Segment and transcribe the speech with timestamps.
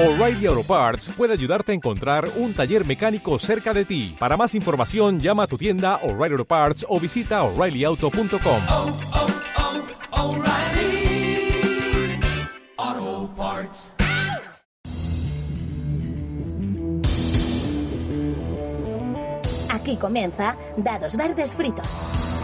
[0.00, 4.14] O'Reilly Auto Parts puede ayudarte a encontrar un taller mecánico cerca de ti.
[4.16, 8.60] Para más información, llama a tu tienda O'Reilly Auto Parts o visita oreillyauto.com.
[8.70, 8.96] oh,
[12.80, 13.92] oh, Parts.
[19.68, 22.37] Aquí comienza Dados Verdes Fritos.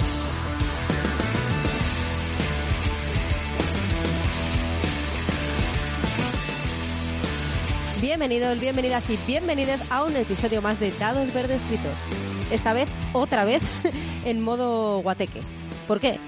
[8.05, 11.95] Bienvenidos, bienvenidas y bienvenidos a un episodio más de Dados Verdes Fritos.
[12.51, 13.63] Esta vez, otra vez,
[14.27, 15.41] en modo guateque.
[15.89, 16.19] ¿Por qué?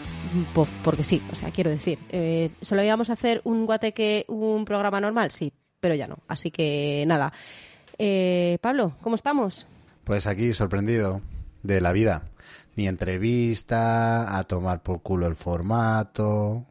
[0.82, 5.02] Porque sí, o sea, quiero decir, eh, ¿solo íbamos a hacer un guateque, un programa
[5.02, 5.32] normal?
[5.32, 6.16] Sí, pero ya no.
[6.28, 7.34] Así que nada.
[7.98, 9.66] Eh, Pablo, ¿cómo estamos?
[10.04, 11.20] Pues aquí sorprendido
[11.62, 12.22] de la vida.
[12.74, 16.64] Ni entrevista, a tomar por culo el formato.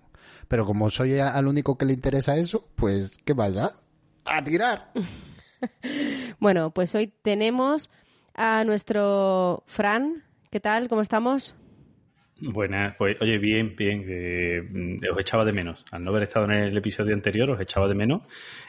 [0.47, 3.84] Pero como soy al único que le interesa eso, pues ¿qué da?
[4.25, 4.91] A tirar.
[6.39, 7.89] Bueno, pues hoy tenemos
[8.35, 10.23] a nuestro Fran.
[10.51, 10.89] ¿Qué tal?
[10.89, 11.55] ¿Cómo estamos?
[12.39, 14.01] Buenas, pues oye, bien, bien,
[14.71, 15.83] mm, os echaba de menos.
[15.91, 18.23] Al no haber estado en el episodio anterior, os echaba de menos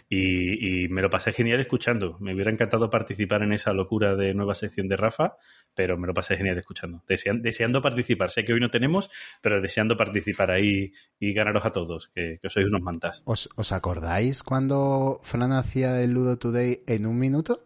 [0.08, 2.16] y, y me lo pasé genial escuchando.
[2.20, 5.36] Me hubiera encantado participar en esa locura de nueva sección de Rafa,
[5.74, 7.02] pero me lo pasé genial escuchando.
[7.08, 8.30] Desean- deseando participar.
[8.30, 12.50] Sé que hoy no tenemos, pero deseando participar ahí y ganaros a todos, que, que
[12.50, 13.22] sois unos mantas.
[13.26, 17.64] ¿Os, os acordáis cuando Fran hacía el Ludo Today en un minuto?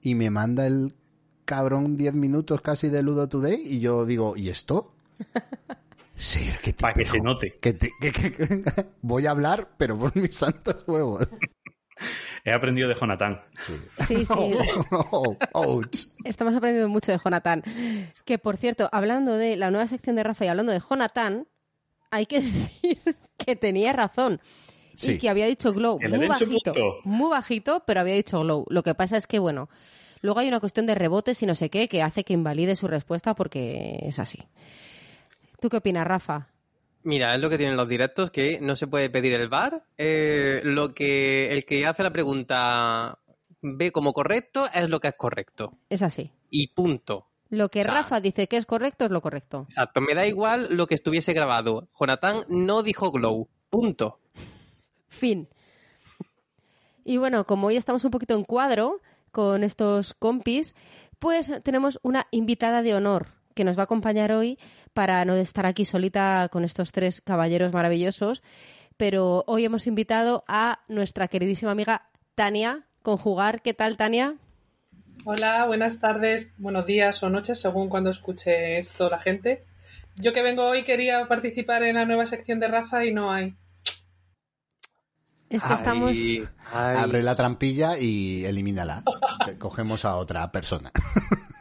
[0.00, 0.94] Y me manda el
[1.44, 4.94] cabrón 10 minutos casi de Ludo Today y yo digo, ¿y esto?
[6.22, 7.52] Sí, qué Para que se note.
[7.60, 8.62] Que te- que- que- que-
[9.00, 11.26] voy a hablar, pero por mis santos huevos.
[12.44, 13.40] He aprendido de Jonathan.
[14.06, 14.24] Sí, sí.
[15.52, 15.82] Oh.
[16.24, 17.62] Estamos aprendiendo mucho de Jonathan.
[18.24, 21.48] Que, por cierto, hablando de la nueva sección de Rafa y hablando de Jonathan,
[22.12, 22.98] hay que decir
[23.36, 24.40] que tenía razón.
[24.94, 25.12] Sí.
[25.14, 26.72] Y que había dicho glow muy bajito.
[27.04, 28.64] Muy bajito, pero había dicho glow.
[28.68, 29.68] Lo que pasa es que, bueno,
[30.20, 32.86] luego hay una cuestión de rebotes y no sé qué que hace que invalide su
[32.86, 34.38] respuesta porque es así.
[35.62, 36.48] ¿Tú qué opinas, Rafa?
[37.04, 39.84] Mira, es lo que tienen los directos, que no se puede pedir el VAR.
[39.96, 43.20] Eh, lo que el que hace la pregunta
[43.60, 45.78] ve como correcto es lo que es correcto.
[45.88, 46.32] Es así.
[46.50, 47.28] Y punto.
[47.48, 49.66] Lo que O sea, Rafa dice que es correcto es lo correcto.
[49.68, 51.88] Exacto, me da igual lo que estuviese grabado.
[51.96, 53.48] Jonathan no dijo glow.
[53.70, 54.18] Punto.
[55.06, 55.48] Fin.
[57.04, 59.00] Y bueno, como hoy estamos un poquito en cuadro
[59.30, 60.74] con estos compis,
[61.20, 64.58] pues tenemos una invitada de honor que nos va a acompañar hoy
[64.92, 68.42] para no estar aquí solita con estos tres caballeros maravillosos.
[68.96, 73.62] Pero hoy hemos invitado a nuestra queridísima amiga Tania Conjugar.
[73.62, 74.36] ¿Qué tal, Tania?
[75.24, 79.64] Hola, buenas tardes, buenos días o noches, según cuando escuche esto la gente.
[80.16, 83.54] Yo que vengo hoy quería participar en la nueva sección de Rafa y no hay.
[85.48, 86.16] Es que estamos...
[86.16, 86.96] Ay.
[86.96, 89.02] Abre la trampilla y elimínala.
[89.58, 90.90] Cogemos a otra persona.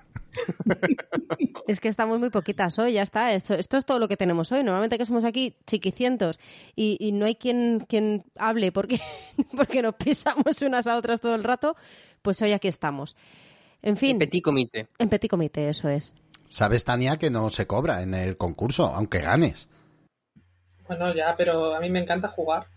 [1.67, 3.33] Es que estamos muy poquitas hoy, ya está.
[3.33, 4.63] Esto, esto es todo lo que tenemos hoy.
[4.63, 6.39] Normalmente que somos aquí chiquicientos
[6.75, 8.99] y, y no hay quien, quien hable porque,
[9.55, 11.75] porque nos pisamos unas a otras todo el rato,
[12.21, 13.15] pues hoy aquí estamos.
[13.81, 14.87] En fin, Petit comité.
[14.99, 16.15] en petit comité, eso es.
[16.45, 19.69] Sabes, Tania, que no se cobra en el concurso, aunque ganes.
[20.87, 22.67] Bueno, ya, pero a mí me encanta jugar.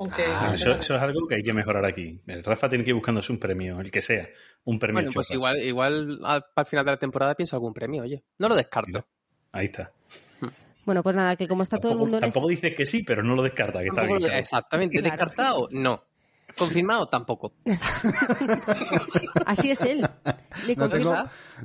[0.00, 2.20] Ah, eso, eso es algo que hay que mejorar aquí.
[2.26, 4.28] El Rafa tiene que ir buscándose un premio, el que sea.
[4.64, 8.02] Un premio Bueno, pues igual, igual al, al final de la temporada pienso algún premio,
[8.02, 8.22] oye.
[8.38, 9.06] No lo descarto.
[9.52, 9.92] Ahí está.
[10.84, 13.34] Bueno, pues nada, que como está todo el mundo tampoco dice que sí, pero no
[13.34, 14.22] lo descarta, que está bien.
[14.32, 14.98] Exactamente.
[15.00, 15.10] Claro.
[15.10, 15.68] ¿Descartado?
[15.70, 16.02] No.
[16.56, 17.08] ¿Confirmado?
[17.08, 17.52] Tampoco.
[19.44, 20.06] Así es él.
[20.66, 21.14] Tengo,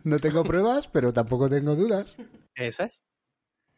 [0.03, 2.17] no tengo pruebas, pero tampoco tengo dudas.
[2.55, 3.01] Eso es.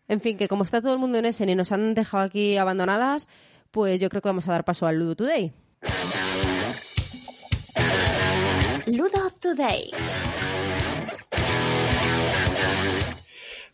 [0.08, 2.58] En fin, que como está todo el mundo en ese y nos han dejado aquí
[2.58, 3.28] abandonadas,
[3.76, 5.52] pues yo creo que vamos a dar paso al Ludo Today.
[8.86, 9.92] Ludo Today.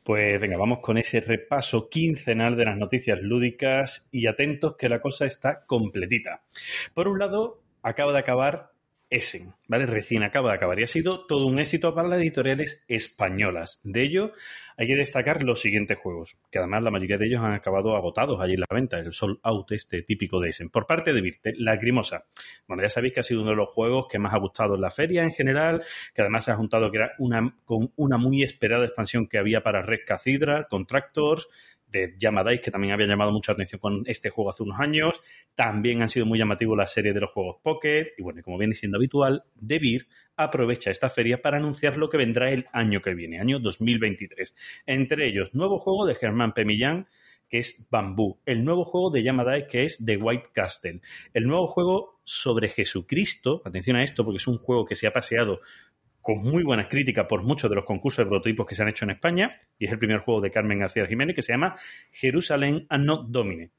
[0.03, 4.99] Pues venga, vamos con ese repaso quincenal de las noticias lúdicas y atentos que la
[4.99, 6.41] cosa está completita.
[6.95, 8.71] Por un lado, acaba de acabar
[9.11, 9.85] Essen, ¿vale?
[9.85, 13.81] Recién acaba de acabar y ha sido todo un éxito para las editoriales españolas.
[13.83, 14.31] De ello,
[14.77, 18.39] hay que destacar los siguientes juegos, que además la mayoría de ellos han acabado agotados
[18.39, 20.69] allí en la venta, el sold out este típico de Essen.
[20.69, 22.23] Por parte de Virte, Lacrimosa.
[22.67, 24.81] Bueno, ya sabéis que ha sido uno de los juegos que más ha gustado en
[24.81, 25.83] la feria en general,
[26.15, 29.61] que además se ha juntado que era una, con una muy esperada expansión que había
[29.61, 31.49] para Red Cathedral, Contractors,
[31.91, 35.19] de Yamadais, que también había llamado mucha atención con este juego hace unos años.
[35.55, 38.13] También han sido muy llamativos la serie de los juegos Pocket.
[38.17, 42.51] Y bueno, como viene siendo habitual, Devir aprovecha esta feria para anunciar lo que vendrá
[42.51, 44.83] el año que viene, año 2023.
[44.85, 46.65] Entre ellos, nuevo juego de Germán P.
[46.65, 47.07] Millán,
[47.51, 51.01] que es Bambú, el nuevo juego de Yamadai, que es The White Castle,
[51.33, 55.11] el nuevo juego sobre Jesucristo, atención a esto porque es un juego que se ha
[55.11, 55.59] paseado
[56.21, 59.05] con muy buenas críticas por muchos de los concursos de prototipos que se han hecho
[59.05, 61.75] en España, y es el primer juego de Carmen García Jiménez, que se llama
[62.11, 63.71] Jerusalén Anno Domine.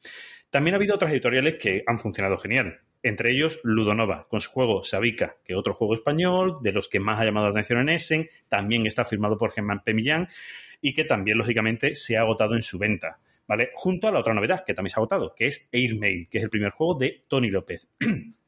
[0.51, 2.81] También ha habido otras editoriales que han funcionado genial.
[3.03, 7.01] Entre ellos, Ludonova, con su juego Sabica, que es otro juego español, de los que
[7.01, 9.95] más ha llamado la atención en Essen, también está firmado por Germán P.
[9.95, 10.29] Millán,
[10.81, 13.19] y que también, lógicamente, se ha agotado en su venta.
[13.49, 13.71] ¿Vale?
[13.75, 16.45] Junto a la otra novedad, que también se ha agotado, que es Airmail, que es
[16.45, 17.89] el primer juego de Tony López.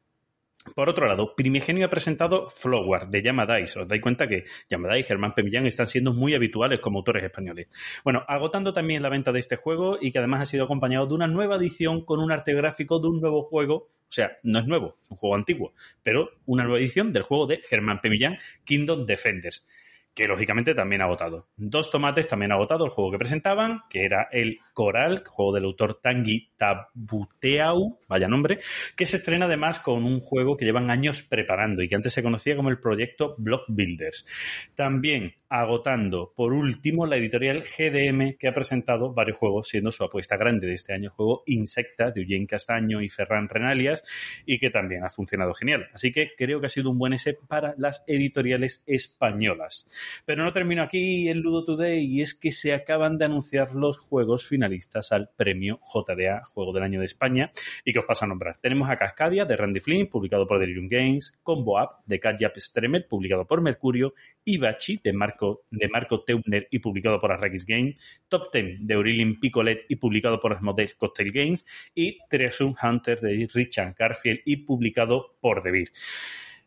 [0.75, 3.77] Por otro lado, Primigenio ha presentado Flower de Yamadais.
[3.77, 7.69] Os dais cuenta que Yamadai y Germán Pemillán están siendo muy habituales como autores españoles.
[8.03, 11.15] Bueno, agotando también la venta de este juego y que además ha sido acompañado de
[11.15, 13.91] una nueva edición con un arte gráfico de un nuevo juego.
[14.09, 17.47] O sea, no es nuevo, es un juego antiguo, pero una nueva edición del juego
[17.47, 19.67] de Germán Pemillán, Kingdom Defenders
[20.15, 21.49] que lógicamente también ha agotado.
[21.57, 25.65] Dos tomates también ha agotado el juego que presentaban, que era el Coral, juego del
[25.65, 28.61] autor Tanguy Tabuteau, vaya nombre,
[28.97, 32.23] que se estrena además con un juego que llevan años preparando y que antes se
[32.23, 34.27] conocía como el proyecto Block Builders.
[34.75, 40.37] También agotando, por último, la editorial GDM, que ha presentado varios juegos, siendo su apuesta
[40.37, 44.03] grande de este año el juego Insecta, de Eugene Castaño y Ferran Renalias,
[44.47, 45.89] y que también ha funcionado genial.
[45.93, 49.89] Así que creo que ha sido un buen ese para las editoriales españolas.
[50.25, 53.99] Pero no termino aquí el Ludo Today, y es que se acaban de anunciar los
[53.99, 57.53] juegos finalistas al premio JDA, Juego del Año de España,
[57.85, 58.59] y que os paso a nombrar.
[58.61, 63.07] Tenemos a Cascadia, de Randy Flynn, publicado por Delirium Games, Combo Up, de Katyap Stremer,
[63.09, 64.15] publicado por Mercurio,
[64.45, 69.39] Ibachi, de Marco de Marco Teubner y publicado por Arrakis Games, Top Ten de Aurelien
[69.39, 75.37] Picolet y publicado por Asmodee Cocktail Games y Treasure Hunter de Richard Garfield y publicado
[75.41, 75.93] por Devir.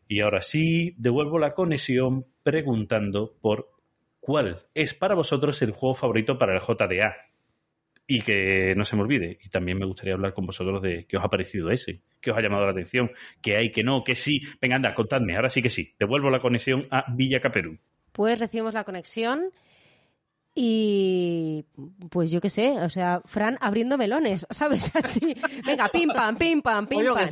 [0.08, 3.70] Y ahora sí, devuelvo la conexión preguntando por
[4.20, 7.14] cuál es para vosotros el juego favorito para el JDA.
[8.06, 9.38] Y que no se me olvide.
[9.44, 12.38] Y también me gustaría hablar con vosotros de qué os ha parecido ese, qué os
[12.38, 13.10] ha llamado la atención,
[13.42, 14.40] que hay, que no, que sí.
[14.62, 15.36] Venga, anda, contadme.
[15.36, 15.94] Ahora sí que sí.
[15.98, 17.78] Devuelvo la conexión a Villa Caperú.
[18.12, 19.50] Pues recibimos la conexión
[20.60, 21.64] y
[22.10, 24.90] pues yo qué sé, o sea, Fran abriendo melones, ¿sabes?
[24.96, 27.28] Así, venga, pim pam, pim pam, pim yo pam.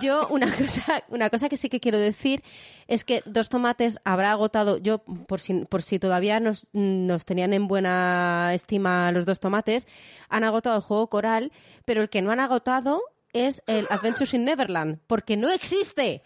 [0.00, 2.44] Yo una cosa, una cosa que sí que quiero decir
[2.86, 7.54] es que dos tomates habrá agotado, yo por si, por si todavía nos, nos tenían
[7.54, 9.88] en buena estima los dos tomates,
[10.28, 11.50] han agotado el juego Coral,
[11.84, 13.02] pero el que no han agotado
[13.32, 16.22] es el Adventures in Neverland, porque no existe.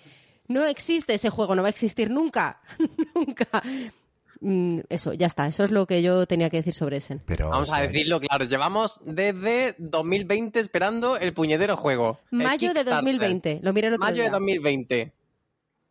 [0.46, 2.60] No existe ese juego, no va a existir nunca.
[3.14, 3.62] nunca.
[4.40, 5.46] Mm, Eso, ya está.
[5.46, 7.20] Eso es lo que yo tenía que decir sobre ese.
[7.26, 12.20] Pero, Vamos o sea, a decirlo claro, llevamos desde 2020 esperando el puñetero juego.
[12.30, 13.04] Mayo de Kickstarter.
[13.04, 13.60] 2020.
[13.62, 14.30] Lo miré el otro Mayo de día.
[14.30, 15.12] 2020.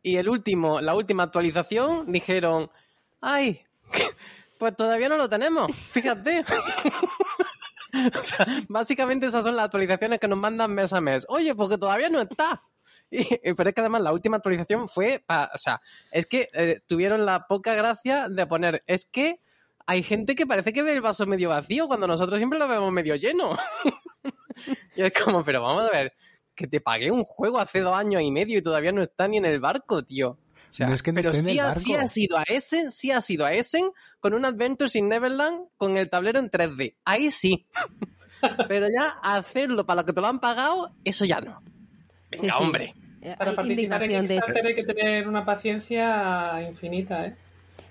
[0.03, 2.69] Y el último, la última actualización, dijeron,
[3.19, 3.61] ay,
[4.57, 6.45] pues todavía no lo tenemos, fíjate.
[8.17, 11.25] o sea, básicamente esas son las actualizaciones que nos mandan mes a mes.
[11.27, 12.63] Oye, porque todavía no está.
[13.09, 13.24] Y,
[13.54, 15.81] pero es que además la última actualización fue, pa- o sea,
[16.12, 19.39] es que eh, tuvieron la poca gracia de poner, es que
[19.86, 22.92] hay gente que parece que ve el vaso medio vacío cuando nosotros siempre lo vemos
[22.92, 23.57] medio lleno.
[24.95, 26.13] y es como, pero vamos a ver,
[26.54, 29.38] que te pagué un juego hace dos años y medio y todavía no está ni
[29.38, 30.31] en el barco, tío.
[30.31, 33.12] O sea, No es que no pero sí, ha, sí ha sido a Essen, sí
[33.12, 33.89] ha sido a Essen
[34.19, 36.95] con un Adventures in Neverland con el tablero en 3D.
[37.06, 37.65] Ahí sí.
[38.68, 41.62] pero ya hacerlo para lo que te lo han pagado, eso ya no.
[42.31, 42.63] Venga, sí.
[42.63, 42.95] hombre.
[43.21, 47.36] Eh, Para hay participar en indignación de Kickstarter hay que tener una paciencia infinita, ¿eh?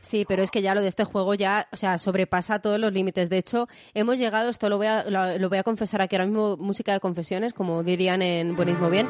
[0.01, 2.93] Sí, pero es que ya lo de este juego ya, o sea, sobrepasa todos los
[2.93, 3.29] límites.
[3.29, 6.27] De hecho, hemos llegado, esto lo voy a, lo, lo voy a confesar aquí ahora
[6.27, 9.09] mismo, música de confesiones, como dirían en Buenismo Bien.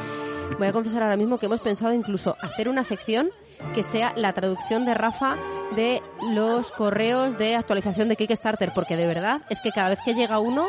[0.58, 3.30] Voy a confesar ahora mismo que hemos pensado incluso hacer una sección
[3.74, 5.36] que sea la traducción de Rafa
[5.74, 6.00] de
[6.32, 10.38] los correos de actualización de Kickstarter, porque de verdad es que cada vez que llega
[10.38, 10.66] uno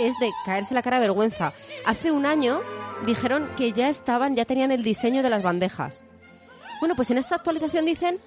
[0.00, 1.52] es de caerse la cara de vergüenza.
[1.84, 2.62] Hace un año
[3.04, 6.02] dijeron que ya estaban, ya tenían el diseño de las bandejas.
[6.80, 8.18] Bueno, pues en esta actualización dicen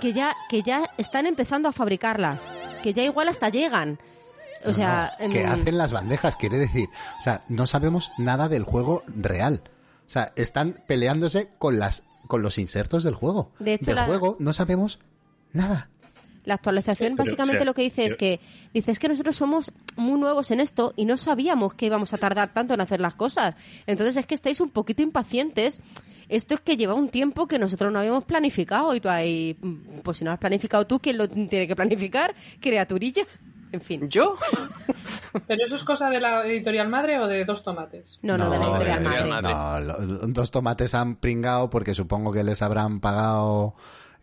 [0.00, 2.50] que ya, que ya están empezando a fabricarlas,
[2.82, 3.98] que ya igual hasta llegan.
[4.64, 6.88] O no, sea, no, que hacen las bandejas, quiere decir.
[7.18, 9.62] O sea, no sabemos nada del juego real.
[10.06, 13.52] O sea, están peleándose con las con los insertos del juego.
[13.60, 14.98] De hecho, del la- juego no sabemos
[15.52, 15.90] nada.
[16.46, 18.40] La actualización Pero, básicamente o sea, lo que dice es que
[18.72, 22.18] dice es que nosotros somos muy nuevos en esto y no sabíamos que íbamos a
[22.18, 23.54] tardar tanto en hacer las cosas.
[23.86, 25.80] Entonces es que estáis un poquito impacientes.
[26.28, 30.00] Esto es que lleva un tiempo que nosotros no habíamos planificado y tú ahí, mm,
[30.02, 32.34] pues si no has planificado tú, ¿quién lo tiene que planificar?
[32.60, 33.24] Criaturilla.
[33.72, 34.08] En fin.
[34.08, 34.36] ¿Yo?
[35.46, 38.18] ¿Pero eso es cosa de la editorial madre o de dos tomates?
[38.22, 39.28] No, no, de la editorial madre.
[39.28, 39.52] madre.
[39.52, 39.98] No, lo-
[40.28, 43.74] dos tomates han pringado porque supongo que les habrán pagado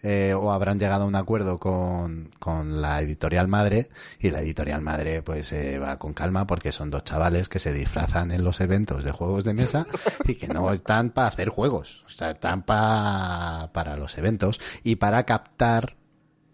[0.03, 4.81] eh, o habrán llegado a un acuerdo con, con la editorial madre y la editorial
[4.81, 8.59] madre pues eh, va con calma porque son dos chavales que se disfrazan en los
[8.61, 9.87] eventos de juegos de mesa
[10.25, 14.97] y que no están para hacer juegos, o sea, están pa- para los eventos y
[14.97, 15.95] para captar,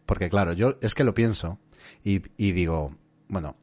[0.06, 1.60] porque claro, yo es que lo pienso
[2.04, 2.96] y, y digo,
[3.28, 3.56] bueno,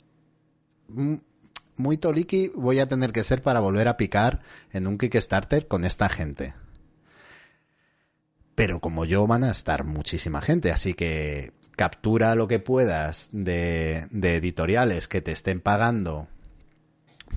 [1.76, 4.40] muy toliki voy a tener que ser para volver a picar
[4.72, 6.54] en un Kickstarter con esta gente.
[8.56, 14.06] Pero como yo van a estar muchísima gente, así que captura lo que puedas de,
[14.10, 16.26] de editoriales que te estén pagando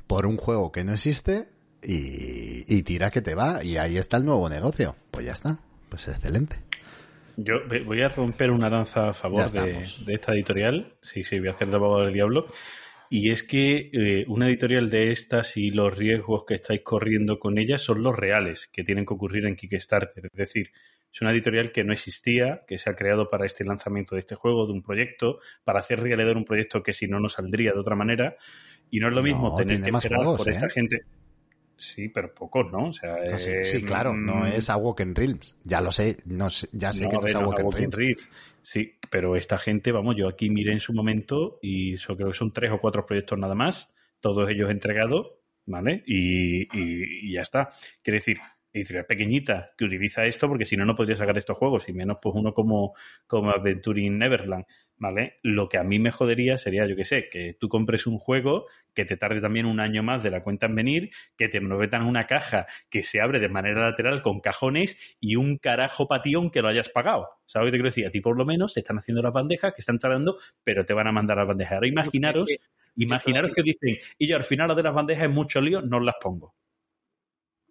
[0.07, 1.43] por un juego que no existe
[1.83, 3.63] y, y tira que te va.
[3.63, 4.95] Y ahí está el nuevo negocio.
[5.11, 5.59] Pues ya está.
[5.89, 6.57] Pues excelente.
[7.35, 10.95] Yo voy a romper una danza a favor de esta editorial.
[11.01, 12.47] Sí, sí, voy a hacer de abogado del diablo.
[13.09, 17.57] Y es que eh, una editorial de estas y los riesgos que estáis corriendo con
[17.57, 20.25] ella son los reales que tienen que ocurrir en Kickstarter.
[20.25, 20.71] Es decir,
[21.11, 24.35] es una editorial que no existía, que se ha creado para este lanzamiento de este
[24.35, 27.79] juego, de un proyecto, para hacer realidad un proyecto que si no, no saldría de
[27.79, 28.35] otra manera.
[28.91, 30.71] Y no es lo mismo No, tener que más esperar juegos, por esta ¿eh?
[30.71, 31.01] gente.
[31.77, 32.89] Sí, pero pocos, ¿no?
[32.89, 35.55] O sea, No eh, sí, claro, no es Awoken Realms.
[35.63, 37.95] Ya lo sé, no sé- ya sé no, que a no es Awoken Awoken Realms.
[37.97, 38.27] Reef.
[38.61, 42.51] Sí, pero esta gente, vamos, yo aquí miré en su momento y creo que son
[42.51, 45.27] tres o cuatro proyectos nada más, todos ellos entregados,
[45.65, 46.03] ¿vale?
[46.05, 47.69] Y, y- y ya está.
[48.03, 48.39] Quiere decir,
[48.73, 52.17] editorial pequeñita que utiliza esto porque si no, no podría sacar estos juegos y menos
[52.21, 52.93] pues uno como,
[53.27, 54.65] como Adventure in Neverland,
[54.97, 55.39] ¿vale?
[55.41, 58.65] Lo que a mí me jodería sería, yo qué sé, que tú compres un juego
[58.93, 62.03] que te tarde también un año más de la cuenta en venir, que te metan
[62.03, 66.61] una caja que se abre de manera lateral con cajones y un carajo patión que
[66.61, 67.29] lo hayas pagado.
[67.45, 68.05] ¿Sabes lo que te quiero decir?
[68.07, 70.93] A ti por lo menos te están haciendo las bandejas que están tardando, pero te
[70.93, 71.73] van a mandar las bandejas.
[71.73, 72.49] Ahora imaginaros,
[72.95, 75.99] imaginaros que dicen, y yo al final lo de las bandejas es mucho lío, no
[75.99, 76.53] las pongo.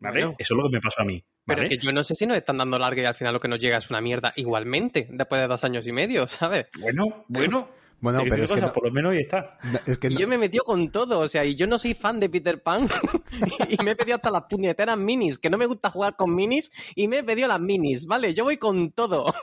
[0.00, 0.20] ¿Vale?
[0.24, 0.36] Bueno.
[0.38, 1.22] Eso es lo que me pasó a mí.
[1.46, 1.68] Pero ¿vale?
[1.70, 3.58] que yo no sé si nos están dando larga y al final lo que nos
[3.58, 6.66] llega es una mierda igualmente, después de dos años y medio, ¿sabes?
[6.78, 7.68] Bueno, bueno.
[8.00, 9.56] Bueno, pero es que no- por lo menos ahí está.
[9.84, 11.80] es que Y no- yo me he metido con todo, o sea, y yo no
[11.80, 12.86] soy fan de Peter Pan
[13.68, 16.70] y me he pedido hasta las puñeteras minis, que no me gusta jugar con minis
[16.94, 18.34] y me he pedido las minis, ¿vale?
[18.34, 19.34] Yo voy con todo,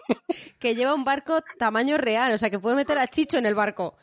[0.57, 3.55] Que lleva un barco tamaño real, o sea, que puede meter a Chicho en el
[3.55, 3.97] barco.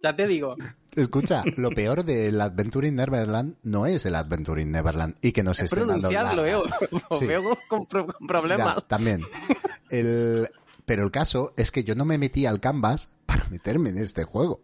[0.00, 0.54] ya te digo.
[0.96, 5.42] Escucha, lo peor del Adventure in Neverland no es el Adventure in Neverland y que
[5.42, 6.34] nos Es estén dando largas.
[7.18, 7.26] Sí.
[7.26, 8.74] veo con, con pro- con problemas.
[8.76, 9.22] Ya, también.
[9.90, 10.48] El,
[10.84, 14.24] pero el caso es que yo no me metí al Canvas para meterme en este
[14.24, 14.60] juego.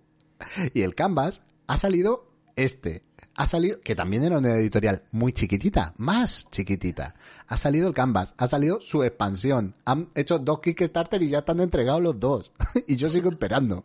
[0.75, 3.03] Y el Canvas ha salido este.
[3.35, 7.15] Ha salido, que también era una editorial muy chiquitita, más chiquitita.
[7.47, 9.75] Ha salido el Canvas, ha salido su expansión.
[9.87, 12.53] Han hecho dos Kickstarter y ya están entregados los dos.
[12.87, 13.85] y yo sigo esperando.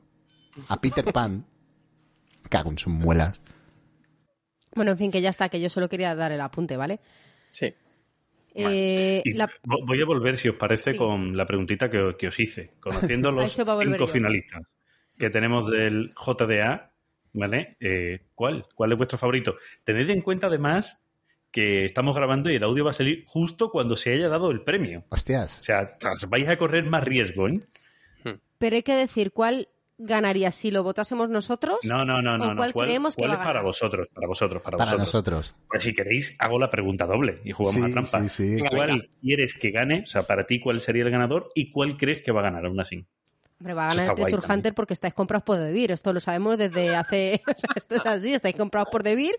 [0.67, 1.45] A Peter Pan.
[2.49, 3.41] Cago en sus muelas.
[4.75, 6.99] Bueno, en fin, que ya está, que yo solo quería dar el apunte, ¿vale?
[7.51, 7.73] Sí.
[8.53, 10.97] Eh, la- Voy a volver, si os parece, Sí.
[10.97, 12.73] con la preguntita que, que os hice.
[12.79, 14.07] Conociendo los cinco yo.
[14.07, 14.63] finalistas
[15.17, 16.91] que tenemos del JDA,
[17.33, 17.75] ¿vale?
[17.79, 18.65] Eh, ¿Cuál?
[18.75, 19.55] ¿Cuál es vuestro favorito?
[19.83, 21.03] Tened en cuenta, además,
[21.51, 24.61] que estamos grabando y el audio va a salir justo cuando se haya dado el
[24.61, 25.05] premio.
[25.09, 25.59] Hostias.
[25.61, 25.81] O sea,
[26.13, 27.61] os vais a correr más riesgo, ¿eh?
[28.59, 31.79] Pero hay que decir cuál ganaría si lo votásemos nosotros.
[31.83, 32.55] No, no, no, ¿O no.
[32.55, 33.63] cuál creemos que cuál es a para ganar?
[33.65, 34.07] vosotros?
[34.13, 35.13] Para vosotros, para, Para vosotros.
[35.45, 35.55] nosotros.
[35.69, 38.21] Pues si queréis, hago la pregunta doble y jugamos a Sí, trampa.
[38.21, 38.55] sí, sí.
[38.55, 39.03] Venga, ¿Cuál venga.
[39.21, 40.01] quieres que gane?
[40.03, 41.49] O sea, para ti, ¿cuál sería el ganador?
[41.55, 43.05] ¿Y cuál crees que va a ganar aún así?
[43.59, 44.57] Hombre, va a ganar el Treasure también.
[44.59, 45.91] Hunter porque estáis comprados por Debir.
[45.91, 47.41] Esto lo sabemos desde hace.
[47.47, 49.33] o sea, esto es así, estáis comprados por Debir.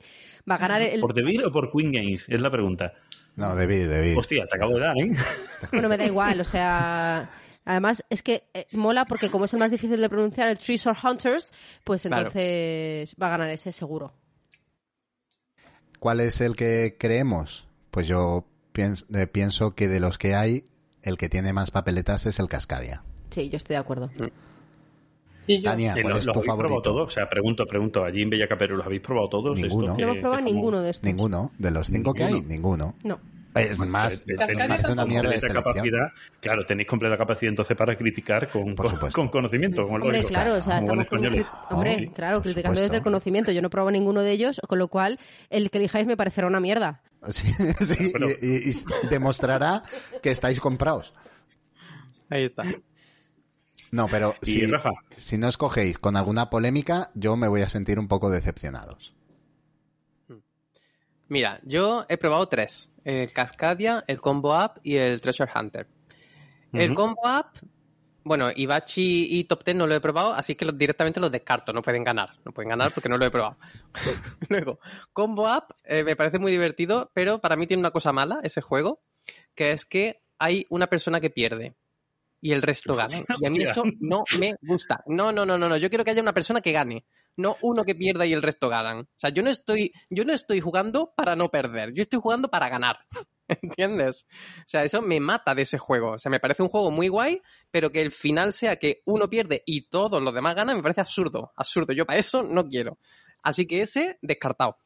[0.50, 1.00] Va a ganar el.
[1.00, 2.26] ¿Por Devir o por Queen Games?
[2.28, 2.94] Es la pregunta.
[3.36, 4.16] No, debí, debí.
[4.16, 5.10] Hostia, te acabo de dar, ¿eh?
[5.72, 7.30] Bueno, me da igual, o sea.
[7.68, 10.96] Además, es que eh, mola porque como es el más difícil de pronunciar, el Treasure
[11.04, 11.52] Hunters,
[11.84, 12.28] pues Claro.
[12.28, 14.14] entonces va a ganar ese seguro.
[15.98, 17.66] ¿Cuál es el que creemos?
[17.90, 20.64] Pues yo pienso, eh, pienso que de los que hay,
[21.02, 23.02] el que tiene más papeletas es el Cascadia.
[23.30, 24.10] Sí, yo estoy de acuerdo.
[25.46, 27.08] Y yo, Tania, ¿cuál lo- es ¿Los tu habéis probado todos?
[27.08, 28.04] O sea, pregunto, pregunto.
[28.04, 29.60] Allí en Bellacaperu, ¿los habéis probado todos?
[29.60, 29.94] Ninguno.
[29.96, 31.04] No hemos probado ninguno de estos.
[31.04, 31.50] Ninguno.
[31.58, 32.94] De los cinco que hay, Ninguno.
[32.94, 32.94] ninguno.
[33.02, 33.20] No.
[33.54, 36.08] Es más, Te- te- me Cascadia parece una mierda de capacidad,
[36.40, 40.78] claro, tenéis completa capacidad entonces para criticar con, con, conocimiento, como Hombre, claro, o sea,
[40.78, 41.26] estamos con-.
[41.70, 42.08] Hombre, Sí.
[42.08, 43.50] claro, criticando desde el conocimiento.
[43.50, 45.18] Yo no he probado ninguno de ellos, con lo cual
[45.50, 47.02] el que elijáis me parecerá una mierda.
[47.32, 48.34] Sí, sí, Pero- y,
[48.70, 49.82] y- y demostrará
[50.22, 51.14] que estáis comprados.
[52.30, 52.62] Ahí está.
[53.90, 57.98] No, pero si, Rafa, si no escogéis con alguna polémica, yo me voy a sentir
[57.98, 59.14] un poco decepcionados.
[61.28, 62.90] Mira, yo he probado tres.
[63.04, 65.86] El Cascadia, el Combo Up y el Treasure Hunter.
[66.72, 66.94] El.
[66.94, 67.46] Combo Up,
[68.24, 71.82] bueno, Ibachi y Top Ten no lo he probado, así que directamente los descarto, no
[71.82, 72.30] pueden ganar.
[72.44, 73.56] No pueden ganar porque no lo he probado.
[74.48, 74.80] Luego,
[75.12, 78.60] Combo Up eh, me parece muy divertido, pero para mí tiene una cosa mala ese
[78.60, 79.00] juego,
[79.54, 81.74] que es que hay una persona que pierde.
[82.40, 83.24] y el resto ganan.
[83.40, 85.02] Y a mí eso no me gusta.
[85.06, 85.76] No, no, no, no, no.
[85.76, 87.04] Yo quiero que haya una persona que gane,
[87.38, 88.98] no uno que pierda y el resto ganan.
[88.98, 92.48] O sea, yo no estoy, yo no estoy jugando para no perder, yo estoy jugando
[92.48, 92.98] para ganar.
[93.48, 94.26] ¿Entiendes?
[94.58, 96.12] O sea, eso me mata de ese juego.
[96.12, 97.40] O sea, me parece un juego muy guay,
[97.70, 101.00] pero que el final sea que uno pierde y todos los demás ganan, me parece
[101.00, 101.52] absurdo.
[101.56, 101.94] Absurdo.
[101.94, 102.98] Yo para eso no quiero.
[103.42, 104.76] Así que ese, descartado.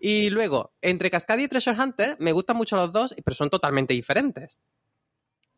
[0.00, 3.94] Y luego, entre Cascadia y Treasure Hunter, me gustan mucho los dos, pero son totalmente
[3.94, 4.60] diferentes.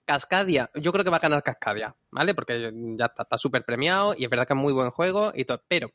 [0.04, 2.34] Cascadia, yo creo que va a ganar Cascadia, ¿vale?
[2.34, 5.62] Porque ya está súper premiado y es verdad que es muy buen juego y todo.
[5.68, 5.90] Pero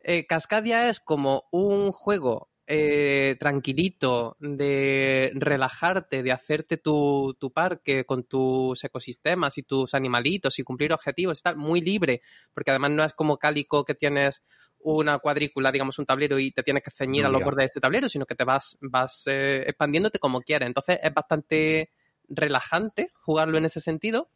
[0.00, 8.04] eh, Cascadia es como un juego eh, tranquilito de relajarte, de hacerte tu, tu, parque
[8.04, 13.04] con tus ecosistemas y tus animalitos y cumplir objetivos, está muy libre, porque además no
[13.04, 14.42] es como Cálico que tienes
[14.80, 17.80] una cuadrícula, digamos, un tablero y te tienes que ceñir a los bordes de este
[17.80, 20.68] tablero, sino que te vas, vas eh, expandiéndote como quieras.
[20.68, 21.90] Entonces es bastante
[22.28, 24.28] relajante jugarlo en ese sentido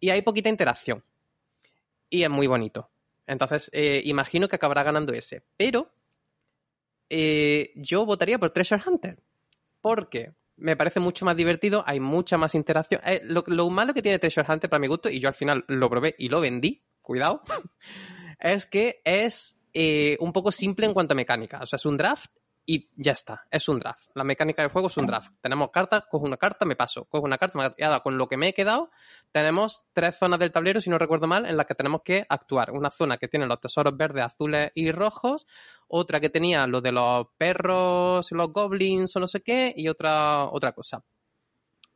[0.00, 1.04] y hay poquita interacción.
[2.10, 2.90] Y es muy bonito.
[3.26, 5.42] Entonces, eh, imagino que acabará ganando ese.
[5.56, 5.90] Pero
[7.08, 9.22] eh, yo votaría por Treasure Hunter.
[9.80, 13.00] Porque me parece mucho más divertido, hay mucha más interacción.
[13.04, 15.64] Eh, lo, lo, malo que tiene Treasure Hunter para mi gusto, y yo al final
[15.68, 17.42] lo probé y lo vendí, cuidado,
[18.38, 19.58] es que es
[20.20, 21.60] un poco simple en cuanto a mecánica.
[21.60, 22.30] O sea, es un draft
[22.66, 24.08] y ya está, es un draft.
[24.14, 25.32] La mecánica del juego es un draft.
[25.40, 27.74] Tenemos cartas, cojo una carta, me paso, cojo una carta, me...
[27.76, 28.90] y ahora con lo que me he quedado,
[29.32, 32.70] tenemos tres zonas del tablero, si no recuerdo mal, en las que tenemos que actuar.
[32.70, 35.46] Una zona que tiene los tesoros verdes, azules y rojos,
[35.88, 40.44] otra que tenía lo de los perros, los goblins o no sé qué, y otra,
[40.46, 41.02] otra cosa.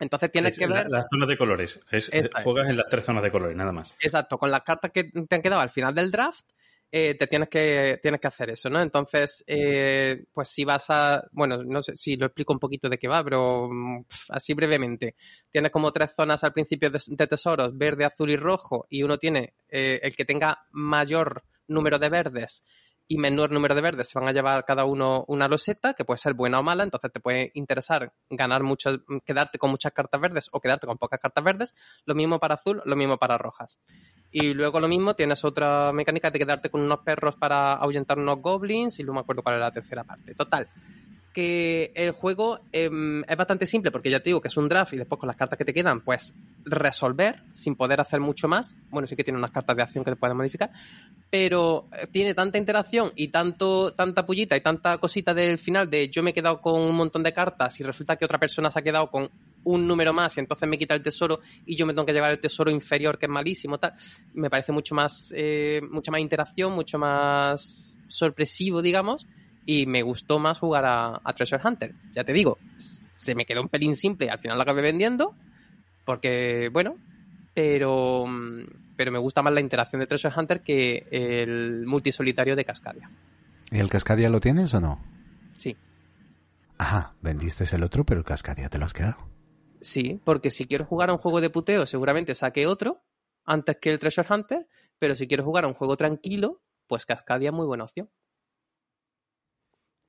[0.00, 0.88] Entonces tienes es que ver.
[0.88, 1.80] Las zonas de colores.
[1.90, 2.10] Es,
[2.44, 3.96] juegas en las tres zonas de colores, nada más.
[4.00, 6.46] Exacto, con las cartas que te han quedado al final del draft,
[6.90, 8.80] eh, te tienes que, tienes que hacer eso, ¿no?
[8.80, 12.98] Entonces, eh, pues si vas a, bueno, no sé si lo explico un poquito de
[12.98, 13.68] qué va, pero
[14.08, 15.14] pff, así brevemente.
[15.50, 19.18] Tienes como tres zonas al principio de, de, tesoros, verde, azul y rojo, y uno
[19.18, 22.64] tiene eh, el que tenga mayor número de verdes
[23.08, 26.18] y menor número de verdes se van a llevar cada uno una loseta, que puede
[26.18, 28.90] ser buena o mala, entonces te puede interesar ganar mucho,
[29.24, 31.74] quedarte con muchas cartas verdes o quedarte con pocas cartas verdes,
[32.04, 33.80] lo mismo para azul, lo mismo para rojas.
[34.30, 38.42] Y luego lo mismo, tienes otra mecánica de quedarte con unos perros para ahuyentar unos
[38.42, 40.34] goblins y no me acuerdo cuál es la tercera parte.
[40.34, 40.68] Total,
[41.38, 42.90] que el juego eh,
[43.28, 45.36] es bastante simple porque ya te digo que es un draft y después con las
[45.36, 48.74] cartas que te quedan, pues resolver sin poder hacer mucho más.
[48.90, 50.72] Bueno, sí que tiene unas cartas de acción que te pueden modificar,
[51.30, 56.24] pero tiene tanta interacción y tanto tanta pullita y tanta cosita del final de yo
[56.24, 58.82] me he quedado con un montón de cartas y resulta que otra persona se ha
[58.82, 59.30] quedado con
[59.62, 62.32] un número más y entonces me quita el tesoro y yo me tengo que llevar
[62.32, 63.78] el tesoro inferior que es malísimo
[64.34, 69.28] me parece mucho más eh, mucha más interacción mucho más sorpresivo digamos
[69.68, 73.60] y me gustó más jugar a, a, Treasure Hunter ya te digo se me quedó
[73.60, 75.34] un pelín simple al final lo acabé vendiendo
[76.06, 76.96] porque bueno
[77.54, 78.24] pero
[78.96, 83.10] pero me gusta más la interacción de Treasure Hunter que el multisolitario de Cascadia
[83.70, 85.00] ¿y el Cascadia lo tienes o no?
[85.56, 85.76] sí
[86.78, 89.28] Ajá, vendiste el otro, pero el Cascadia te lo has quedado.
[89.80, 93.02] Sí, porque si quiero jugar a un juego de puteo, seguramente saque otro
[93.44, 97.50] antes que el Treasure Hunter, pero si quiero jugar a un juego tranquilo, pues Cascadia
[97.50, 98.08] es muy buena opción.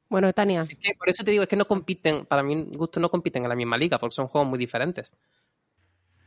[0.09, 0.63] Bueno, Tania.
[0.63, 3.43] Es que por eso te digo, es que no compiten, para mi gusto no compiten
[3.43, 5.15] en la misma liga, porque son juegos muy diferentes.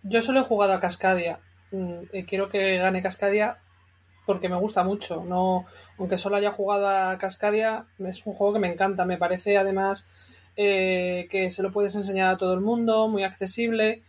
[0.04, 1.40] Yo solo he jugado a Cascadia.
[2.12, 3.58] Y quiero que gane Cascadia
[4.26, 5.24] porque me gusta mucho.
[5.24, 5.66] No,
[5.98, 9.04] aunque solo haya jugado a Cascadia, es un juego que me encanta.
[9.04, 10.06] Me parece además
[10.56, 14.02] eh, que se lo puedes enseñar a todo el mundo, muy accesible.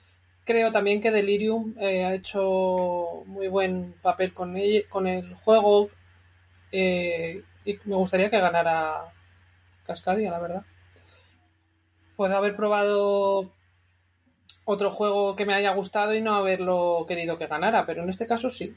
[0.46, 5.90] Creo también que Delirium eh, ha hecho muy buen papel con, el, con el juego
[6.72, 9.13] eh, y me gustaría que ganara
[9.86, 10.64] Cascadia, la verdad.
[12.16, 13.52] Puedo haber probado
[14.66, 18.28] otro juego que me haya gustado y no haberlo querido que ganara, pero en este
[18.28, 18.76] caso sí.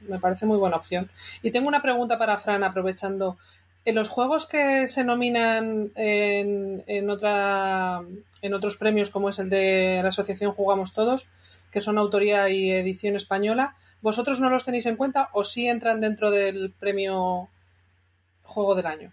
[0.00, 1.10] Me parece muy buena opción.
[1.42, 3.36] Y tengo una pregunta para Fran, aprovechando
[3.84, 8.02] en los juegos que se nominan en, en, otra,
[8.42, 11.26] en otros premios, como es el de la Asociación Jugamos Todos,
[11.70, 16.00] que son autoría y edición española, ¿vosotros no los tenéis en cuenta o sí entran
[16.00, 17.48] dentro del premio
[18.42, 19.12] Juego del Año?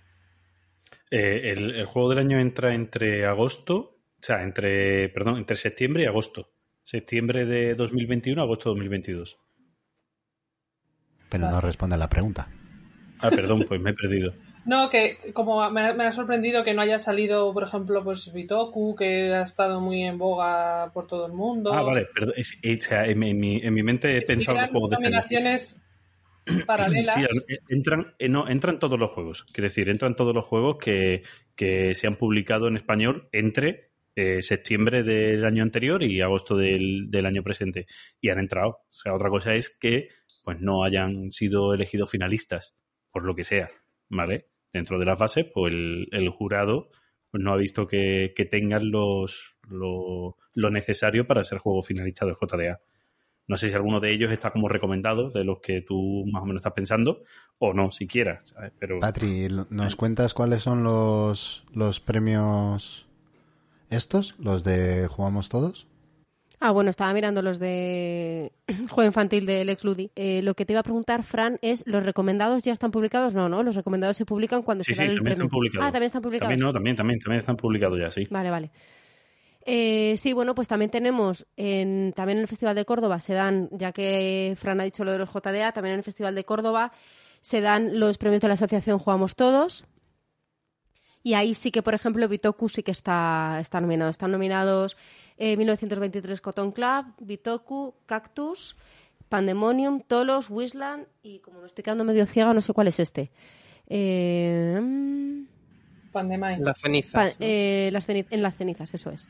[1.10, 3.76] Eh, el, el, Juego del Año entra entre agosto,
[4.20, 6.52] o sea, entre, perdón, entre septiembre y agosto.
[6.84, 9.40] Septiembre de 2021, agosto de 2022.
[11.30, 12.48] Pero no responde a la pregunta.
[13.20, 14.34] Ah, perdón, pues me he perdido.
[14.68, 18.98] No, que como me, me, ha sorprendido que no haya salido, por ejemplo, pues Bitoku,
[18.98, 21.74] que ha estado muy en boga por todo el mundo.
[21.74, 22.34] Ah, vale, perdón.
[22.36, 24.90] Es, es, o sea, en, mi, en, mi, en, mi, mente he pensado en juegos
[24.90, 25.82] de combinaciones
[27.14, 27.26] Sí,
[27.70, 29.46] entran, eh, no, entran todos los juegos.
[29.56, 31.24] Decir, entran todos los juegos que,
[31.56, 37.12] que se han publicado en español entre eh, septiembre del año anterior y agosto del,
[37.12, 37.86] del año presente.
[38.22, 38.70] Y han entrado.
[38.90, 40.10] O sea, otra cosa es que
[40.44, 42.76] pues no hayan sido elegidos finalistas,
[43.12, 43.70] por lo que sea,
[44.10, 44.48] ¿vale?
[44.72, 46.90] Dentro de las bases, pues el, el jurado
[47.30, 52.26] pues no ha visto que, que tengan los, lo, lo necesario para ser juego finalista
[52.26, 52.80] del JDA.
[53.48, 56.46] No sé si alguno de ellos está como recomendado, de los que tú más o
[56.46, 57.22] menos estás pensando,
[57.60, 58.74] o no, siquiera, ¿sabes?
[58.78, 63.08] Pero Patri, ¿nos cuentas cuáles son los, los premios
[63.90, 64.36] estos?
[64.38, 65.88] ¿Los de Jugamos Todos?
[66.60, 68.52] Ah, bueno, estaba mirando los de
[68.90, 70.12] juego infantil del ex Ludi.
[70.16, 73.36] Eh, lo que te iba a preguntar, Fran, es, ¿los recomendados ya están publicados?
[73.36, 75.46] No, no, los recomendados se publican cuando sí, se sí, da el también premio.
[75.46, 75.88] están publicados.
[75.88, 76.50] Ah, también están publicados.
[76.50, 78.28] También no, también, también, también están publicados ya, sí.
[78.30, 78.72] Vale, vale.
[79.70, 83.68] Eh, sí, bueno, pues también tenemos, en, también en el Festival de Córdoba se dan,
[83.74, 86.94] ya que Fran ha dicho lo de los JDA, también en el Festival de Córdoba
[87.42, 89.86] se dan los premios de la asociación Jugamos Todos.
[91.22, 94.10] Y ahí sí que, por ejemplo, Bitoku sí que está, está nominado.
[94.10, 94.96] Están nominados
[95.36, 98.78] eh, 1923 Cotton Club, Bitoku, Cactus,
[99.28, 103.32] Pandemonium, Tolos, Wisland y como me estoy quedando medio ciega, no sé cuál es este.
[103.88, 104.80] Eh,
[106.24, 107.14] Las cenizas.
[107.14, 107.32] Pa- ¿no?
[107.40, 109.28] eh, las ceni- en las cenizas, eso es.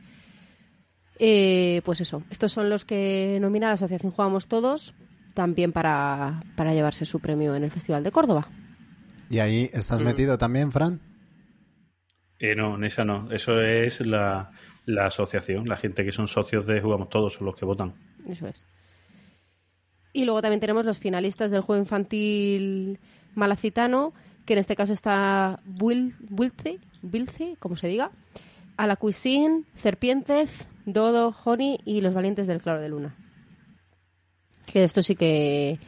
[1.20, 4.94] Eh, pues eso, estos son los que nomina la Asociación Jugamos Todos,
[5.34, 8.48] también para, para llevarse su premio en el Festival de Córdoba.
[9.30, 10.04] ¿Y ahí estás Mm.
[10.04, 11.00] metido también, Fran?
[12.40, 13.32] Eh, no, en esa no.
[13.32, 14.52] Eso es la,
[14.86, 15.66] la asociación.
[15.68, 17.96] La gente que son socios de Jugamos Todos son los que votan.
[18.30, 18.66] Eso es.
[20.14, 23.00] Y luego también tenemos los finalistas del juego infantil
[23.34, 24.14] malacitano,
[24.48, 28.10] que en este caso está Wil- Wilce, Wilce, como se diga,
[28.78, 33.16] A la Cuisine, Serpientes, Dodo, Honey y Los Valientes del Claro de Luna.
[34.66, 35.80] Que de esto sí que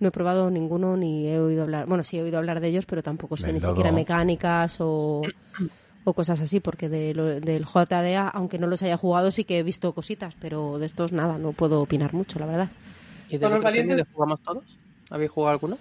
[0.00, 1.86] no he probado ninguno ni he oído hablar.
[1.86, 3.72] Bueno, sí he oído hablar de ellos, pero tampoco sé Del ni Dodo.
[3.76, 5.22] siquiera mecánicas o,
[6.04, 9.58] o cosas así, porque de lo- del JDA, aunque no los haya jugado, sí que
[9.58, 12.70] he visto cositas, pero de estos nada, no puedo opinar mucho, la verdad.
[13.28, 14.78] ¿Y del los valientes- de jugamos todos?
[15.10, 15.78] ¿Habéis jugado alguno?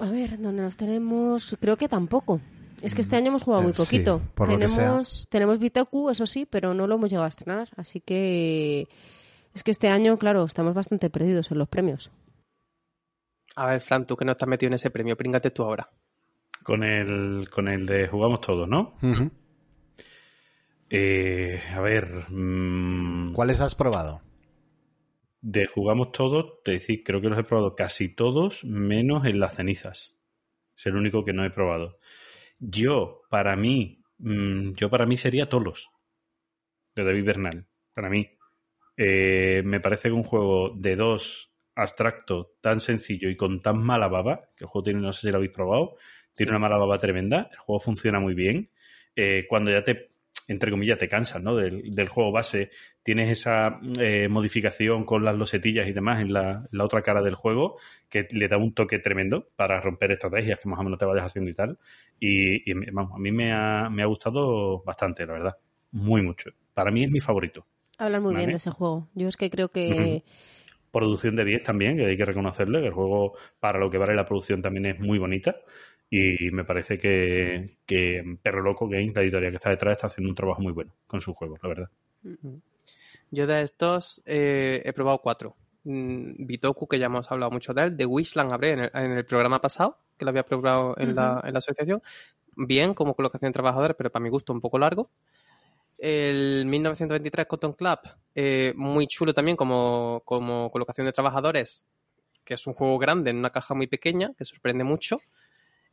[0.00, 1.56] A ver, ¿dónde nos tenemos?
[1.60, 2.40] Creo que tampoco.
[2.82, 4.22] Es que este año hemos jugado Eh, muy sí, poquito.
[4.34, 7.68] por lo que tenemos, tenemos Bitoku, eso sí, pero no lo hemos llegado a estrenar.
[7.76, 8.88] Así que
[9.54, 12.10] es que este año, claro, estamos bastante perdidos en los premios.
[13.56, 15.90] A ver, Fran, tú que no estás metido en ese premio, príngate tú ahora.
[16.62, 18.94] Con el, con el de Jugamos Todos, ¿no?
[20.88, 22.06] Eh, a ver.
[22.30, 24.22] mm, ¿Cuáles has probado?
[25.40, 29.56] De Jugamos Todos, es decir, creo que los he probado casi todos, menos en las
[29.56, 30.18] cenizas.
[30.76, 31.98] Es el único que no he probado.
[32.58, 35.90] Yo, para mí, mm, yo para mí sería Tolos,
[36.94, 37.66] de David Bernal.
[37.94, 38.30] Para mí.
[38.96, 44.08] Eh, me parece que un juego de dos abstracto, tan sencillo y con tan mala
[44.08, 45.96] baba, que el juego tiene, no sé si lo habéis probado,
[46.34, 48.68] tiene una mala baba tremenda, el juego funciona muy bien.
[49.16, 50.10] Eh, cuando ya te,
[50.48, 51.56] entre comillas, te cansas ¿no?
[51.56, 52.70] del, del juego base,
[53.02, 57.22] tienes esa eh, modificación con las losetillas y demás en la, en la otra cara
[57.22, 60.98] del juego que le da un toque tremendo para romper estrategias que más o menos
[60.98, 61.78] te vayas haciendo y tal.
[62.18, 65.56] Y, y, vamos, a mí me ha, me ha gustado bastante, la verdad.
[65.92, 66.50] Muy mucho.
[66.74, 67.66] Para mí es mi favorito.
[67.98, 68.46] Hablan muy Vale.
[68.46, 69.08] bien de ese juego.
[69.14, 70.22] Yo es que creo que
[70.90, 74.14] Producción de 10 también, que hay que reconocerle, que el juego, para lo que vale
[74.14, 75.56] la producción, también es muy bonita.
[76.10, 80.30] Y me parece que, que Perro Loco Games, la editorial que está detrás, está haciendo
[80.30, 81.90] un trabajo muy bueno con sus juegos, la verdad.
[83.30, 85.56] Yo de estos eh, he probado cuatro.
[85.84, 89.12] Mm, Bitoku, que ya hemos hablado mucho de él, de Wishland hablé en el, en
[89.12, 92.02] el programa pasado, que lo había probado en, la, en la asociación.
[92.56, 95.10] Bien, como colocación de trabajadores, pero para mi gusto un poco largo.
[95.98, 97.98] El 1923 Cotton Club,
[98.34, 101.84] eh, muy chulo también como, como colocación de trabajadores,
[102.44, 105.20] que es un juego grande en una caja muy pequeña, que sorprende mucho.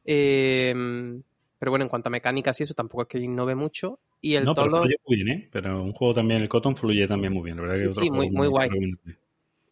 [0.04, 0.74] Eh,
[1.60, 4.00] pero bueno, en cuanto a mecánicas y eso, tampoco es que innove mucho.
[4.22, 5.50] Y el no, pero Tolo- fluye muy bien, ¿eh?
[5.52, 8.04] Pero un juego también, el Cotton fluye también muy bien, la verdad Sí, que otro
[8.04, 8.70] sí, muy- muy guay.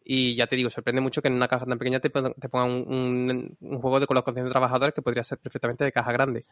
[0.08, 2.70] Y ya te digo, sorprende mucho que en una caja tan pequeña te, te pongan
[2.70, 6.44] un, un- un juego de colocación de trabajadores que podría ser perfectamente de caja grande.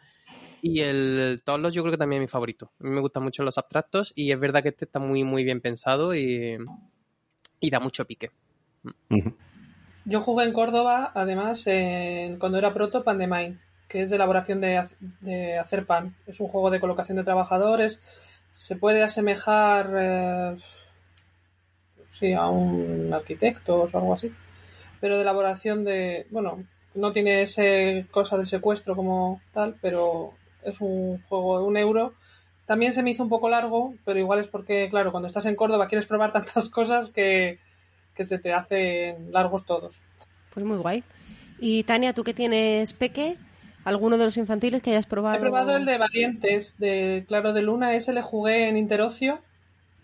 [0.61, 2.73] Y el Tolos yo creo que también es mi favorito.
[2.81, 5.45] A mí me gustan mucho los abstractos y es verdad que este está muy, muy
[5.45, 6.57] bien pensado y,
[7.61, 8.31] y da mucho pique.
[10.07, 13.61] Yo jugué en Córdoba, además, en- cuando era proto, Pandemine,
[13.95, 14.85] que es de elaboración de,
[15.21, 16.17] de hacer pan.
[16.27, 18.03] Es un juego de colocación de trabajadores.
[18.53, 20.57] Se puede asemejar eh,
[22.19, 24.33] sí, a un arquitecto o algo así,
[25.01, 26.27] pero de elaboración de.
[26.31, 26.65] Bueno,
[26.97, 30.33] no tiene ese cosa del secuestro como tal, pero
[30.65, 32.15] es un juego de un euro.
[32.67, 35.55] También se me hizo un poco largo, pero igual es porque, claro, cuando estás en
[35.55, 37.61] Córdoba quieres probar tantas cosas que,
[38.17, 39.95] que se te hacen largos todos.
[40.53, 41.05] Pues muy guay.
[41.61, 43.37] Y Tania, tú que tienes peque,
[43.85, 45.37] ¿Alguno de los infantiles que hayas probado?
[45.37, 49.39] He probado el de Valientes, de Claro de Luna, ese le jugué en Interocio,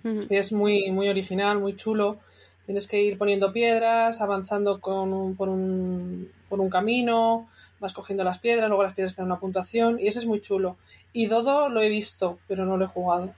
[0.05, 2.19] y es muy, muy original, muy chulo.
[2.67, 7.49] Tienes que ir poniendo piedras, avanzando con un- por, un, por un camino,
[7.81, 10.77] vas cogiendo las piedras, luego las piedras tienen una puntuación, y ese es muy chulo.
[11.13, 13.33] Y Dodo lo he visto, pero no lo he jugado.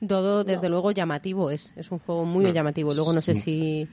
[0.00, 1.72] Dodo, desde luego, llamativo es.
[1.76, 2.54] Es un juego muy Mm.
[2.54, 2.92] llamativo.
[2.92, 3.86] Luego no sé si,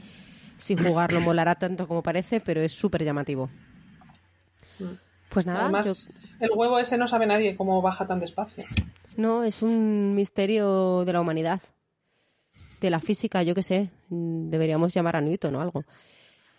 [0.58, 3.48] si jugarlo molará tanto como parece, pero es súper llamativo.
[5.30, 8.64] Pues nada, Además, yo- el huevo ese no sabe nadie cómo baja tan despacio.
[9.18, 11.62] no, es un misterio de la humanidad.
[12.82, 13.90] De la física, yo qué sé.
[14.10, 15.84] Deberíamos llamar a Newton o algo.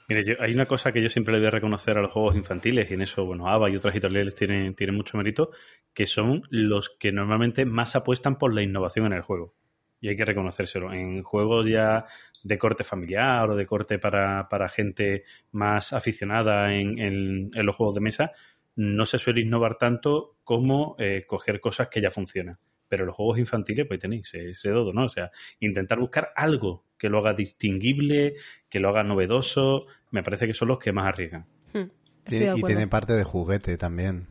[0.09, 2.37] Mire, yo- hay una cosa que yo siempre le voy a reconocer a los juegos
[2.37, 5.51] infantiles, y en eso, bueno, ABA y otras editoriales tienen, tienen mucho mérito,
[5.95, 9.55] que son los que normalmente más apuestan por la innovación en el juego.
[10.03, 10.93] Y hay que reconocérselo.
[10.93, 12.07] En juegos ya
[12.43, 17.77] de corte familiar o de corte para, para gente más aficionada en, en- en los
[17.77, 18.33] juegos de mesa,
[18.77, 22.59] no se suele innovar tanto como eh, coger cosas que ya funcionan.
[22.89, 25.05] Pero los juegos infantiles, pues tenéis ese dodo, ¿no?
[25.05, 25.31] O sea,
[25.61, 28.35] intentar buscar algo que lo haga distinguible,
[28.69, 31.47] que lo haga novedoso, me parece que son los que más arriesgan.
[31.73, 31.85] Hmm,
[32.25, 34.27] Tiene- y tiene parte de juguete también.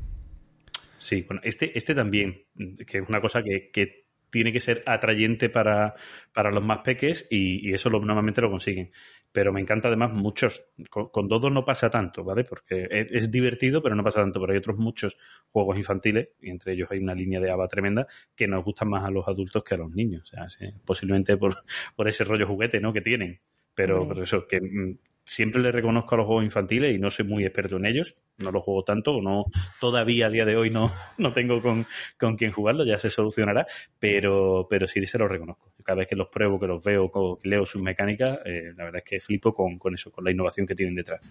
[1.00, 2.44] Sí, bueno, este, este también,
[2.86, 5.96] que es una cosa que, que tiene que ser atrayente para,
[6.34, 8.92] para los más peques y, y eso lo, normalmente lo consiguen.
[9.32, 12.44] Pero me encanta además muchos, con, con Dodo no pasa tanto, ¿vale?
[12.44, 14.40] Porque es, es divertido, pero no pasa tanto.
[14.40, 15.18] Pero hay otros muchos
[15.52, 19.04] juegos infantiles, y entre ellos hay una línea de ABA tremenda, que nos gustan más
[19.04, 20.24] a los adultos que a los niños.
[20.24, 21.56] O sea, sí, posiblemente por,
[21.96, 22.92] por ese rollo juguete, ¿no?
[22.92, 23.40] Que tienen.
[23.76, 24.98] Pero, pero eso, que mm,
[25.30, 28.52] siempre le reconozco a los juegos infantiles y no soy muy experto en ellos, no
[28.52, 29.46] los juego tanto, o no,
[29.80, 31.86] todavía a día de hoy no, no tengo con,
[32.20, 33.68] con quién jugarlo, ya se solucionará,
[34.00, 35.72] pero, pero sí se los reconozco.
[35.86, 37.12] Cada vez que los pruebo, que los veo,
[37.42, 40.32] que leo sus mecánicas, eh, la verdad es que flipo con, con eso, con la
[40.32, 41.22] innovación que tienen detrás.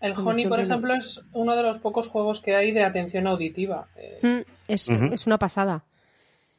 [0.00, 3.88] El Honey, por ejemplo, es uno de los pocos juegos que hay de atención auditiva.
[3.96, 5.84] Eh, Mm, es, es una pasada.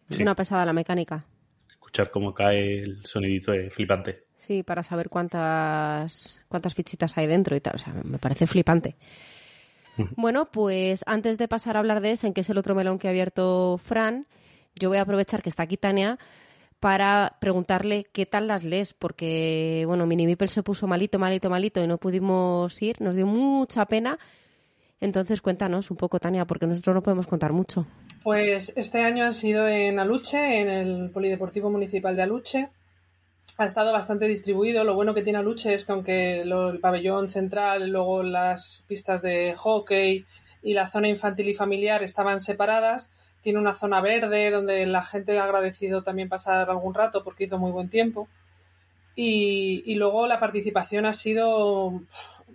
[0.10, 0.22] Es Sí.
[0.24, 1.24] una pasada la mecánica.
[1.70, 4.26] Escuchar cómo cae el sonidito es flipante.
[4.42, 7.76] Sí, para saber cuántas, cuántas fichitas hay dentro y tal.
[7.76, 8.96] O sea, me parece flipante.
[10.16, 13.08] Bueno, pues antes de pasar a hablar de ese, que es el otro melón que
[13.08, 14.26] ha abierto Fran,
[14.74, 16.18] yo voy a aprovechar que está aquí Tania
[16.80, 21.84] para preguntarle qué tal las lees, porque, bueno, Mini Mipel se puso malito, malito, malito
[21.84, 24.18] y no pudimos ir, nos dio mucha pena.
[25.00, 27.86] Entonces, cuéntanos un poco, Tania, porque nosotros no podemos contar mucho.
[28.24, 32.70] Pues este año han sido en Aluche, en el Polideportivo Municipal de Aluche.
[33.58, 34.84] Ha estado bastante distribuido.
[34.84, 39.54] Lo bueno que tiene Aluche es que aunque el pabellón central, luego las pistas de
[39.56, 40.26] hockey
[40.64, 43.12] y la zona infantil y familiar estaban separadas,
[43.44, 47.58] tiene una zona verde donde la gente ha agradecido también pasar algún rato porque hizo
[47.58, 48.28] muy buen tiempo.
[49.16, 52.02] Y, luego la participación ha sido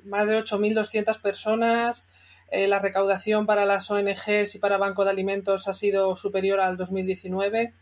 [0.05, 2.07] más de 8.200 personas.
[2.51, 6.77] Eh, la recaudación para las ONGs y para Banco de Alimentos ha sido superior al
[6.77, 7.72] 2019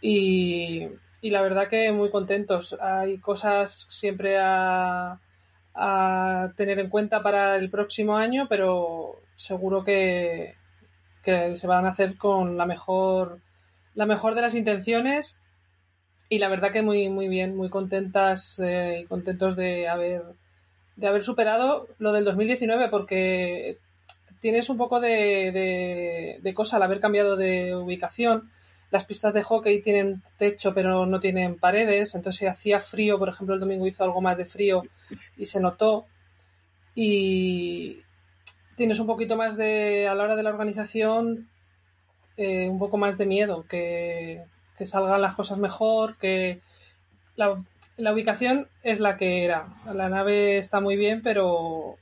[0.00, 0.86] y,
[1.20, 2.76] y la verdad que muy contentos.
[2.80, 5.18] Hay cosas siempre a,
[5.74, 10.54] a tener en cuenta para el próximo año, pero seguro que,
[11.22, 13.40] que se van a hacer con la mejor,
[13.94, 15.38] la mejor de las intenciones
[16.28, 20.22] y la verdad que muy, muy bien, muy contentas eh, y contentos de haber,
[20.96, 23.78] de haber superado lo del 2019 porque
[24.40, 28.50] tienes un poco de, de, de cosa al haber cambiado de ubicación.
[28.90, 33.28] Las pistas de hockey tienen techo pero no tienen paredes, entonces si hacía frío, por
[33.28, 34.82] ejemplo el domingo hizo algo más de frío
[35.36, 36.06] y se notó.
[36.94, 38.02] Y
[38.76, 41.48] tienes un poquito más de, a la hora de la organización,
[42.36, 44.44] eh, un poco más de miedo, que,
[44.84, 46.60] salgan las cosas mejor, que
[47.34, 47.62] la,
[47.96, 49.68] la ubicación es la que era.
[49.92, 51.96] La nave está muy bien, pero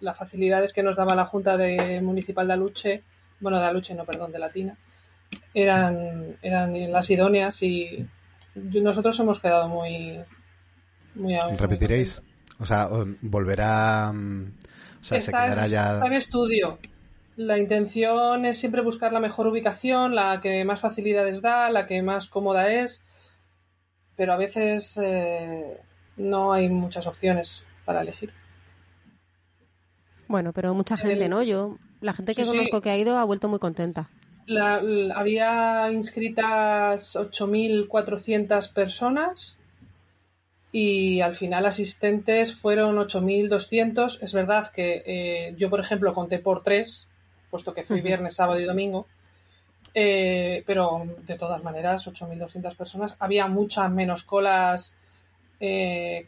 [0.00, 3.02] las facilidades que nos daba la Junta de Municipal de Aluche,
[3.40, 4.76] bueno, de Aluche, no, perdón, de Latina,
[5.54, 8.06] eran, eran las idóneas y
[8.54, 10.20] nosotros hemos quedado muy...
[11.14, 12.22] muy ¿Repetiréis?
[12.60, 12.88] O sea,
[13.22, 14.12] volverá...
[14.12, 14.52] mm,
[15.00, 15.94] O sea, se quedará ya...
[15.94, 16.78] está en estudio.
[17.36, 22.02] La intención es siempre buscar la mejor ubicación, la que más facilidades da, la que
[22.02, 23.04] más cómoda es,
[24.16, 25.78] pero a veces eh,
[26.16, 28.32] no hay muchas opciones para elegir.
[30.28, 31.42] Bueno, pero mucha gente, El- ¿no?
[31.42, 32.56] Yo, la gente que Sí, sí.
[32.56, 34.10] conozco que ha ido ha vuelto muy contenta.
[34.56, 39.56] La- la- había inscritas 8.400 personas
[40.72, 44.22] y al final asistentes fueron 8.200.
[44.22, 47.08] Es verdad que eh, yo, por ejemplo, conté por tres,
[47.50, 49.06] puesto que fui viernes, sábado y domingo.
[49.94, 53.16] Eh, pero de todas maneras, 8.200 personas.
[53.18, 54.94] Había muchas menos colas,
[55.60, 56.26] eh,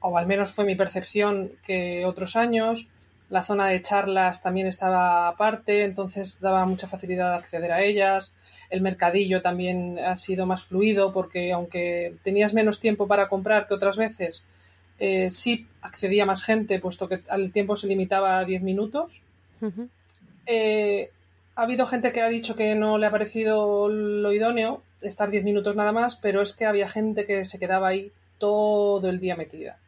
[0.00, 2.86] o al menos fue mi percepción, que otros años.
[3.30, 8.34] La zona de charlas también estaba aparte, entonces daba mucha facilidad de acceder a ellas.
[8.68, 13.74] El mercadillo también ha sido más fluido porque aunque tenías menos tiempo para comprar que
[13.74, 14.44] otras veces,
[14.98, 19.22] eh, sí accedía más gente, puesto que el tiempo se limitaba a 10 minutos.
[20.46, 21.10] Eh,
[21.54, 25.44] ha habido gente que ha dicho que no le ha parecido lo idóneo estar 10
[25.44, 29.36] minutos nada más, pero es que había gente que se quedaba ahí todo el día
[29.36, 29.78] metida.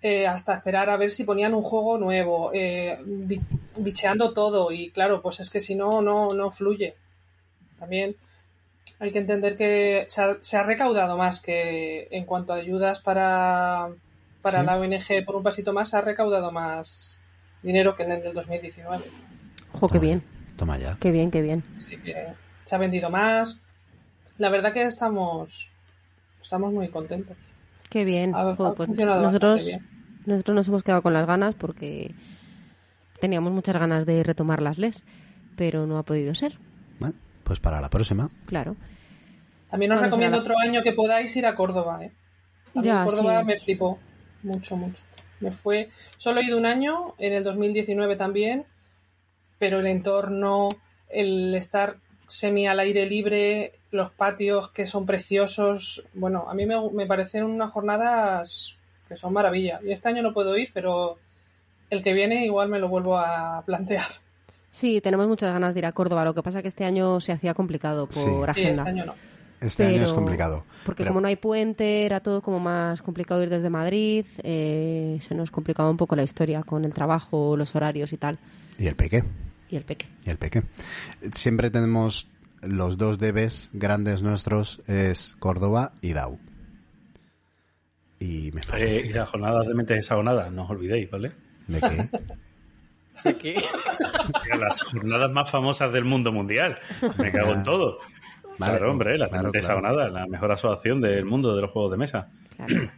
[0.00, 3.40] Eh, hasta esperar a ver si ponían un juego nuevo, eh, bi-
[3.78, 6.94] bicheando todo y claro, pues es que si no, no, no fluye.
[7.80, 8.14] También
[9.00, 13.00] hay que entender que se ha, se ha recaudado más que en cuanto a ayudas
[13.00, 13.88] para,
[14.40, 14.66] para Sí.
[14.66, 17.18] la ONG por un pasito más, se ha recaudado más
[17.62, 19.04] dinero que en el del 2019.
[19.72, 20.22] Jo, qué bien,
[20.56, 20.96] Toma ya.
[21.00, 21.64] qué bien, qué bien.
[21.76, 22.14] Así que
[22.64, 23.60] se ha vendido más.
[24.38, 25.68] La verdad que estamos,
[26.40, 27.36] estamos muy contentos.
[27.90, 28.34] Qué bien.
[28.34, 29.68] Ha- Jo, ha pues nosotros,
[30.26, 32.14] nosotros nos hemos quedado con las ganas porque
[33.20, 35.04] teníamos muchas ganas de retomar las LES,
[35.56, 36.58] pero no ha podido ser,
[37.00, 38.30] Bueno, pues para la próxima.
[38.46, 38.76] claro.
[39.70, 42.02] También os recomiendo otro año que podáis ir a Córdoba.
[42.04, 42.12] ¿eh?
[42.74, 43.46] A Ya, Córdoba sí.
[43.46, 43.98] me flipó
[44.42, 44.96] mucho, mucho.
[45.40, 45.90] Me fue.
[46.16, 48.64] Solo he ido un año, en el 2019 también,
[49.58, 50.68] pero el entorno,
[51.10, 51.96] el estar
[52.28, 56.04] semi al aire libre, los patios que son preciosos.
[56.14, 58.74] Bueno, a mí me, me parecen unas jornadas
[59.08, 59.80] que son maravilla.
[59.84, 61.16] Y este año no puedo ir, pero
[61.90, 64.04] el que viene igual me lo vuelvo a plantear.
[64.70, 66.24] Sí, tenemos muchas ganas de ir a Córdoba.
[66.26, 68.20] Lo que pasa que este año se hacía complicado por Sí.
[68.24, 68.82] Sí, agenda.
[68.82, 69.14] este año no.
[69.60, 70.64] Este año es complicado.
[70.84, 74.24] Porque Pero- como no hay puente, era todo como más complicado ir desde Madrid.
[74.44, 78.38] eh, se nos complicaba un poco la historia con el trabajo, los horarios y tal.
[78.78, 79.24] Y el peque.
[79.70, 80.06] Y el peque.
[80.26, 80.62] Y el peque.
[81.32, 82.26] Siempre tenemos
[82.62, 86.38] los dos debes grandes nuestros es Córdoba y Dau.
[88.20, 91.32] Y me Eh, parece y las jornadas de mentes hexagonadas, no os olvidéis, ¿vale?
[91.68, 92.08] de que
[93.28, 93.54] Aquí.
[94.44, 96.78] Mira, Las jornadas más famosas del mundo mundial.
[97.18, 97.98] Me cago en todo.
[98.58, 99.80] Vale, claro, hombre, las claro, mentes claro.
[99.80, 102.28] hexagonadas, la mejor asociación del mundo de los juegos de mesa.
[102.56, 102.90] Claro.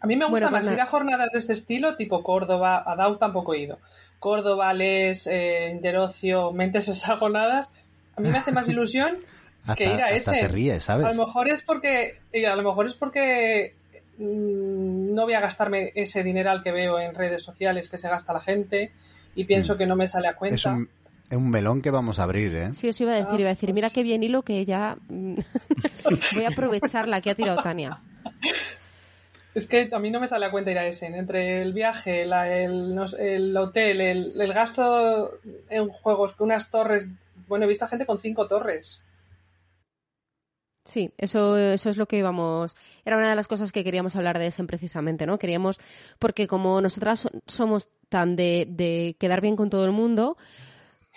[0.00, 2.82] A mí me gusta Bueno, más pues ir a jornadas de este estilo, tipo Córdoba,
[2.86, 3.78] a Dau tampoco he ido.
[4.18, 7.70] Córdoba, Les, eh, Interocio, Mentes Hexagonadas.
[8.20, 9.16] A mí me hace más ilusión
[9.76, 10.34] que ir a hasta ese.
[10.36, 11.06] se ríe, ¿sabes?
[11.06, 13.74] A lo mejor es porque, a lo mejor es porque
[14.18, 18.32] mm, no voy a gastarme ese dineral que veo en redes sociales que se gasta
[18.32, 18.92] la gente
[19.34, 19.78] y pienso Mm.
[19.78, 20.54] que no me sale a cuenta.
[20.56, 20.88] Es un,
[21.30, 22.74] es un melón que vamos a abrir, ¿eh?
[22.74, 25.34] Sí, os iba a decir, iba a decir, mira qué bien hilo que ya mm,
[26.34, 27.98] voy a aprovechar la que ha tirado Tania.
[29.52, 31.06] Es que a mí no me sale a cuenta ir a ese.
[31.06, 35.32] Entre el viaje, la- el, el hotel, el, el gasto
[35.68, 37.06] en juegos, que unas torres.
[37.50, 39.02] Bueno, he visto a gente con cinco torres.
[40.86, 42.74] Sí, eso, eso es lo que íbamos.
[43.04, 45.38] Era una de las cosas que queríamos hablar de Essen precisamente, ¿no?
[45.38, 45.78] Queríamos,
[46.18, 50.36] porque como nosotras so- somos tan de, de quedar bien con todo el mundo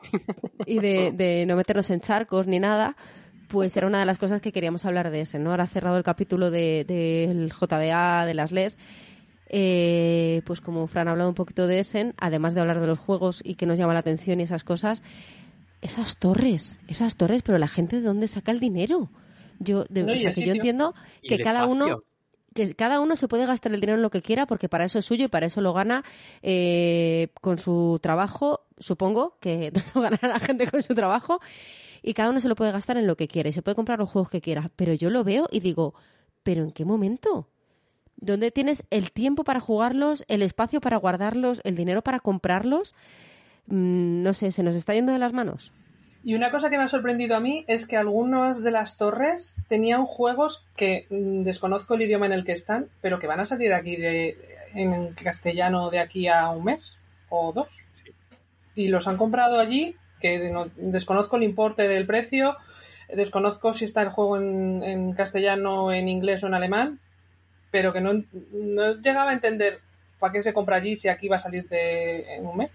[0.65, 2.95] y de, de no meternos en charcos ni nada,
[3.47, 5.51] pues era una de las cosas que queríamos hablar de Essen, ¿no?
[5.51, 8.77] Ahora cerrado el capítulo del de, JDA, de las LES.
[9.49, 12.99] eh, pues como Fran ha hablado un poquito de Essen, además de hablar de los
[12.99, 15.03] juegos y que nos llama la atención y esas cosas,
[15.83, 19.09] esas torres, esas torres, pero la gente de dónde saca el dinero.
[19.59, 21.71] Yo, de, No, o sea, que yo entiendo que cada espacio.
[21.71, 22.03] uno
[22.53, 24.99] que cada uno se puede gastar el dinero en lo que quiera porque para eso
[24.99, 26.03] es suyo y para eso lo gana
[26.43, 31.39] eh, con su trabajo, supongo que lo ganará la gente con su trabajo
[32.03, 33.99] y cada uno se lo puede gastar en lo que quiera y se puede comprar
[33.99, 35.95] los juegos que quiera, pero yo lo veo y digo,
[36.43, 37.49] ¿pero en qué momento?
[38.17, 42.93] ¿Dónde tienes el tiempo para jugarlos, el espacio para guardarlos, el dinero para comprarlos?
[43.67, 45.71] Mm, no sé, ¿se nos está yendo de las manos?
[46.25, 49.57] Y una cosa que me ha sorprendido a mí es que algunas de las torres
[49.67, 53.45] tenían juegos que mm, desconozco el idioma en el que están, pero que van a
[53.45, 54.37] salir aquí de,
[54.73, 56.97] en castellano de aquí a un mes
[57.29, 57.77] o dos.
[58.75, 62.55] Y los han comprado allí, que no- desconozco el importe del precio,
[63.13, 66.99] desconozco si está el juego en, en castellano, en inglés o en alemán,
[67.69, 68.23] pero que no,
[68.53, 69.79] no llegaba a entender
[70.19, 72.71] para qué se compra allí si aquí va a salir de, en un mes.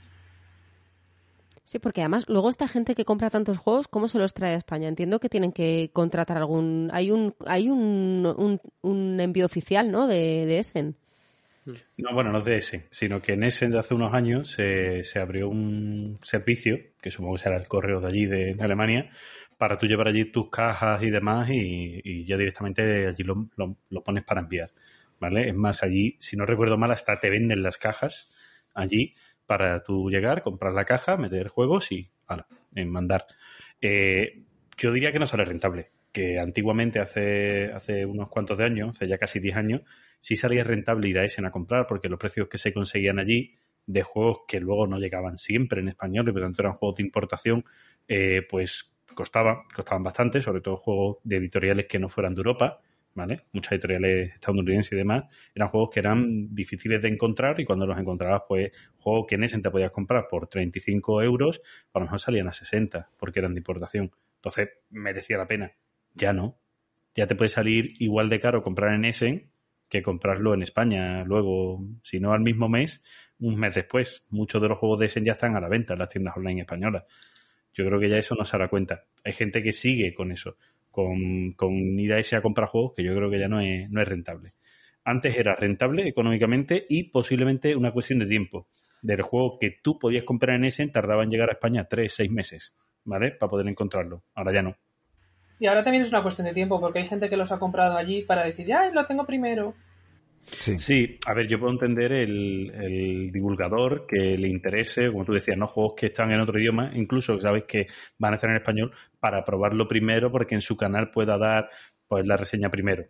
[1.69, 4.57] Sí, porque además luego esta gente que compra tantos juegos, ¿cómo se los trae a
[4.57, 4.89] España?
[4.89, 6.89] Entiendo que tienen que contratar algún...
[6.95, 10.07] Hay un hay un, un, envío oficial, ¿no?
[10.07, 10.97] De, de Essen.
[11.99, 15.05] No, bueno, no es de ese, sino que en Essen de hace unos años se,
[15.05, 19.11] se abrió un servicio, que supongo que será el correo de allí, de, Alemania,
[19.59, 23.77] para tú llevar allí tus cajas y demás y, y ya directamente allí lo, lo-
[23.91, 24.71] lo pones para enviar,
[25.21, 25.49] ¿vale?
[25.51, 28.33] Es más, allí, si no recuerdo mal, hasta te venden las cajas
[28.73, 29.13] allí
[29.49, 33.25] para tú llegar, comprar la caja, meter juegos y, ala, en mandar.
[33.81, 34.43] Eh,
[34.77, 39.09] yo diría que no sale rentable, que antiguamente, hace, hace unos cuantos de años, hace
[39.09, 39.81] ya casi 10 años,
[40.21, 43.55] sí salía rentable ir a Essen a comprar porque los precios que se conseguían allí
[43.87, 47.05] de juegos que luego no llegaban siempre en español y por tanto eran juegos de
[47.05, 47.65] importación,
[48.07, 52.83] eh, pues costaba, costaban bastante, sobre todo juegos de editoriales que no fueran de Europa,
[53.19, 53.43] ¿vale?
[53.53, 57.99] Muchas editoriales estadounidenses y demás, eran juegos que eran difíciles de encontrar y cuando los
[57.99, 61.61] encontrabas, pues, juegos que en ese te podías comprar por 35 euros,
[61.93, 64.13] a lo mejor salían a 60 porque eran de importación.
[64.37, 65.73] Entonces, merecía la pena.
[66.15, 66.57] Ya no.
[67.15, 69.51] Ya te puede salir igual de caro comprar en Essen
[69.89, 73.03] que comprarlo en España luego, si no al mismo mes,
[73.41, 74.25] un mes después.
[74.29, 76.61] Muchos de los juegos de Essen ya están a la venta en las tiendas online
[76.61, 77.05] españolas.
[77.73, 79.05] Yo creo que ya eso no se hará cuenta.
[79.25, 80.57] Hay gente que sigue con eso,
[80.91, 83.91] con, con ir a ese a comprar juegos, que yo creo que ya no es,
[83.91, 84.51] no es rentable.
[85.05, 88.69] Antes era rentable económicamente y posiblemente una cuestión de tiempo.
[89.01, 92.31] Del juego que tú podías comprar en Essen tardaba en llegar a España tres, seis
[92.31, 92.75] meses,
[93.05, 93.31] ¿vale?
[93.31, 94.25] Para poder encontrarlo.
[94.35, 94.77] Ahora ya no.
[95.61, 97.97] Y ahora también es una cuestión de tiempo, porque hay gente que los ha comprado
[97.97, 99.75] allí para decir, ya, lo tengo primero.
[100.51, 101.19] Sí.
[101.27, 105.67] A ver, yo puedo entender el, el divulgador que le interese, como tú decías, ¿no?
[105.67, 107.87] Juegos que están en otro idioma, incluso sabes que
[108.19, 111.69] van a estar en español, para probarlo primero porque en su canal pueda dar
[112.07, 113.05] pues la reseña primero.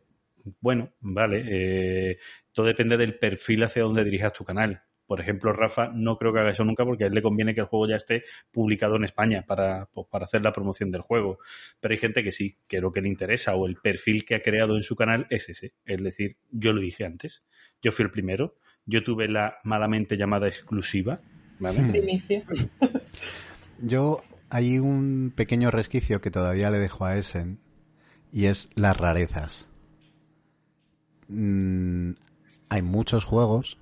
[0.61, 2.19] Bueno, vale, eh,
[2.53, 4.83] todo depende del perfil hacia donde dirijas tu canal.
[5.09, 7.63] Por ejemplo, Rafa no creo que haga eso nunca porque a él le conviene que
[7.63, 11.39] el juego ya esté publicado en España para, pues, para hacer la promoción del juego.
[11.81, 14.43] Pero hay gente que sí, que lo que le interesa o el perfil que ha
[14.43, 15.73] creado en su canal es ese.
[15.87, 17.43] Es decir, yo lo dije antes,
[17.81, 21.23] yo fui el primero, yo tuve la malamente llamada exclusiva,
[21.59, 21.81] ¿vale?
[21.91, 22.45] Primicia.
[23.81, 27.61] Yo hay un pequeño resquicio que todavía le dejo a Essen
[28.33, 29.69] y es las rarezas.
[31.29, 32.13] Mm,
[32.69, 33.79] hay muchos juegos,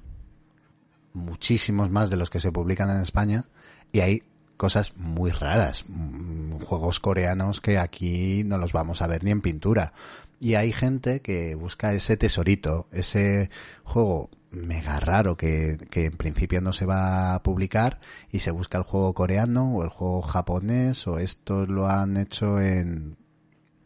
[1.16, 3.46] muchísimos más de los que se publican en España
[3.90, 4.22] y hay
[4.56, 9.40] cosas muy raras, mm, juegos coreanos que aquí no los vamos a ver ni en
[9.40, 9.92] pintura.
[10.38, 13.48] Y hay gente que busca ese tesorito, ese
[13.84, 18.00] juego mega raro que, que en principio no se va a publicar
[18.30, 22.60] y se busca el juego coreano o el juego japonés o esto lo han hecho
[22.60, 23.16] en...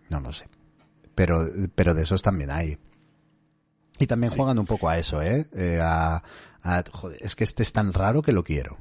[0.08, 0.48] no lo sé.
[1.14, 2.78] Pero, pero de esos también hay.
[4.00, 5.46] Y también juegan un poco a eso, ¿eh?
[5.54, 6.22] Eh, a,
[6.62, 8.78] a, joder, es que este es tan raro que lo quiero.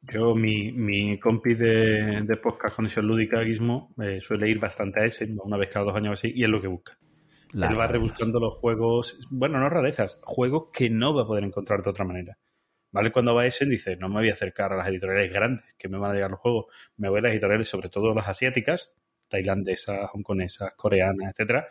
[0.00, 5.04] Yo, mi, mi compi de, de podcast Conexión Lúdica, Gizmo, eh, suele ir bastante a
[5.04, 6.98] ese, una vez cada dos años así, y es lo que busca.
[7.50, 7.88] Las Él va rarezas.
[7.88, 12.04] rebuscando los juegos, bueno, no rarezas, juegos que no va a poder encontrar de otra
[12.04, 12.38] manera.
[12.90, 13.12] ¿Vale?
[13.12, 15.88] Cuando va a ese, dice, no me voy a acercar a las editoriales grandes que
[15.88, 18.94] me van a llegar los juegos, me voy a las editoriales, sobre todo las asiáticas,
[19.28, 21.66] tailandesas, hongkonesas, coreanas, etcétera,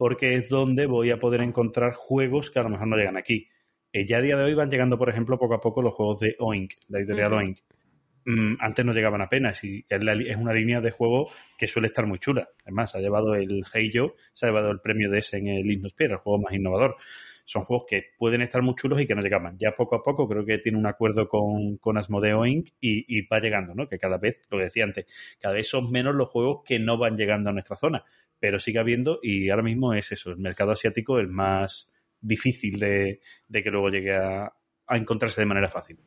[0.00, 3.48] porque es donde voy a poder encontrar juegos que a lo mejor no llegan aquí.
[3.92, 6.20] Eh, ya a día de hoy van llegando, por ejemplo, poco a poco los juegos
[6.20, 7.40] de Oink, la editorial Ujú.
[7.40, 7.58] Oink.
[8.24, 11.88] Mm, antes no llegaban apenas y es, la es una línea de juego que suele
[11.88, 12.48] estar muy chula.
[12.62, 16.14] Además, ha llevado el Heijo, se ha llevado el premio de ese en el Innosphere,
[16.14, 16.96] el juego más innovador.
[17.50, 19.58] Son juegos que pueden estar muy chulos y que no llegaban.
[19.58, 22.68] Ya poco a poco creo que tiene un acuerdo con, con Asmodeo Inc.
[22.80, 23.88] Y, y va llegando, ¿no?
[23.88, 25.06] Que cada vez, lo que decía antes,
[25.40, 28.04] cada vez son menos los juegos que no van llegando a nuestra zona.
[28.38, 31.90] Pero sigue habiendo y ahora mismo es eso, el mercado asiático el más
[32.20, 34.52] difícil de, de que luego llegue a,
[34.86, 35.98] a encontrarse de manera fácil.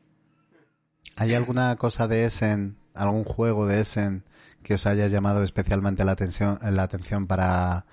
[1.16, 4.24] ¿Hay alguna cosa de Essen, algún juego de Essen
[4.62, 7.84] que os haya llamado especialmente la atención, la atención para,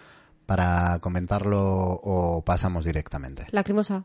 [0.55, 1.61] para comentarlo
[2.03, 3.45] o pasamos directamente?
[3.51, 4.03] Lacrimosa.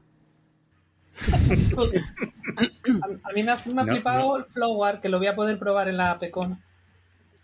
[1.28, 5.34] A, a mí me ha, me ha No, flipado el Flowar, que lo voy a
[5.34, 6.57] poder probar en la Pecon.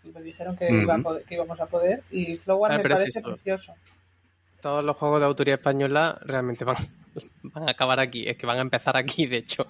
[0.05, 1.03] Y me dijeron que, iba a Ujú.
[1.03, 2.01] poder- que íbamos a poder.
[2.11, 3.73] Y Flowar Ah, me parece precioso.
[4.61, 6.77] Todos los juegos de autoría española realmente van,
[7.43, 8.23] van a acabar aquí.
[8.25, 9.67] Es que van a empezar aquí, de hecho.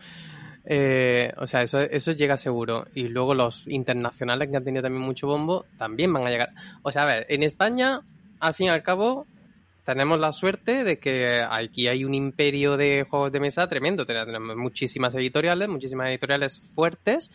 [0.66, 2.86] Eh, o sea, eso, eso llega seguro.
[2.94, 6.50] Y luego los internacionales que han tenido también mucho bombo también van a llegar.
[6.84, 8.02] O sea, a ver, en España,
[8.44, 9.26] al fin y al cabo,
[9.86, 14.06] tenemos la suerte de que aquí hay un imperio de juegos de mesa tremendo.
[14.06, 17.32] Tenemos muchísimas editoriales, muchísimas editoriales fuertes.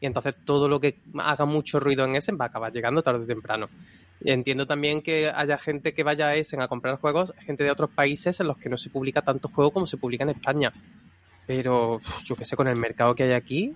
[0.00, 3.24] Y entonces todo lo que haga mucho ruido en Essen va a acabar llegando tarde
[3.24, 3.68] o temprano.
[4.22, 7.88] Entiendo también que haya gente que vaya a Essen a comprar juegos, gente de otros
[7.90, 10.72] países en los que no se publica tanto juego como se publica en España.
[11.46, 13.74] Pero yo qué sé, con el mercado que hay aquí.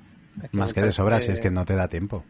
[0.53, 2.25] Más que de sobra, si es que no te da tiempo.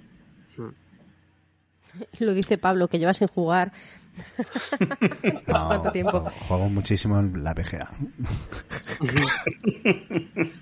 [2.19, 3.73] Lo dice Pablo, que lleva sin jugar.
[5.47, 6.13] No, ¿Cuánto tiempo?
[6.13, 7.89] Juego, juego muchísimo en la PGA.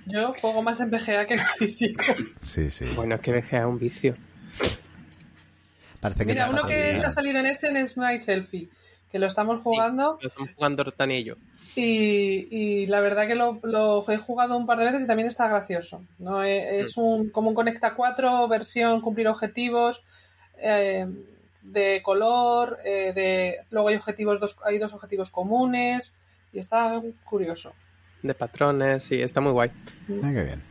[0.06, 2.02] Yo juego más en PGA que en físico.
[2.40, 2.86] Sí, sí.
[2.94, 4.12] Bueno, es que BGA es un vicio.
[6.00, 8.68] Parece que Mira, no uno que ha salido en Essen es My Selfie,
[9.10, 10.18] que lo estamos jugando.
[10.20, 11.34] Lo estamos jugando Rotani y yo.
[11.76, 15.28] Y, y la verdad que lo, lo he jugado un par de veces y también
[15.28, 16.02] está gracioso.
[16.18, 16.42] ¿no?
[16.44, 20.02] Eh, Es un, como un Conecta 4, versión cumplir objetivos,
[20.58, 21.06] eh,
[21.62, 26.12] de color, eh, de luego hay objetivos dos, hay dos objetivos comunes
[26.52, 27.72] y está curioso.
[28.22, 29.70] de patrones, sí, está muy guay.
[30.22, 30.62] Ah, qué bien.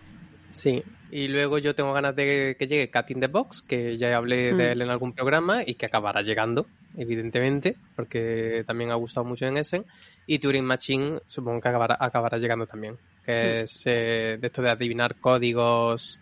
[0.51, 4.15] Sí, y luego yo tengo ganas de que llegue Cat in the Box, que ya
[4.15, 4.57] hablé Mm.
[4.57, 6.65] de él en algún programa y que acabará llegando,
[6.97, 9.85] evidentemente, porque también ha gustado mucho en Essen.
[10.27, 14.69] Y Turing Machine supongo que acabará, acabará llegando también, que es eh, de esto de
[14.71, 16.19] adivinar códigos,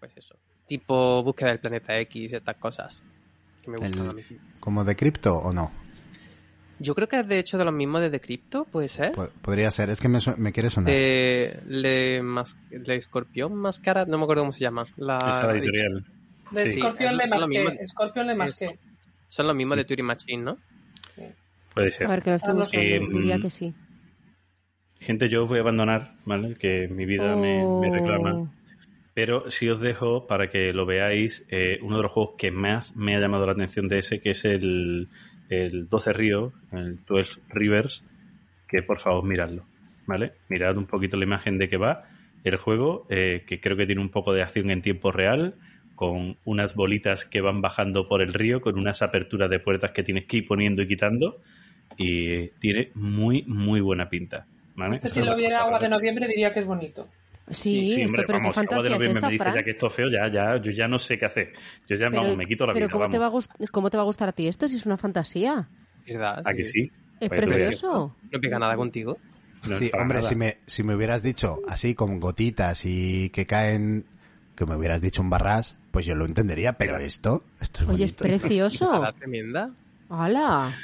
[0.00, 0.34] pues eso,
[0.66, 3.02] tipo búsqueda del planeta X y estas cosas,
[3.62, 4.22] que me gustan El- a mí.
[4.60, 5.70] ¿Como de cripto o no?
[6.80, 9.12] Yo creo que es de hecho de los mismos de Decrypto, puede ser.
[9.12, 9.90] Po- Podría ser.
[9.90, 10.90] Es que me, me quiere sonar.
[10.92, 12.56] de Le, Mas-
[12.88, 14.84] Escorpión Máscara, no me acuerdo cómo se llama.
[14.96, 16.04] La, Esa la editorial.
[16.50, 16.80] De Sí.
[16.80, 17.46] Scorpion le masqué.
[17.48, 17.70] mismo.
[17.86, 18.78] Scorpion le masqué.
[19.28, 20.58] Son los mismos de Turing Machine, ¿no?
[21.74, 22.08] Puede A ser.
[22.08, 22.84] ver, que lo estoy Ah, buscando.
[22.86, 23.00] sé.
[23.18, 23.74] Diría Eh, que sí.
[25.00, 26.54] Gente, yo os voy a abandonar, ¿vale?
[26.54, 28.50] Que mi vida me, me reclama.
[29.14, 32.96] Pero sí os dejo para que lo veáis eh, uno de los juegos que más
[32.96, 35.08] me ha llamado la atención de ese, que es el,
[35.48, 38.04] el 12 Río, el 12 Rivers,
[38.68, 39.64] que por favor miradlo,
[40.06, 40.32] ¿vale?
[40.48, 42.08] Mirad un poquito la imagen de que va
[42.42, 45.54] el juego, eh, que creo que tiene un poco de acción en tiempo real,
[45.94, 50.02] con unas bolitas que van bajando por el río, con unas aperturas de puertas que
[50.02, 51.40] tienes que ir poniendo y quitando,
[51.96, 54.96] y tiene muy, muy buena pinta, ¿vale?
[54.96, 57.08] Este si lo viera agua de noviembre diría que es bonito.
[57.50, 59.86] Sí, Sí, esto, hombre, pero vamos, Agua de es Noviembre me dice ya que esto
[59.88, 61.52] es feo, ya, ya, yo ya no sé qué hacer.
[61.86, 63.48] Yo ya, vamos, me quito la pero vida, ¿cómo te, va a vamos.
[63.50, 65.68] gust- ¿cómo te va a gustar a ti esto si es una fantasía?
[66.06, 66.42] ¿Verdad?
[66.44, 66.90] ¿A que sí?
[67.20, 68.16] Es Pues, precioso.
[68.30, 69.18] No pega nada contigo.
[69.68, 70.28] No, Sí, hombre, nada.
[70.28, 74.04] si me, si me hubieras dicho así con gotitas y que caen,
[74.56, 78.04] que me hubieras dicho un barras, pues yo lo entendería, pero esto, esto es Oye,
[78.04, 78.24] es bonito.
[78.38, 78.84] precioso.
[78.92, 79.70] Será tremenda.
[80.08, 80.74] ¡Hala!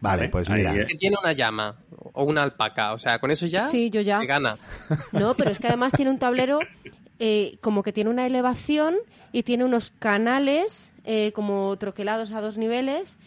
[0.00, 0.72] Vale, pues mira.
[0.86, 1.76] Que tiene una llama
[2.12, 2.92] o una alpaca.
[2.92, 4.18] O sea, con eso ya Sí, yo ya.
[4.18, 4.56] te gana.
[5.12, 6.60] No, pero es que además tiene un tablero
[7.18, 8.96] eh, como que tiene una elevación
[9.32, 13.18] y tiene unos canales eh, como troquelados a dos niveles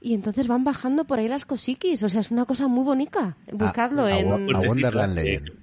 [0.00, 2.02] y entonces van bajando por ahí las cosiquis.
[2.02, 3.36] O sea, es una cosa muy bonita.
[3.52, 4.28] Buscadlo a, en...
[4.54, 5.59] a Wonderland eh, Legend.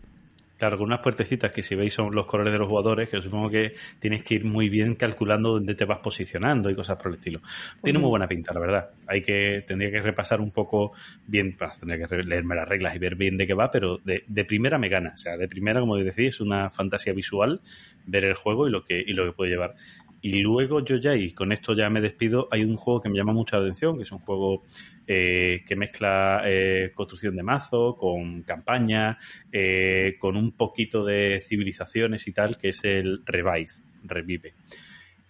[0.57, 3.49] Claro, con unas puertecitas que si veis son los colores de los jugadores, que supongo
[3.49, 7.19] que tienes que ir muy bien calculando dónde te vas posicionando y cosas por el
[7.19, 7.39] estilo.
[7.83, 8.89] Tiene muy buena pinta, la verdad.
[9.05, 10.93] Hay que, tendría que repasar un poco
[11.27, 14.23] bien, pues, tendría que leerme las reglas y ver bien de qué va, pero de,
[14.27, 15.11] de primera me gana.
[15.13, 17.61] O sea, de primera, como decía, es una fantasía visual
[18.07, 19.75] ver el juego y lo que, y lo que puede llevar.
[20.21, 23.17] Y luego yo ya, y con esto ya me despido, hay un juego que me
[23.17, 24.63] llama mucho la atención, que es un juego
[25.05, 29.17] eh, que mezcla eh, construcción de mazo con campaña,
[29.51, 33.71] eh, con un poquito de civilizaciones y tal, que es el Revive,
[34.03, 34.53] Revive,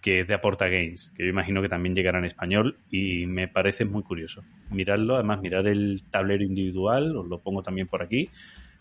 [0.00, 3.46] que es de Aporta Games, que yo imagino que también llegará en español y me
[3.46, 4.42] parece muy curioso.
[4.70, 8.30] Miradlo, además mirar el tablero individual, os lo pongo también por aquí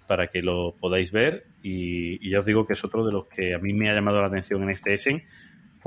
[0.08, 3.28] para que lo podáis ver y, y ya os digo que es otro de los
[3.28, 5.24] que a mí me ha llamado la atención en este Essen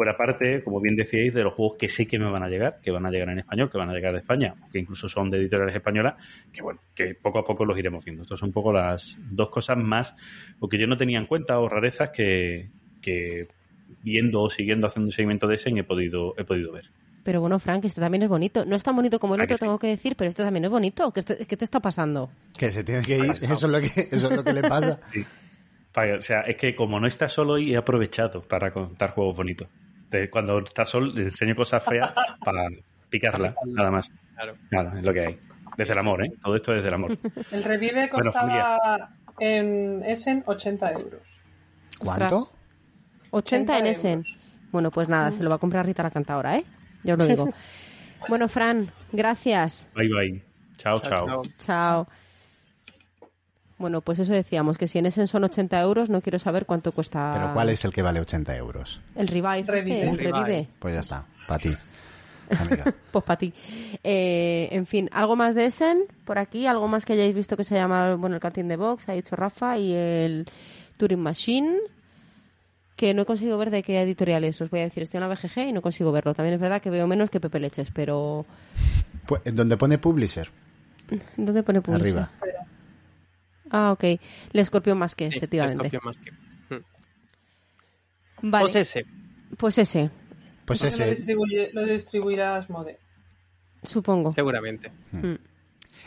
[0.01, 2.81] fuera parte, como bien decíais, de los juegos que sé que me van a llegar,
[2.83, 5.29] que van a llegar en español, que van a llegar de España, que incluso son
[5.29, 6.15] de editoriales españolas,
[6.51, 8.23] que bueno, que poco a poco los iremos viendo.
[8.23, 10.17] Estas son un poco las dos cosas más,
[10.59, 12.71] o que yo no tenía en cuenta, o rarezas que,
[13.03, 13.47] que
[14.03, 16.87] viendo o siguiendo haciendo un seguimiento de Essen he podido, he podido ver.
[17.23, 18.65] Pero bueno, Frank, este también es bonito.
[18.65, 19.69] No es tan bonito como el ¿A que otro, sí?
[19.69, 21.13] tengo que decir, pero este también es bonito.
[21.13, 22.31] ¿Qué, este- qué te está pasando?
[22.57, 24.99] Que se tiene que ir, eso es lo que, eso es lo que le pasa.
[25.93, 29.69] O sea, es que como no está solo hoy, he aprovechado para contar juegos bonitos.
[30.31, 32.13] Cuando está solo, le enseño cosas feas
[32.45, 32.69] para
[33.09, 34.11] picarla, nada más.
[34.35, 34.55] Claro.
[34.69, 35.39] Claro, es lo que hay.
[35.77, 36.33] Desde el amor, ¿eh?
[36.43, 37.17] Todo esto desde el amor.
[37.53, 39.09] El revive Bueno, costaba
[39.39, 41.21] en Essen 80 euros.
[41.99, 42.51] ¿Cuánto?
[43.31, 44.19] 80 en 80 Essen.
[44.19, 44.39] euros.
[44.73, 46.65] Bueno, pues nada, se lo va a comprar Rita la cantadora, ¿eh?
[47.03, 47.49] Ya os lo digo.
[48.29, 49.87] bueno, Fran, gracias.
[49.95, 50.45] Bye, bye.
[50.77, 51.27] Chao, chao.
[51.27, 51.43] chao.
[51.59, 52.09] Chao.
[53.81, 56.93] Bueno, pues eso decíamos, que si en Essen son 80 euros, no quiero saber cuánto
[56.93, 59.01] cuesta Pero ¿cuál es el que vale 80 euros?
[59.17, 59.61] el Revive.
[59.61, 60.09] este, Revive.
[60.11, 60.69] el Revive.
[60.79, 61.71] Pues ya está, para ti.
[62.59, 62.85] Amiga.
[63.11, 63.53] Pues para ti.
[64.05, 66.67] Eh, en fin, ¿algo más de Essen por aquí?
[66.67, 69.13] ¿Algo más que hayáis visto que se llama, bueno, el Cat in the Box, ha
[69.13, 70.45] dicho Rafa, y el
[70.99, 71.79] Turing Machine?
[72.97, 75.29] Que no he conseguido ver de qué editorial es, os voy a decir, estoy en
[75.29, 76.35] la BGG y no consigo verlo.
[76.35, 78.45] También es verdad que veo menos que Pepe Leches, pero...
[79.27, 80.51] Pues, donde pone publisher,
[81.37, 82.19] ¿Dónde pone publisher?
[82.19, 82.31] arriba.
[83.71, 84.05] Ah, ok.
[84.05, 84.21] El
[84.53, 85.89] escorpión más que, Sí, efectivamente.
[85.89, 86.31] Scorpion más que.
[86.75, 88.51] Mm.
[88.51, 89.07] Vale, Pues ese.
[89.57, 90.11] pues ese,
[90.65, 92.99] Pues Lo, ese, distribuye- lo distribuirás Mode.
[93.83, 94.31] supongo.
[94.33, 94.91] Seguramente.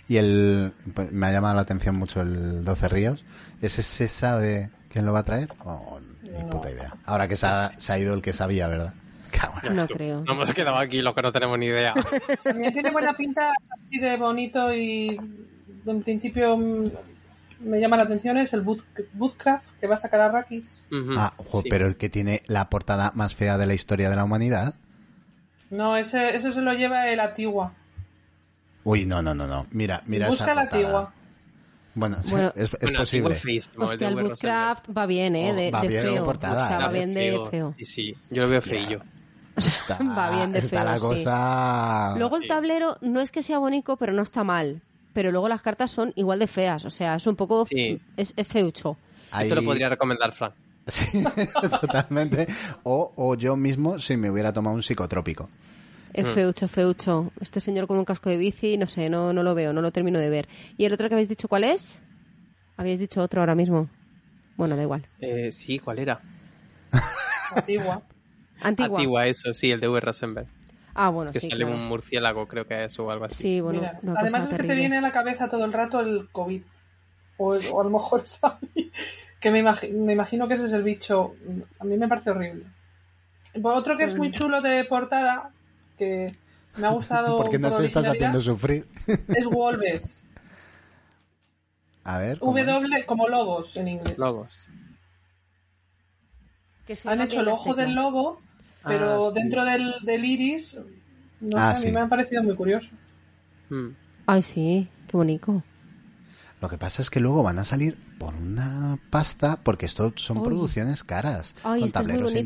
[0.07, 3.26] y el, pues, me ha llamado la atención mucho el 12 Ríos.
[3.61, 5.49] ¿Ese se sabe quién lo va a traer?
[5.66, 6.93] Oh, ni puta idea.
[7.05, 8.93] Ahora que se ha, se ha ido el que sabía, ¿verdad?
[9.72, 10.22] No creo.
[10.22, 11.93] No hemos quedado aquí los que no tenemos ni idea.
[12.43, 15.20] También tiene buena pinta, así de bonito y
[15.86, 16.57] en principio
[17.64, 18.84] me llama la atención es el Boot-
[19.14, 20.80] Bootcraft que va a sacar a Rakis.
[20.91, 21.14] Ujú.
[21.18, 21.70] Ah, ojo, Sí.
[21.70, 24.76] pero el que tiene la portada más fea de la historia de la humanidad.
[25.70, 27.74] No, ese, eso se lo lleva el Antigua.
[28.84, 29.66] Uy, no, no, no, no.
[29.72, 30.82] Mira, mira Busca esa la portada.
[30.84, 31.14] Antigua.
[31.95, 32.51] Bueno, Bueno.
[32.55, 33.36] es, es Bueno, posible.
[33.36, 34.22] feísimo, Hostia, el V.
[34.24, 35.51] Rosencraft va bien, ¿eh?
[35.51, 36.26] Oh, De, va de bien feo.
[36.26, 36.93] portada, o sea, va ¿eh?
[36.93, 37.74] bien de feo.
[37.78, 38.99] Sí, sí, yo lo veo feillo.
[39.55, 40.99] Está, Va bien de está feo, la sí.
[41.01, 42.16] cosa...
[42.18, 44.82] Luego el tablero no es que sea bonito, pero no está mal.
[45.14, 46.86] Pero luego las cartas son igual de feas.
[46.86, 47.66] O sea, es un poco...
[47.68, 47.99] Sí.
[48.18, 48.97] Es, es feucho.
[49.32, 50.51] Ahí- Esto lo podría recomendar, Fran.
[50.88, 51.24] Sí,
[51.82, 52.45] totalmente.
[52.84, 55.49] O, o yo mismo si me hubiera tomado un psicotrópico.
[56.14, 56.32] Es Hmm.
[56.34, 57.32] feucho, feucho.
[57.39, 59.91] Este señor con un casco de bici, no sé, no, no lo veo, no lo
[59.91, 60.47] termino de ver.
[60.78, 62.01] ¿Y el otro que habéis dicho cuál es?
[62.78, 63.89] Habéis dicho otro ahora mismo.
[64.57, 65.07] Bueno, da igual.
[65.22, 66.22] Eh, sí, ¿cuál era?
[67.55, 68.01] Antigua.
[68.61, 68.97] Antigua.
[68.99, 69.99] Antigua, eso, sí, el de V.
[69.99, 70.47] Rosenberg.
[70.96, 71.80] Ah, bueno, Que sí, sale claro.
[71.80, 73.36] un murciélago, creo que es, o algo así.
[73.36, 75.74] Sí, bueno, Mira, una además cosa es que te viene a la cabeza todo el
[75.74, 76.62] rato el COVID.
[77.38, 78.91] O, o a lo mejor es a mí,
[79.39, 81.36] que me, imagi- me imagino que ese es el bicho.
[81.80, 82.66] A mí me parece horrible.
[83.64, 85.50] Otro que es muy chulo de portada,
[85.98, 86.36] que
[86.78, 87.38] me ha gustado.
[87.41, 88.86] ¿Por qué no por se estás haciendo sufrir?
[89.08, 90.24] Es Wolves.
[92.04, 92.38] A ver.
[92.39, 94.16] W como lobos en inglés.
[96.86, 98.41] Que se Han hecho el ojo del lobo,
[98.86, 99.34] pero Ah, sí.
[99.36, 100.80] dentro del, del iris.
[101.42, 102.90] No Ah, sé, a mí me ha parecido muy curioso.
[103.70, 103.88] Mm.
[104.28, 105.64] Ay, sí, qué bonito.
[106.62, 110.38] Lo que pasa es que luego van a salir por una pasta, porque esto son
[110.38, 110.44] Ay.
[110.46, 111.56] producciones caras.
[111.64, 112.40] Ay, con es muy tableros además,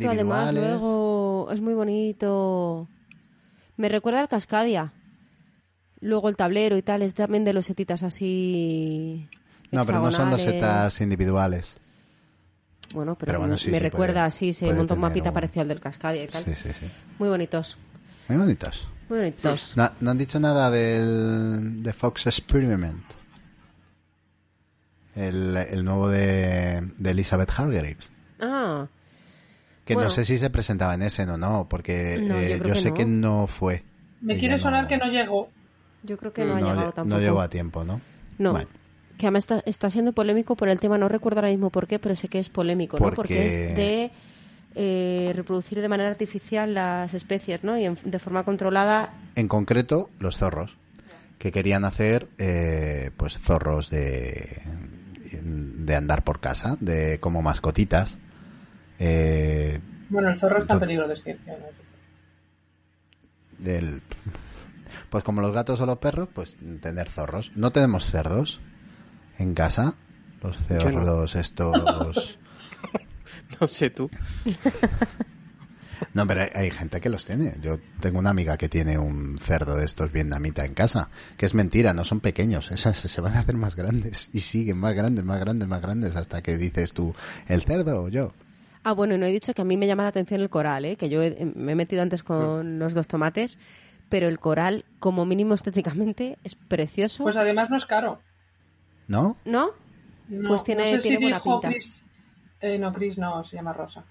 [0.50, 0.54] individuales.
[0.64, 2.88] luego es muy bonito.
[3.78, 4.92] Me recuerda al Cascadia.
[6.00, 9.28] Luego el tablero y tal, es también de los setitas así.
[9.72, 10.62] No, pero no son los hexagonales.
[10.94, 11.78] setas individuales.
[12.94, 15.34] Bueno, pero, Pero bueno, me, sí, me sí, recuerda así, se monta un mapita un-
[15.34, 16.44] parecido al del Cascadia y tal.
[16.44, 16.86] Sí, sí, sí.
[17.20, 17.78] Muy bonitos,
[18.30, 18.88] Muy bonitos.
[19.10, 19.74] muy bonitos.
[19.76, 23.04] No, no han dicho nada del de Fox Experiment.
[25.16, 28.12] El, el nuevo de, de Elizabeth Hargreaves.
[28.40, 28.88] Ah,
[29.84, 30.10] Que Bueno.
[30.10, 32.90] no sé si se presentaba en ese o no, porque No, eh, yo que sé
[32.90, 32.96] no.
[32.96, 33.84] que no fue.
[34.22, 35.50] Me quiere sonar no- que no llegó.
[36.04, 37.08] yo creo que no ha llegado lle- tampoco.
[37.08, 38.00] no llegó a tiempo, ¿no?
[38.38, 38.52] No.
[38.52, 38.68] Bueno.
[39.18, 41.98] Que además está, está siendo polémico por el tema, no recuerdo ahora mismo por qué,
[42.00, 43.12] pero sé que es polémico, ¿no?
[43.12, 44.12] Porque- es de
[44.76, 47.78] eh, reproducir de manera artificial las especies, ¿no?
[47.80, 49.12] Y en- de forma controlada.
[49.36, 50.78] En concreto, los zorros.
[51.40, 54.62] Que querían hacer, eh, pues, zorros de,
[55.42, 58.20] de andar por casa, de como mascotitas.
[59.00, 61.58] Eh, Bueno, el zorro está en peligro de extinción.
[61.60, 61.66] ¿no?
[63.58, 64.02] del,
[65.10, 67.52] pues como los gatos o los perros, pues tener zorros.
[67.56, 68.60] No tenemos cerdos
[69.38, 69.94] en casa.
[70.42, 70.82] Los Yo no.
[70.82, 72.40] cerdos estos...
[73.60, 74.10] No sé tú.
[76.14, 77.54] No, pero hay, hay gente que los tiene.
[77.62, 81.56] Yo tengo una amiga que tiene un cerdo de estos vietnamita en casa, que es
[81.56, 85.26] mentira, no son pequeños, esas se van a hacer más grandes y siguen más grandes,
[85.26, 87.16] más grandes, más grandes hasta que dices tú,
[87.48, 88.32] el cerdo o yo.
[88.84, 90.86] Ah, bueno, y no he dicho que a mí me llama la atención el coral,
[90.86, 90.96] ¿eh?
[90.98, 93.58] Que yo he- me he metido antes con los dos tomates,
[94.08, 97.24] pero el coral, como mínimo estéticamente, es precioso.
[97.24, 98.22] Pues además no es caro.
[99.08, 99.38] ¿No?
[99.46, 99.70] ¿No?
[100.30, 101.70] No, Pues tiene- no sé tiene si buena dijo pinta.
[101.70, 102.04] Chris.
[102.62, 104.04] Eh, no, Chris no, se llama Rosa.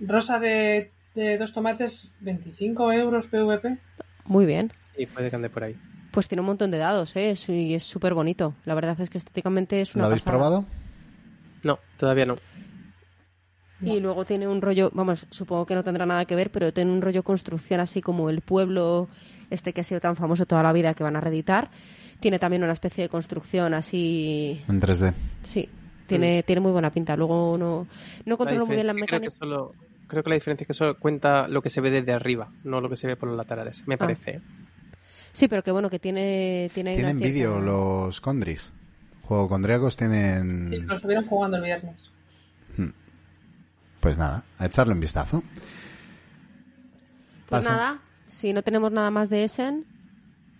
[0.00, 3.78] Rosa de, de dos tomates, 25 euros PVP.
[4.26, 4.72] Muy bien.
[4.96, 5.76] Sí, puede que ande por ahí.
[6.12, 7.30] Pues tiene un montón de dados, ¿eh?
[7.30, 8.54] Es- y es súper bonito.
[8.64, 10.38] La verdad es que estéticamente es una ¿Lo habéis pasada.
[10.38, 10.64] probado?
[11.62, 12.36] No, todavía no.
[13.82, 16.90] Y luego tiene un rollo, vamos, supongo que no tendrá nada que ver, pero tiene
[16.92, 19.08] un rollo construcción así como el pueblo
[19.50, 21.70] este que ha sido tan famoso toda la vida que van a reeditar.
[22.20, 25.12] Tiene también una especie de construcción así, En 3D.
[25.44, 25.68] sí,
[26.06, 27.14] tiene, tiene muy buena pinta.
[27.16, 27.86] Luego no,
[28.24, 29.38] no controlo muy bien la diferencia- creo que mecánica.
[29.38, 32.48] solo Creo que la diferencia es que solo cuenta lo que se ve desde arriba,
[32.62, 33.98] no lo que se ve por los laterales, me Ah.
[33.98, 34.40] parece.
[35.32, 36.70] Sí, pero que bueno, que tiene...
[36.72, 38.72] Tiene, Tienen cierta- vídeo los Condris.
[39.22, 40.68] Juego Condriacos tienen...
[40.70, 42.08] Sí, lo estuvieron jugando el viernes.
[44.06, 45.42] Pues nada, a echarle un vistazo.
[47.48, 47.98] Pues nada,
[48.28, 49.84] si no tenemos nada más de Essen,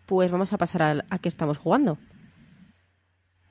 [0.07, 1.97] pues vamos a pasar al- a, qué estamos jugando.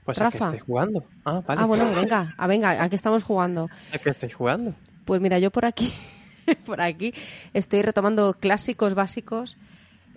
[0.04, 0.46] Pues a que Rafa.
[0.48, 1.06] estáis jugando.
[1.24, 1.62] Ah, vale.
[1.62, 3.70] Ah, bueno, venga, a venga, ¿a qué estamos jugando?
[3.94, 4.76] ¿A qué estáis jugando?
[5.06, 5.94] Pues mira, yo por aquí,
[6.66, 7.14] por aquí
[7.54, 9.56] estoy retomando clásicos básicos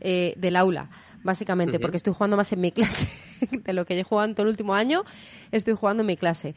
[0.00, 0.90] eh, del aula,
[1.22, 3.08] básicamente, porque estoy jugando más en mi clase
[3.64, 5.04] de lo que he jugado en todo el último año,
[5.52, 6.56] estoy jugando en mi clase.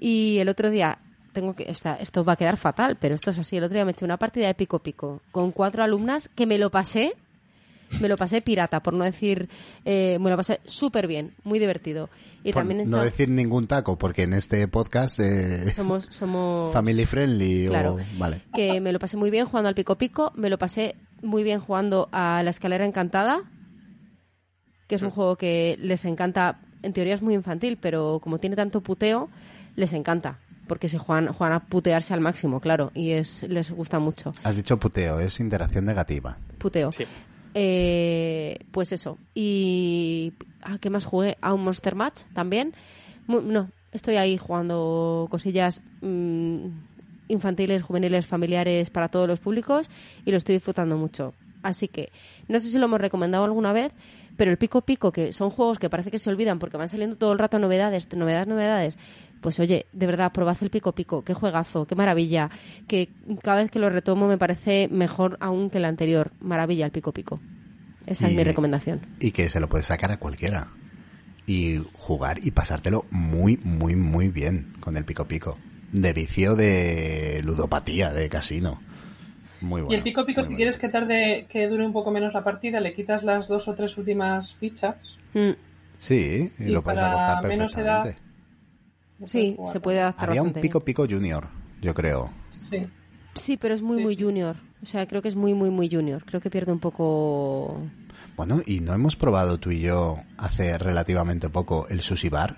[0.00, 0.98] Y el otro día,
[1.32, 3.84] tengo que, esta- esto va a quedar fatal, pero esto es así, el otro día
[3.84, 7.14] me eché una partida de pico pico con cuatro alumnas que me lo pasé,
[8.00, 9.48] me lo pasé pirata, por no decir,
[9.84, 12.08] eh, me lo pasé súper bien, muy divertido.
[12.42, 16.72] Y Por también no está- decir ningún taco, porque en este podcast eh, somos, somos
[16.72, 17.94] family friendly Claro.
[17.96, 18.00] o...
[18.18, 18.40] Vale.
[18.54, 21.60] que me lo pasé muy bien jugando al pico pico, me lo pasé muy bien
[21.60, 23.42] jugando a la escalera encantada,
[24.88, 28.56] que es un juego que les encanta, en teoría es muy infantil, pero como tiene
[28.56, 29.28] tanto puteo,
[29.76, 33.98] les encanta, porque se juegan, juegan a putearse al máximo, claro, y es les gusta
[33.98, 34.32] mucho.
[34.44, 36.38] Has dicho puteo, es interacción negativa.
[36.58, 36.92] Puteo.
[36.92, 37.04] Sí.
[37.54, 39.18] Eh, pues eso.
[39.34, 40.32] Y
[40.62, 41.36] ¿a qué más jugué?
[41.40, 42.72] A un Monster Match también.
[43.26, 46.66] Mu- No, estoy ahí jugando cosillas mm,
[47.28, 49.90] infantiles, juveniles, familiares para todos los públicos
[50.24, 51.34] y lo estoy disfrutando mucho.
[51.62, 52.10] Así que
[52.48, 53.92] no sé si lo hemos recomendado alguna vez,
[54.36, 57.16] pero el pico pico, que son juegos que parece que se olvidan porque van saliendo
[57.16, 58.98] todo el rato novedades, novedades, novedades.
[59.42, 62.48] Pues oye, de verdad, probad el pico pico, qué juegazo, qué maravilla.
[62.88, 63.10] Que
[63.42, 66.30] cada vez que lo retomo me parece mejor aún que el anterior.
[66.40, 67.40] Maravilla el pico pico.
[68.06, 69.00] Esa es mi recomendación.
[69.20, 70.68] Y que se lo puedes sacar a cualquiera.
[71.46, 75.58] Y jugar y pasártelo muy, muy, muy bien con el pico pico.
[75.90, 78.80] De vicio de ludopatía, de casino.
[79.60, 79.92] Muy bueno.
[79.92, 80.56] y el pico pico, si bueno.
[80.56, 83.74] quieres que tarde, que dure un poco menos la partida, le quitas las dos o
[83.74, 84.96] tres últimas fichas.
[85.34, 85.50] Mm,
[85.98, 88.08] Sí, y, y lo puedes para adaptar menos perfectamente.
[88.10, 88.16] edad,
[89.26, 90.84] sí, se puede adaptar Había un pico bien.
[90.84, 91.48] pico junior,
[91.80, 92.30] yo creo.
[92.50, 92.86] Sí.
[93.34, 94.02] Sí, pero es muy, Sí.
[94.02, 94.56] muy junior.
[94.82, 96.24] O sea, creo que es muy, muy, muy junior.
[96.24, 97.80] Creo que pierde un poco...
[98.36, 102.56] Bueno, y no hemos probado tú y yo hace relativamente poco el sushi bar.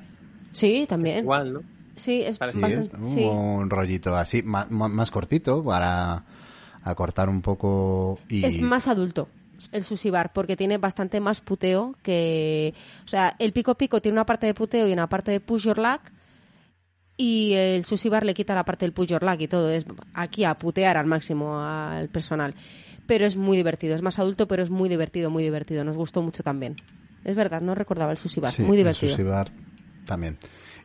[0.53, 1.19] Sí, también.
[1.19, 1.61] Igual, ¿no?
[1.97, 2.75] Sí, es Sí, bastante...
[2.75, 3.25] es sí.
[3.25, 6.25] un rollito así, más, más cortito para
[6.83, 9.29] acortar un poco y Es más adulto
[9.73, 12.75] el sushi bar porque tiene bastante más puteo que...
[13.05, 15.65] O sea, el pico pico tiene una parte de puteo y una parte de push
[15.65, 16.01] your luck
[17.17, 19.71] y el sushi bar le quita la parte del push your luck y todo.
[19.71, 19.85] Es
[20.15, 22.55] aquí a putear al máximo al personal.
[23.07, 23.95] Pero es muy divertido.
[23.95, 25.85] Es más adulto, pero es muy divertido, muy divertido.
[25.85, 26.77] Nos gustó mucho también.
[27.25, 28.51] Es verdad, no recordaba el sushi bar.
[28.51, 29.13] Sí, muy el divertido.
[29.13, 29.51] sushi bar
[30.07, 30.39] también.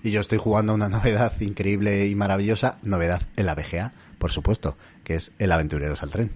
[0.04, 4.32] Y yo estoy jugando a una novedad increíble y maravillosa, novedad en la BGA, por
[4.32, 6.32] supuesto, que es el Aventureros al Tren.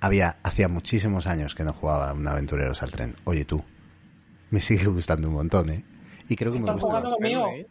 [0.00, 3.14] Había, hacía muchísimos años que no jugaba a un Aventureros al Tren.
[3.24, 3.62] Oye tú,
[4.48, 5.84] me sigue gustando un montón, ¿eh?
[6.28, 6.88] Y creo que me gusta.
[6.88, 7.46] jugando conmigo.
[7.48, 7.66] ¿eh?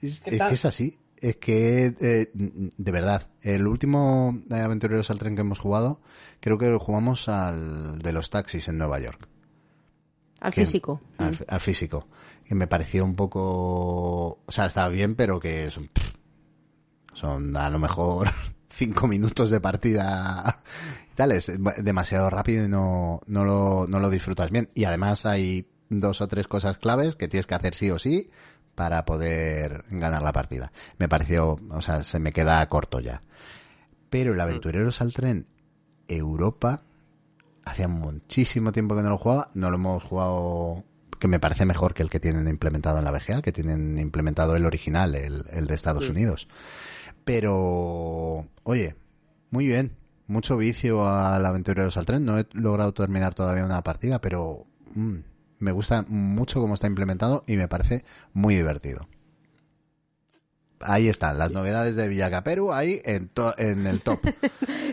[0.00, 0.98] Es, que es así.
[1.20, 6.00] Es que, eh, de verdad, el último de Aventureros al Tren que hemos jugado,
[6.40, 9.28] creo que lo jugamos al de los taxis en Nueva York.
[10.40, 11.00] Al que- físico.
[11.18, 11.36] Al, Mm.
[11.48, 12.06] al físico.
[12.44, 14.40] Que me pareció un poco...
[14.46, 16.12] O sea, estaba bien, pero que son, pff,
[17.14, 18.30] son a lo mejor
[18.70, 20.62] cinco minutos de partida
[21.12, 21.32] y tal.
[21.32, 21.50] Es
[21.82, 24.70] demasiado rápido y no, no, lo, no lo disfrutas bien.
[24.74, 28.30] Y además hay dos o tres cosas claves que tienes que hacer sí o sí
[28.78, 30.70] para poder ganar la partida.
[30.98, 33.24] Me pareció, o sea, se me queda corto ya.
[34.08, 35.48] Pero el Aventureros al Tren
[36.06, 36.84] Europa
[37.64, 40.84] hacía muchísimo tiempo que no lo jugaba, no lo hemos jugado
[41.18, 44.54] que me parece mejor que el que tienen implementado en la BGA, que tienen implementado
[44.54, 46.46] el original, el, el de Estados Unidos.
[47.24, 48.94] Pero, oye,
[49.50, 49.96] muy bien,
[50.28, 55.16] mucho vicio al Aventureros al Tren, no he logrado terminar todavía una partida, pero mm,
[55.58, 59.08] me gusta mucho cómo está implementado y me parece muy divertido.
[60.80, 64.20] Ahí están las novedades de Villacaperu, ahí en, to- en el top.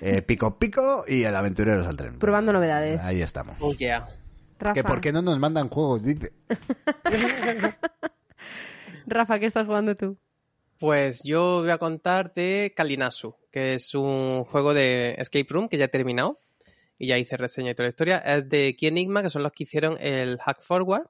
[0.02, 2.20] Eh, pico Pico y el Aventureros al Tren.
[2.20, 3.00] Probando novedades.
[3.02, 3.56] Ahí estamos.
[3.62, 4.08] Oh, yeah.
[4.60, 6.34] Rafa, Que por qué no nos mandan juegos, dice.
[9.08, 10.18] Rafa, ¿qué estás jugando tú?
[10.80, 15.78] Pues yo voy a contar de Kalinasu, que es un juego de Escape Room que
[15.78, 16.42] ya he terminado
[16.98, 18.18] y ya hice reseña y toda la historia.
[18.20, 21.08] Es de Key Enigma, que son los que hicieron el Hack Forward.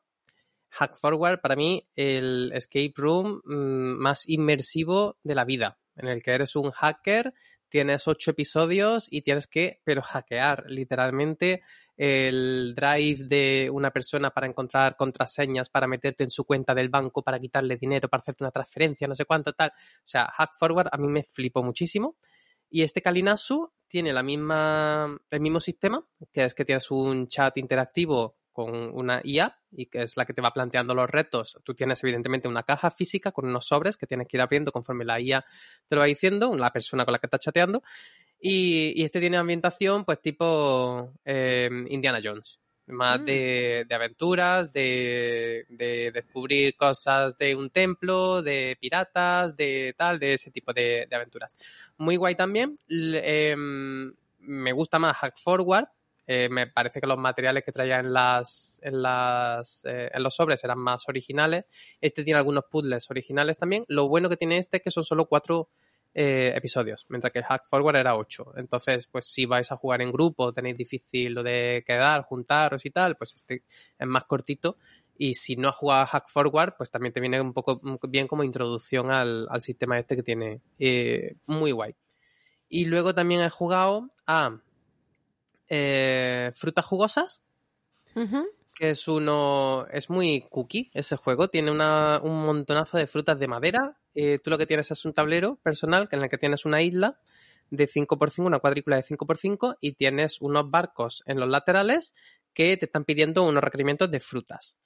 [0.70, 6.22] Hack Forward, para mí, el Escape Room mm, más inmersivo de la vida, en el
[6.22, 7.34] que eres un hacker,
[7.70, 11.62] tienes ocho episodios y tienes que, pero hackear literalmente
[11.98, 17.24] el drive de una persona para encontrar contraseñas, para meterte en su cuenta del banco,
[17.24, 19.70] para quitarle dinero, para hacerte una transferencia, no sé cuánto, tal.
[19.70, 22.18] O sea, Hack Forward a mí me flipó muchísimo.
[22.70, 27.58] Y este Kalinasu tiene la misma, el mismo sistema, que es que tienes un chat
[27.58, 31.58] interactivo con una IA y que es la que te va planteando los retos.
[31.64, 35.04] Tú tienes evidentemente una caja física con unos sobres que tienes que ir abriendo conforme
[35.04, 35.46] la IA
[35.88, 37.84] te lo va diciendo, la persona con la que estás chateando.
[38.40, 42.60] Y, y este tiene ambientación pues tipo eh, Indiana Jones.
[42.88, 43.26] Más Mm.
[43.26, 50.34] de, de aventuras, de, de descubrir cosas de un templo, de piratas, de tal, de
[50.36, 51.56] ese tipo de, de aventuras.
[51.98, 52.78] Muy guay también.
[52.90, 55.88] Em, me gusta más Hack Forward.
[56.28, 60.36] Eh, me parece que los materiales que traía en las, en las eh, en los
[60.36, 61.66] sobres eran más originales.
[62.02, 63.84] Este tiene algunos puzzles originales también.
[63.88, 65.70] Lo bueno que tiene este es que son solo cuatro
[66.18, 68.54] eh, episodios, mientras que Hack Forward era ocho.
[68.56, 72.90] Entonces, pues si vais a jugar en grupo, tenéis difícil lo de quedar, juntaros y
[72.90, 73.64] tal, pues este
[74.00, 74.78] es más cortito.
[75.18, 78.28] Y si no has jugado a Hack Forward, pues también te viene un poco bien
[78.28, 81.96] como introducción al, al sistema este que tiene eh, muy guay.
[82.70, 84.58] Y luego también he jugado a
[85.68, 87.42] eh, Frutas Jugosas,
[88.74, 89.86] que es uno.
[89.92, 91.48] Es muy cookie ese juego.
[91.50, 93.98] Tiene una- un montonazo de frutas de madera.
[94.16, 97.20] Eh, tú lo que tienes es un tablero personal en el que tienes una isla
[97.70, 102.14] de 5x5, una cuadrícula de 5x5, y tienes unos barcos en los laterales
[102.54, 104.78] que te están pidiendo unos requerimientos de frutas.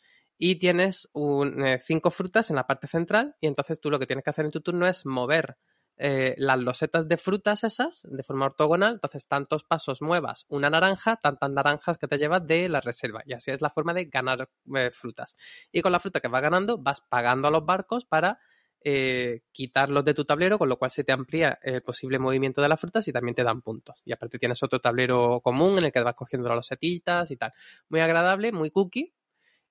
[0.41, 4.07] y tienes un, eh, cinco frutas en la parte central y entonces tú lo que
[4.07, 5.57] tienes que hacer en tu turno es mover
[5.97, 11.17] eh, las losetas de frutas esas de forma ortogonal, entonces tantos pasos muevas una naranja,
[11.17, 14.49] tantas naranjas que te llevas de la reserva y así es la forma de ganar
[14.93, 15.35] frutas.
[15.73, 18.39] Y con la fruta que vas ganando vas pagando a los barcos para
[18.81, 22.69] eh, quitarlos de tu tablero, con lo cual se te amplía el posible movimiento de
[22.69, 24.01] las frutas y también te dan puntos.
[24.05, 27.51] Y aparte tienes otro tablero común en el que vas cogiendo las losetitas y tal.
[27.89, 29.13] Muy agradable, muy cookie.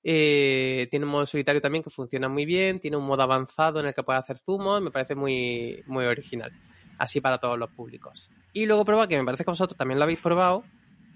[0.02, 2.80] Eh, tiene un modo solitario también que funciona muy bien.
[2.80, 4.80] Tiene un modo avanzado en el que puedes hacer zumos.
[4.82, 6.52] Me parece muy, muy original.
[6.98, 8.30] Así para todos los públicos.
[8.52, 10.64] Y luego prueba, que me parece que vosotros también lo habéis probado,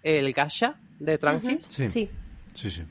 [0.02, 1.64] el Gasha de Trangis.
[1.64, 1.88] Sí.
[1.88, 2.10] Sí.
[2.54, 2.84] Sí, sí.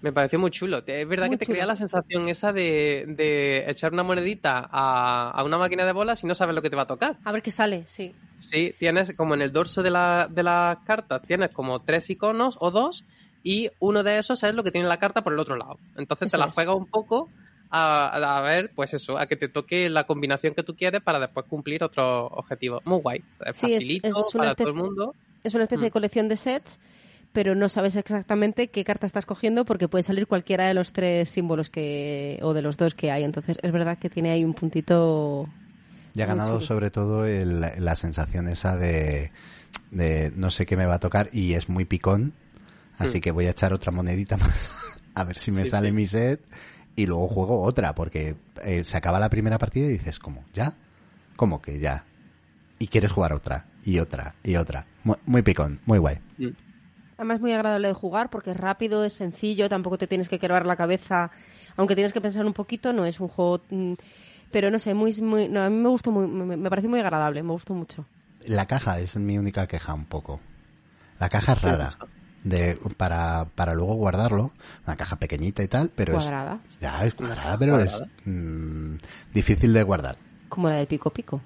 [0.00, 0.82] Me pareció muy chulo.
[0.86, 1.72] Es verdad Muy que te crea chulo.
[1.72, 6.26] la sensación esa de, de echar una monedita a, a una máquina de bolas y
[6.26, 7.16] no sabes lo que te va a tocar.
[7.24, 8.14] A ver qué sale, sí.
[8.40, 12.56] Sí, tienes como en el dorso de, la, de las cartas, tienes como tres iconos
[12.60, 13.04] o dos
[13.42, 15.78] y uno de esos es lo que tiene la carta por el otro lado.
[15.96, 16.54] Entonces Eso te la es.
[16.54, 17.28] juegas un poco
[17.70, 21.18] a, a ver, pues eso, a que te toque la combinación que tú quieres para
[21.18, 22.80] después cumplir otro objetivo.
[22.84, 23.22] Muy guay.
[23.44, 25.14] Es Sí, es- facilito es una para especie- todo el mundo.
[25.44, 25.92] Es una especie de Mm.
[25.92, 26.80] colección de sets,
[27.38, 31.30] pero no sabes exactamente qué carta estás cogiendo porque puede salir cualquiera de los tres
[31.30, 33.22] símbolos que o de los dos que hay.
[33.22, 35.48] Entonces es verdad que tiene ahí un puntito.
[36.16, 36.66] Y ha ganado chulo.
[36.66, 39.30] sobre todo el- la sensación esa de,
[39.92, 42.32] de no sé qué me va a tocar y es muy picón,
[42.98, 43.20] así Mm.
[43.20, 45.92] que voy a echar otra monedita más a ver si me Sí, sale sí.
[45.94, 46.40] mi set
[46.96, 48.34] y luego juego otra porque
[48.64, 50.42] eh, se acaba la primera partida y dices, ¿cómo?
[50.54, 50.72] ¿Ya?
[51.36, 52.04] ¿Cómo que ya?
[52.80, 54.86] Y quieres jugar otra y otra y otra.
[55.04, 56.18] Muy, muy picón, muy guay.
[57.18, 60.64] Además, muy agradable de jugar porque es rápido, es sencillo, tampoco te tienes que quebrar
[60.64, 61.30] la cabeza,
[61.76, 63.60] aunque tienes que pensar un poquito, no es un juego.
[63.70, 63.92] mm,
[64.50, 67.00] Pero no sé, muy, muy, no, a mí me gustó muy, me, me parece muy
[67.00, 68.06] agradable, me gustó mucho.
[68.46, 70.40] La caja es mi única queja un poco.
[71.18, 71.90] La caja es rara.
[72.44, 74.52] De, para, para luego guardarlo.
[74.86, 76.78] Una caja pequeñita y tal, pero Cuadrada, es...
[76.78, 78.94] Ya, es cuadrada, pero es mm,
[79.34, 80.16] difícil de guardar.
[80.48, 81.40] como la del pico pico.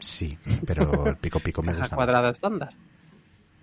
[0.00, 0.36] Sí,
[0.66, 1.94] pero el pico pico me gusta.
[1.94, 2.74] cuadrada estándar.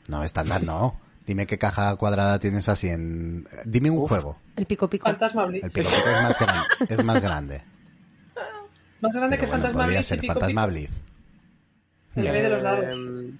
[0.07, 0.97] No, estándar no.
[1.25, 3.45] Dime qué caja cuadrada tienes así en...
[3.65, 4.37] Dime un juego.
[4.55, 5.03] El pico pico.
[5.05, 5.63] Fantasma Blitz.
[5.63, 6.67] El pico pico es más grande.
[6.89, 7.61] Es más grande.
[9.01, 10.71] Más grande Pero que bueno, Fantasma Blitz y ser Pico Fantasma Pico.
[10.73, 10.91] Blitz.
[12.15, 12.85] El rey de los dados.
[12.95, 13.37] Em,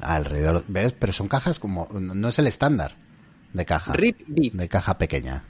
[0.00, 0.92] Alrededor, ¿ves?
[0.92, 1.88] Pero son cajas como...
[1.92, 2.94] No es el estándar
[3.52, 3.92] de caja.
[3.92, 4.52] Rip Beat.
[4.54, 5.44] De caja pequeña.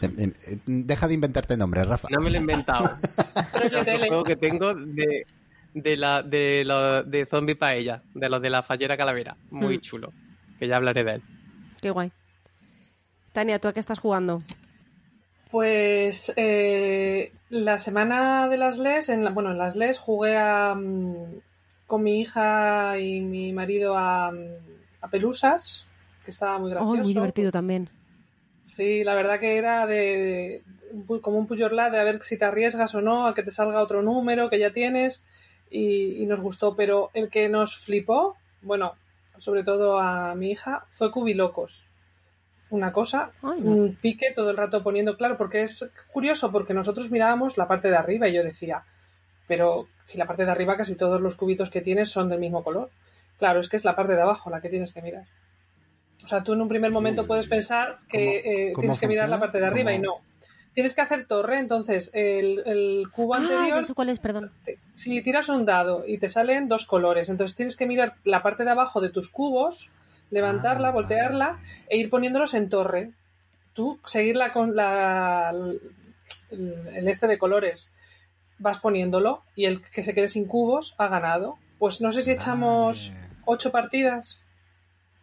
[0.00, 2.08] Eh, eh, eh, Deja de inventarte nombres, Rafa.
[2.10, 2.90] No me lo he inventado.
[3.84, 4.08] Tele.
[4.08, 5.26] juego que tengo de,
[5.74, 9.36] de, la, de, lo- de Zombie Paella, de los de la fallera calavera.
[9.50, 9.80] Muy Mm.
[9.80, 10.12] chulo.
[10.60, 11.22] Que ya hablaré de él.
[11.82, 12.12] Qué guay.
[13.32, 14.42] Tania, ¿tú a qué estás jugando?
[15.50, 20.74] Pues eh, la semana de las LES, en la- bueno, en las LES jugué a,
[20.76, 21.40] mm,
[21.86, 24.36] con mi hija y mi marido a, mm,
[25.00, 25.84] a Pelusas,
[26.24, 27.02] que estaba muy Oh, gracioso.
[27.02, 27.88] muy divertido también.
[28.64, 32.44] Sí, la verdad que era de, de- como un puyolá de a ver si te
[32.44, 35.24] arriesgas o no a que te salga otro número que ya tienes
[35.70, 38.94] y, y nos gustó, pero el que nos flipó, bueno,
[39.40, 41.84] sobre todo a mi hija, fue Cubilocos.
[42.70, 43.70] Una cosa, Ay, no.
[43.72, 47.88] un pique todo el rato poniendo claro, porque es curioso, porque nosotros mirábamos la parte
[47.90, 48.84] de arriba y yo decía,
[49.48, 52.62] pero si la parte de arriba casi todos los cubitos que tienes son del mismo
[52.62, 52.90] color.
[53.38, 55.24] Claro, es que es la parte de abajo la que tienes que mirar.
[56.22, 59.08] O sea, tú en un primer momento puedes pensar que ¿Cómo- eh, cómo tienes que
[59.08, 60.16] mirar la parte de arriba y no.
[60.74, 64.52] Tienes que hacer torre, entonces el, el cubo Ah, anterior, ya sé cuál es, perdón.
[64.64, 68.42] te- si tiras un dado y te salen dos colores, entonces tienes que mirar la
[68.42, 69.90] parte de abajo de tus cubos,
[70.30, 71.58] levantarla, Ah, voltearla
[71.88, 73.10] e ir poniéndolos en torre.
[73.74, 75.50] Tú seguirla con la,
[76.50, 77.92] el, el este de colores.
[78.58, 81.58] Vas poniéndolo y el que se quede sin cubos ha ganado.
[81.78, 83.34] Pues no sé si echamos Vale.
[83.46, 84.38] ocho partidas.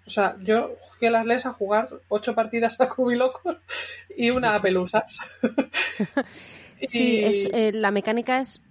[0.07, 3.57] O sea, yo fui a las LES a jugar ocho partidas a Cubilocos
[4.15, 5.19] y una a Pelusas.
[6.87, 8.61] Sí, Y- es, eh, la mecánica es,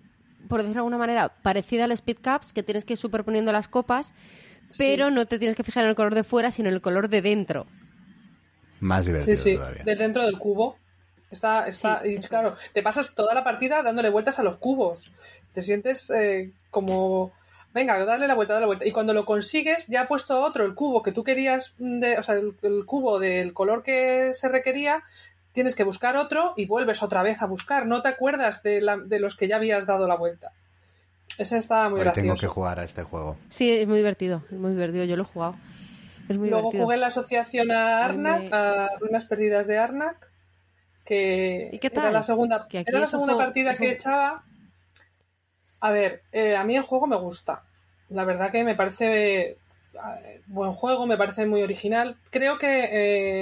[0.48, 3.68] por decirlo de alguna manera, parecida al Speed Cups, que tienes que ir superponiendo las
[3.68, 4.14] copas,
[4.78, 7.08] pero no te tienes que fijar en el color de fuera, sino en el color
[7.08, 7.66] de dentro.
[8.80, 9.84] Más Sí, divertido sí, todavía.
[9.84, 10.76] de dentro del cubo.
[11.30, 12.56] Está, está, Sí, y claro, es.
[12.72, 15.10] te pasas toda la partida dándole vueltas a los cubos.
[15.52, 17.32] Te sientes eh, como,
[17.76, 18.84] venga, dale la vuelta, dale la vuelta.
[18.86, 22.22] Y cuando lo consigues, ya ha puesto otro, el cubo que tú querías, de, o
[22.24, 25.02] sea, el, el cubo del color que se requería,
[25.52, 27.86] tienes que buscar otro y vuelves otra vez a buscar.
[27.86, 30.50] No te acuerdas de, la- de los que ya habías dado la vuelta.
[31.38, 32.22] Ese está muy Hoy gracioso.
[32.26, 33.36] tengo que jugar a este juego.
[33.50, 35.54] Sí, es muy divertido, es muy divertido, yo lo he jugado.
[36.28, 36.84] Es muy Luego divertido.
[36.84, 40.28] jugué en la asociación a Arnak, me- a Ruinas Perdidas de Arnak,
[41.04, 42.12] que ¿Y qué era tal?
[42.14, 44.42] la segunda, era la segunda juego- partida que un- echaba.
[45.80, 47.62] A ver, eh, a mí el juego me gusta.
[48.10, 49.56] La verdad que me parece eh,
[50.46, 52.16] buen juego, me parece muy original.
[52.30, 52.88] Creo que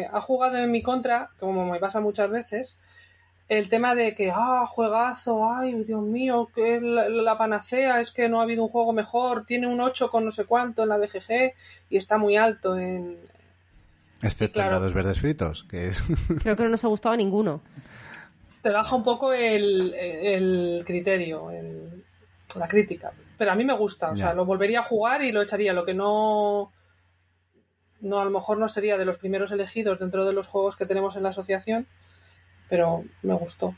[0.02, 2.76] eh, ha jugado en mi contra, como me pasa muchas veces,
[3.48, 8.10] el tema de que, ah, juegazo, ay, Dios mío, que es la, la panacea, es
[8.10, 10.88] que no ha habido un juego mejor, tiene un 8 con no sé cuánto en
[10.88, 11.52] la BGG
[11.90, 13.18] y está muy alto en...
[14.22, 14.70] Excepto Claro.
[14.70, 16.02] en dados verdes fritos, que es...
[16.42, 17.60] Creo que no nos ha gustado a ninguno.
[18.62, 22.02] Te baja un poco el, el criterio, el-
[22.58, 23.12] la crítica.
[23.38, 24.26] Pero a mí me gusta, o Ya.
[24.26, 25.72] sea, lo volvería a jugar y lo echaría.
[25.72, 26.72] Lo que no,
[28.00, 30.86] no, a lo mejor no sería de los primeros elegidos dentro de los juegos que
[30.86, 31.86] tenemos en la asociación,
[32.68, 33.74] pero me gustó.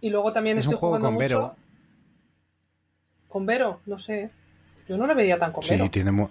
[0.00, 1.56] Y luego también es un juego jugando con Vero.
[3.28, 4.30] Con Vero, no sé.
[4.88, 5.90] Yo no lo veía tan con Sí, Vero.
[5.90, 6.28] tiene mu-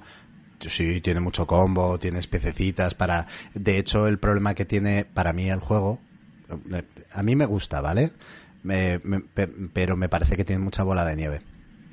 [0.60, 3.28] sí, tiene mucho combo, tienes piececitas para...
[3.54, 6.00] De hecho, el problema que tiene para mí el juego...
[6.74, 8.12] eh, A mí me gusta, ¿vale?
[8.64, 11.42] Me- me- pe- pero me parece que tiene mucha bola de nieve.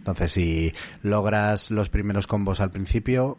[0.03, 0.73] Entonces, si
[1.03, 3.39] logras los primeros combos al principio,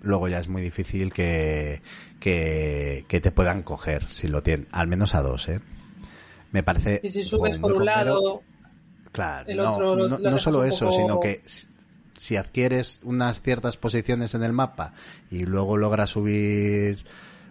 [0.00, 1.82] luego ya es muy difícil que,
[2.20, 4.68] que, que te puedan coger, si lo tienen.
[4.70, 5.60] Al menos a dos, ¿eh?
[6.52, 7.00] Me parece...
[7.02, 8.40] Y si subes por un lado,
[9.10, 11.66] Claro, El no, otro no, solo eso, poco- sino que si-
[12.14, 14.92] si adquieres unas ciertas posiciones en el mapa
[15.30, 17.04] y luego logras subir,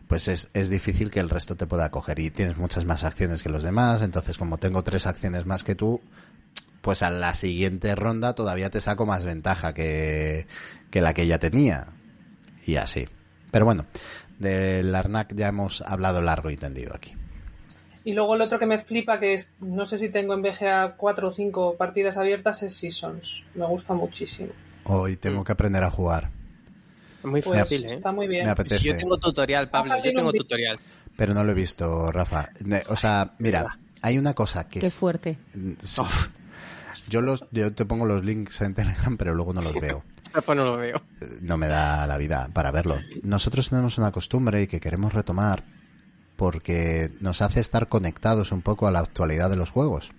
[0.08, 3.44] pues es, es difícil que el resto te pueda coger y tienes muchas más acciones
[3.44, 6.00] que los demás, entonces como tengo tres acciones más que tú,
[6.88, 10.48] pues a la siguiente ronda todavía te saco más ventaja que,
[10.90, 11.88] que la que ya tenía.
[12.66, 13.10] Y así.
[13.52, 13.86] Pero bueno,
[14.40, 17.12] del Arnak ya hemos hablado largo y tendido aquí.
[18.06, 20.96] Y luego el otro que me flipa, que es, no sé si tengo en BGA
[20.96, 23.44] cuatro o cinco partidas abiertas, es Seasons.
[23.56, 24.54] Me gusta muchísimo.
[24.86, 26.30] Hoy tengo que aprender a jugar.
[27.20, 27.96] Es muy Pues fácil, ¿eh?
[27.96, 28.46] está muy bien.
[28.46, 28.82] Me apetece.
[28.82, 30.76] Yo tengo tutorial, Pablo, yo tengo tutorial.
[31.18, 32.48] Pero no lo he visto, Rafa.
[32.88, 35.38] O sea, mira, hay una cosa que Qué es- fuerte.
[35.82, 36.02] Sí.
[37.08, 40.04] Yo los, yo te pongo los links en Telegram, pero luego no los veo.
[40.34, 41.02] Rafa no lo veo.
[41.42, 42.98] No me da la vida para verlo.
[43.24, 45.64] Nosotros tenemos una costumbre y que queremos retomar
[46.36, 50.12] porque nos hace estar conectados un poco a la actualidad de los juegos.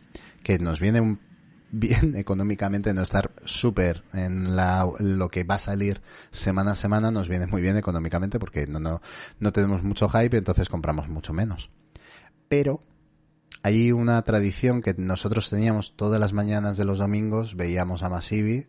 [0.42, 1.18] Que nos viene
[1.70, 7.10] bien económicamente no estar súper en la, lo que va a salir semana a semana,
[7.10, 9.00] nos viene muy bien económicamente porque no, no,
[9.38, 11.70] no tenemos mucho hype, entonces compramos mucho menos.
[12.48, 12.82] Pero
[13.62, 18.66] hay una tradición que nosotros teníamos todas las mañanas de los domingos, veíamos a Masivi,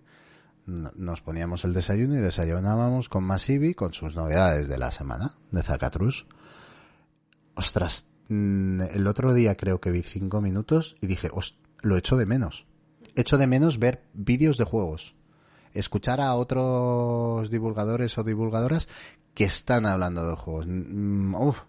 [0.65, 5.63] nos poníamos el desayuno y desayunábamos con Masivi con sus novedades de la semana de
[5.63, 6.27] Zacatrus.
[7.55, 12.17] Ostras, mm, el otro día creo que vi cinco minutos y dije, "Os- lo echo
[12.17, 12.67] de menos.
[13.15, 15.15] Echo de menos ver vídeos de juegos.
[15.73, 18.87] Escuchar a otros divulgadores o divulgadoras
[19.33, 20.65] que están hablando de juegos.
[20.67, 21.59] Mm, uf,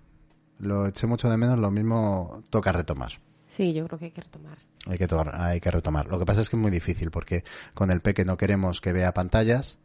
[0.60, 3.12] lo eché mucho de menos, lo mismo toca retomar.
[3.46, 4.58] Sí, yo creo que hay que retomar.
[4.86, 6.06] Hay que, to- hay que retomar.
[6.06, 7.44] Lo que pasa es que es muy difícil porque
[7.74, 9.78] con el peque no queremos que vea pantallas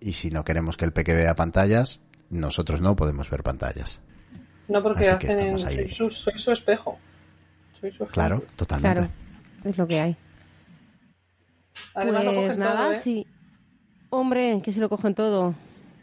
[0.00, 4.00] y si no queremos que el peque vea pantallas, nosotros no podemos ver pantallas.
[4.68, 5.76] No porque Así hacen estamos ahí.
[5.76, 6.98] soy su, soy su espejo.
[7.78, 8.12] Soy su ejemplo.
[8.14, 9.00] Claro, totalmente.
[9.00, 9.12] Claro,
[9.64, 10.16] es lo que hay.
[11.94, 12.96] Además pues nada, todo, ¿eh?
[12.96, 13.26] sí.
[14.10, 15.54] Hombre, que se lo cogen todo.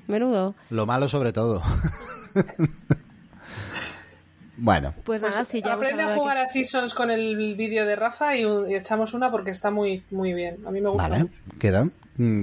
[0.08, 0.56] Menudo.
[0.70, 1.62] Lo malo sobre todo.
[4.62, 8.36] bueno, Pues, nada, sí, ya aprende a jugar a Seasons con el vídeo de Rafa
[8.36, 10.58] y, y echamos una porque está muy muy bien.
[10.66, 11.04] A mí me gusta.
[11.10, 11.34] vale, mucho.
[11.60, 11.86] queda,
[12.18, 12.42] mm,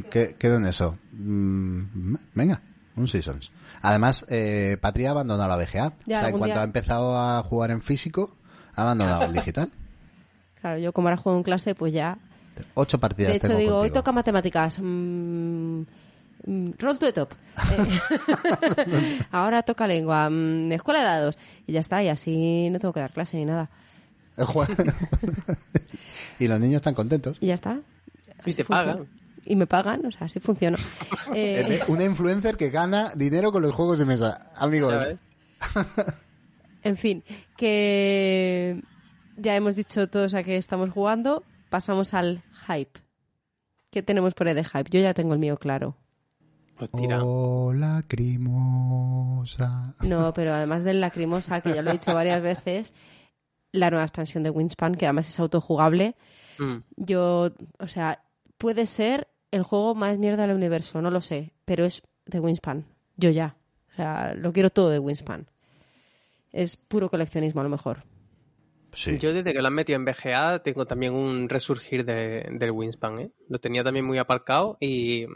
[0.57, 0.99] en eso.
[1.13, 2.61] Mm, venga,
[2.97, 3.53] un Seasons.
[3.83, 5.93] Además, eh, Patria ha abandonado la VGA.
[6.07, 8.35] Ya, o sea, en cuanto día- ha empezado a jugar en físico,
[8.75, 9.71] ha abandonado el digital.
[10.61, 12.19] Claro, yo como ahora juego en clase, pues ya.
[12.75, 13.95] Ocho partidas De hecho, tengo digo, hoy contigo.
[14.01, 14.79] toca matemáticas.
[14.81, 15.83] Mm,
[16.47, 17.33] roll to the top.
[17.73, 20.31] Eh, ahora toca lengua.
[20.31, 21.39] mm, escuela de dados.
[21.67, 23.69] Y ya está, y así no tengo que dar clase ni nada.
[26.39, 27.39] y los niños están contentos.
[27.41, 27.81] Y ya está.
[28.45, 28.93] Y te funciona.
[28.93, 29.09] pagan.
[29.45, 30.79] Y me pagan, o sea, así funciona.
[31.35, 34.51] Eh, Eh, Una influencer que gana dinero con los juegos de mesa.
[34.57, 34.95] Amigos.
[36.83, 37.25] En fin,
[37.57, 38.81] que
[39.37, 41.43] ya hemos dicho todos a qué estamos jugando.
[41.69, 43.01] Pasamos al hype.
[43.91, 44.89] ¿Qué tenemos por ahí de hype?
[44.91, 45.97] Yo ya tengo el mío claro.
[46.77, 47.23] Pues tira.
[47.23, 48.75] Oh, lacrimosa.
[50.03, 52.93] No, pero además del lacrimosa, que ya lo he dicho varias veces,
[53.73, 56.17] la nueva expansión de Wingspan, que además es autojugable.
[56.59, 56.77] Mm.
[56.97, 58.23] Yo, o sea,
[58.59, 62.85] puede ser el juego más mierda del universo, no lo sé, pero es de Wingspan.
[63.17, 63.57] Yo ya.
[63.93, 65.49] O sea, lo quiero todo de Wingspan.
[66.53, 68.05] Es puro coleccionismo a lo mejor.
[68.93, 69.19] Sí.
[69.19, 73.19] Yo desde que lo han metido en BGA tengo también un resurgir de, del Wingspan,
[73.19, 73.31] ¿eh?
[73.49, 75.27] Lo tenía también muy aparcado y,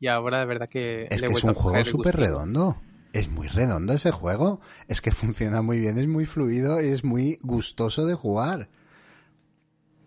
[0.00, 1.06] y ahora de verdad que...
[1.10, 2.80] Es le que es un juego súper redondo.
[3.12, 4.60] Es muy redondo ese juego.
[4.88, 8.68] Es que funciona muy bien, es muy fluido, es muy gustoso de jugar.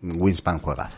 [0.02, 0.96] Winspan juegazo.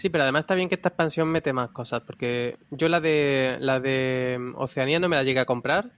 [0.00, 3.58] Sí, pero además está bien que esta expansión mete más cosas, porque yo la de
[3.60, 5.92] la de Oceanía no me la llegué a comprar,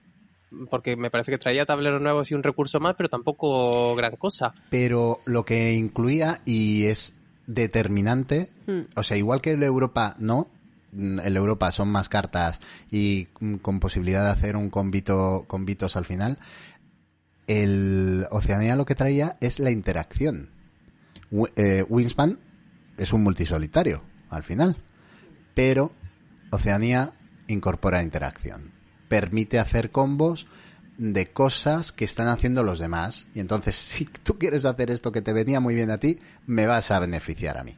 [0.69, 4.53] porque me parece que traía tableros nuevos y un recurso más, pero tampoco gran cosa.
[4.69, 8.81] Pero lo que incluía y es determinante, Hmm.
[8.95, 10.49] o sea, igual que el Europa no,
[10.97, 12.59] el Europa son más cartas
[12.91, 16.39] y mm, con posibilidad de hacer un convito, convitos al final,
[17.47, 20.49] el Oceanía lo que traía es la interacción.
[21.55, 22.39] Eh, Wingspan
[22.97, 24.77] es un multisolitario al final,
[25.53, 25.91] pero
[26.51, 27.13] Oceanía
[27.47, 28.71] incorpora interacción.
[29.09, 30.47] Permite hacer combos
[30.97, 33.27] de cosas que están haciendo los demás.
[33.33, 36.67] Y entonces, si tú quieres hacer esto que te venía muy bien a ti, me
[36.67, 37.77] vas a beneficiar a mí.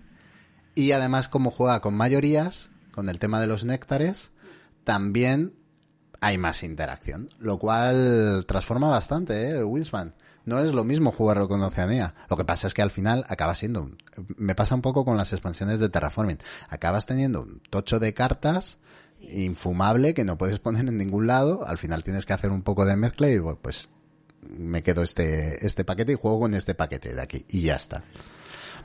[0.76, 4.32] Y además, como juega con mayorías, con el tema de los néctares,
[4.84, 5.54] también
[6.22, 7.30] hay más interacción.
[7.38, 9.58] Lo cual transforma bastante, ¿eh?
[9.58, 10.16] El Wingspan.
[10.46, 12.16] No es lo mismo jugarlo con Oceanía.
[12.30, 13.98] Lo que pasa es que al final acaba siendo un...
[14.38, 16.40] Me pasa un poco con las expansiones de Terraforming.
[16.70, 18.78] Acabas teniendo un tocho de cartas
[19.22, 21.68] infumable que no puedes poner en ningún lado.
[21.68, 23.90] Al final tienes que hacer un poco de mezcla y pues
[24.42, 28.04] me quedo este, este paquete y juego con este paquete de aquí y ya está.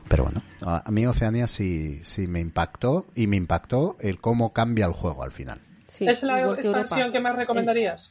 [0.09, 4.87] Pero bueno, a, mí Oceanía sí, sí me impactó y me impactó el cómo cambia
[4.87, 5.61] el juego al final.
[5.89, 6.81] Sí, ¿Es la igual que Europa.
[6.81, 8.11] expansión que más recomendarías?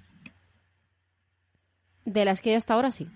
[2.05, 3.09] De las que hay hasta ahora, sí.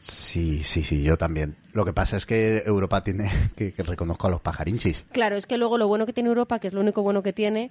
[0.00, 1.54] Sí, sí, sí, yo también.
[1.72, 5.06] Lo que pasa es que Europa tiene que, que reconozco a los pajarinchis.
[5.12, 7.32] Claro, es que luego lo bueno que tiene Europa, que es lo único bueno que
[7.32, 7.70] tiene,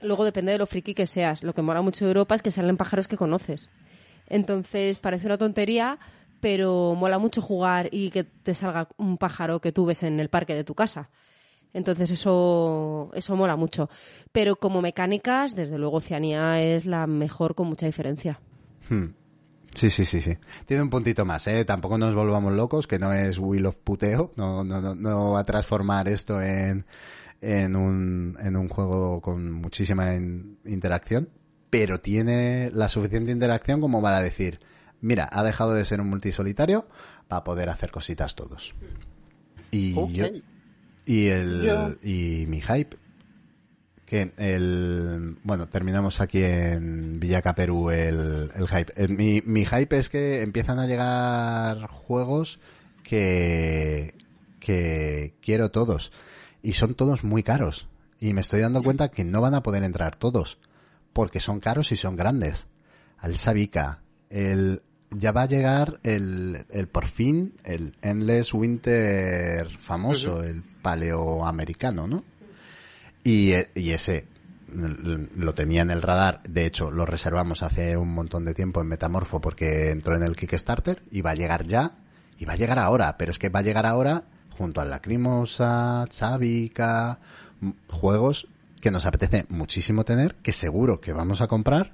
[0.00, 1.42] luego depende de lo friki que seas.
[1.42, 3.70] Lo que mola mucho de Europa es que salen pájaros que conoces.
[4.28, 5.98] Entonces parece una tontería,
[6.44, 10.28] pero mola mucho jugar y que te salga un pájaro que tú ves en el
[10.28, 11.08] parque de tu casa.
[11.72, 13.88] Entonces eso, eso mola mucho.
[14.30, 18.40] Pero como mecánicas, desde luego Oceanía es la mejor con mucha diferencia.
[18.90, 19.06] Hmm.
[19.72, 20.36] Sí, sí, sí, sí.
[20.66, 21.64] Tiene un puntito más, ¿eh?
[21.64, 24.32] Tampoco nos volvamos locos, que no es Will of Puteo.
[24.36, 26.84] No, no, no, no va a transformar esto en,
[27.40, 31.30] en, un, en un juego con muchísima in- interacción.
[31.70, 34.60] Pero tiene la suficiente interacción como para decir,
[35.04, 36.88] mira, ha dejado de ser un multisolitario
[37.28, 38.74] para poder hacer cositas todos.
[39.70, 40.26] Y yo,
[41.06, 42.96] y el, Yo- y mi hype,
[44.06, 48.92] que el, bueno, terminamos aquí en Villaca, Perú, el, el hype.
[48.96, 52.60] El- mi, mi hype es que empiezan a llegar juegos
[53.02, 54.14] que,
[54.60, 56.12] que quiero todos.
[56.62, 57.88] Y son todos muy caros.
[58.20, 60.58] Y me estoy dando cuenta que no van a poder entrar todos.
[61.12, 62.66] Porque son caros y son grandes.
[63.18, 64.82] Al Sabica, el,
[65.16, 72.24] ya va a llegar el, el por fin, el Endless Winter famoso, el paleoamericano, ¿no?
[73.22, 74.26] Y, e- y ese
[75.36, 76.42] lo tenía en el radar.
[76.48, 80.34] De hecho, lo reservamos hace un montón de tiempo en Metamorfo porque entró en el
[80.36, 81.92] Kickstarter y va a llegar ya.
[82.38, 83.16] Y va a llegar ahora.
[83.16, 87.20] Pero es que va a llegar ahora junto a Lacrimosa, Chavica,
[87.62, 88.48] m- juegos
[88.80, 91.92] que nos apetece muchísimo tener, que seguro que vamos a comprar,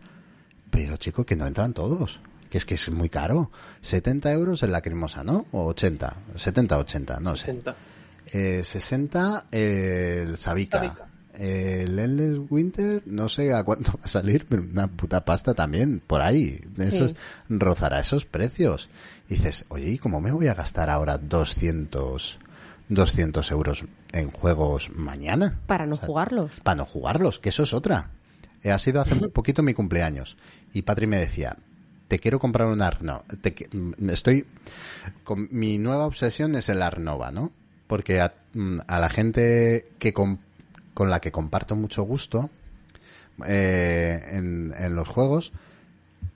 [0.70, 2.20] pero chico, que no entran todos.
[2.50, 3.50] Que es que es muy caro.
[3.80, 5.46] 70 euros en Lacrimosa, ¿no?
[5.52, 6.14] O 80.
[6.36, 7.46] 70, 80, no sé.
[7.46, 7.76] 60.
[8.32, 10.78] Eh, 60 el Sabica.
[10.78, 11.06] Sabica.
[11.34, 16.02] El Endless Winter, no sé a cuánto va a salir, pero una puta pasta también,
[16.06, 16.60] por ahí.
[16.76, 17.16] Esos, Sí.
[17.48, 18.90] Rozará esos precios.
[19.28, 22.38] Y dices, oye, ¿y cómo me voy a gastar ahora 200,
[22.88, 25.58] 200 euros en juegos mañana?
[25.66, 26.50] Para no O sea, jugarlos.
[26.62, 28.10] Para no jugarlos, que eso es otra.
[28.62, 30.36] Eh, Ha sido hace un poquito mi cumpleaños.
[30.74, 31.56] Y Patri me decía,
[32.10, 33.24] te quiero comprar un Arno.
[33.72, 34.44] Mm, estoy,
[35.22, 37.52] con, mi nueva obsesión es el Arnova, ¿no?
[37.86, 40.38] Porque a, mm, a la gente que com-
[40.92, 42.50] con la que comparto mucho gusto
[43.46, 45.52] eh, en, en los juegos,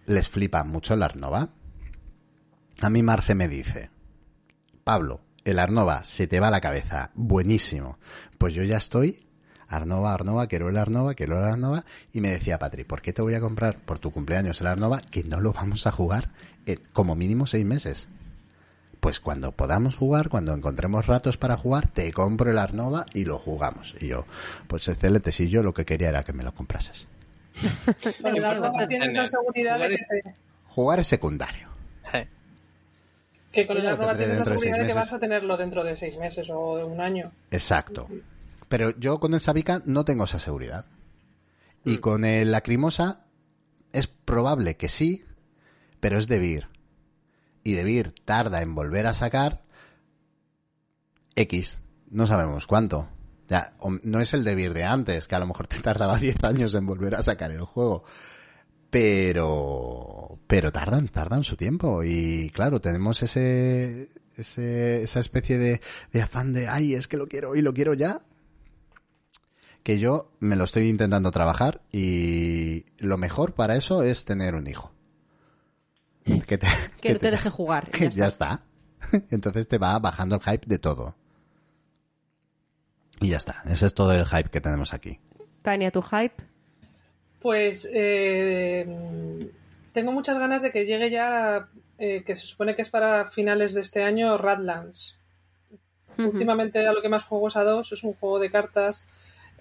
[0.07, 1.49] les flipa mucho el Arnova.
[2.81, 3.91] A mí Marce me dice,
[4.85, 7.99] Pablo, el Arnova se te va la cabeza, buenísimo.
[8.39, 9.27] Pues yo ya estoy,
[9.69, 13.23] Arnova, Arnova, quiero el Arnova, quiero el Arnova, y me decía Patri, ¿por qué te
[13.23, 16.31] voy a comprar por tu cumpleaños el Arnova que no lo vamos a jugar
[16.67, 18.09] en como mínimo seis meses?
[19.01, 23.39] Pues cuando podamos jugar, cuando encontremos ratos para jugar, te compro el Arnova y lo
[23.39, 23.95] jugamos.
[24.01, 24.25] Y yo,
[24.67, 27.07] pues excelente, si yo lo que quería era que me lo comprases.
[28.25, 30.35] El Arnova tienes la seguridad de que, te-
[30.69, 31.69] Jugar es secundario.
[33.53, 34.97] Que con el Arnova tienes la dentro de seis seguridad de que meses.
[34.97, 37.31] vas a tenerlo dentro de seis meses o de un año.
[37.53, 38.09] Exacto.
[38.75, 40.87] Pero yo con el Sabica no tengo esa seguridad.
[41.85, 43.25] Y con el Lacrimosa
[43.93, 45.25] es probable que sí,
[46.01, 46.67] pero es Debir.
[47.63, 49.63] Y Debir tarda en volver a sacar
[51.37, 51.79] X.
[52.11, 53.09] No sabemos cuánto.
[53.49, 56.75] Ya, no es el Debir de antes, que a lo mejor te tardaba 10 años
[56.75, 58.03] en volver a sacar el juego.
[58.91, 62.03] Pero, pero tardan, tardan su tiempo.
[62.03, 65.81] Y claro, tenemos ese, ese, esa especie de,
[66.13, 68.21] de afán de, ay, es que lo quiero y lo quiero ya.
[69.85, 74.67] Que yo me lo estoy intentando trabajar y lo mejor para eso es tener un
[74.67, 74.93] hijo.
[76.47, 76.67] Que, te,
[77.03, 77.91] Que no te deje jugar.
[77.93, 78.65] que ya ya está.
[79.31, 81.15] Entonces te va bajando el hype de todo.
[83.21, 83.57] Y ya está.
[83.67, 85.21] Ese es todo el hype que tenemos aquí.
[85.61, 86.43] Tania, tu hype.
[87.41, 89.51] Pues eh,
[89.93, 93.75] tengo muchas ganas de que llegue ya, eh, que se supone que es para finales
[93.75, 95.15] de este año, Radlands.
[96.17, 99.05] Últimamente a lo que más juego es a dos, es un juego de cartas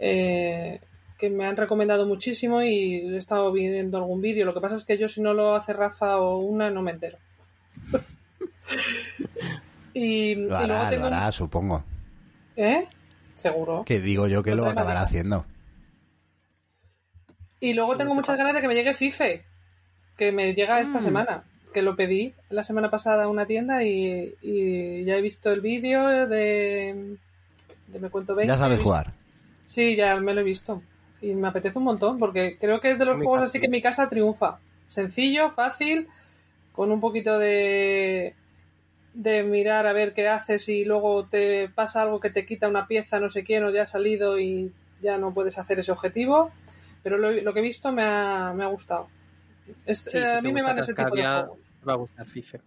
[0.06, 0.82] eh,
[1.18, 4.46] que me han recomendado muchísimo y he estado viendo algún vídeo.
[4.46, 6.92] Lo que pasa es que yo si no lo hace Rafa o una no me
[6.92, 7.18] entero.
[9.94, 11.06] y, y Lo luego hará, lo tengo...
[11.08, 11.84] hará, supongo.
[12.56, 12.86] ¿Eh?
[13.38, 13.84] Seguro.
[13.86, 15.02] Que digo yo que lo acabará manera.
[15.04, 15.46] haciendo.
[17.60, 19.44] Y luego Sí, tengo muchas ganas de que me llegue FIFE,
[20.18, 21.04] que me llega esta Mm.
[21.04, 21.44] semana,
[21.74, 25.62] que lo pedí la semana pasada a una tienda y, y ya he visto el
[25.62, 27.18] vídeo de,
[27.88, 28.52] de Me Cuento 20.
[28.52, 29.14] Ya sabes jugar.
[29.74, 30.82] Sí, ya me lo he visto.
[31.22, 33.50] Y me apetece un montón, porque creo que es de los Muy juegos fácil.
[33.50, 34.60] así que en mi casa triunfa.
[34.90, 36.08] Sencillo, fácil,
[36.74, 38.36] con un poquito de
[39.16, 42.88] de mirar a ver qué haces y luego te pasa algo que te quita una
[42.88, 44.72] pieza, no sé quién, o ya ha salido y
[45.04, 46.52] ya no puedes hacer ese objetivo.
[47.04, 49.08] Pero lo, lo que he visto me ha, me ha gustado.
[49.86, 51.74] Es- Sí, eh, si a te mí me gusta van ese tipo de juegos.
[51.80, 52.58] te va a gustar FIFA.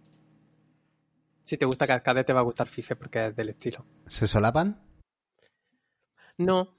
[1.43, 3.85] Si te gusta Cascade, te va a gustar FIFA porque es del estilo.
[4.05, 4.79] ¿Se solapan?
[6.37, 6.76] No,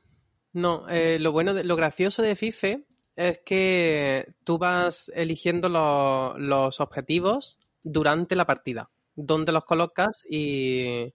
[0.58, 0.88] no.
[0.88, 2.78] eh, lo bueno, de- lo gracioso de FIFA
[3.16, 11.12] es que tú vas eligiendo lo- los objetivos durante la partida, dónde los colocas y,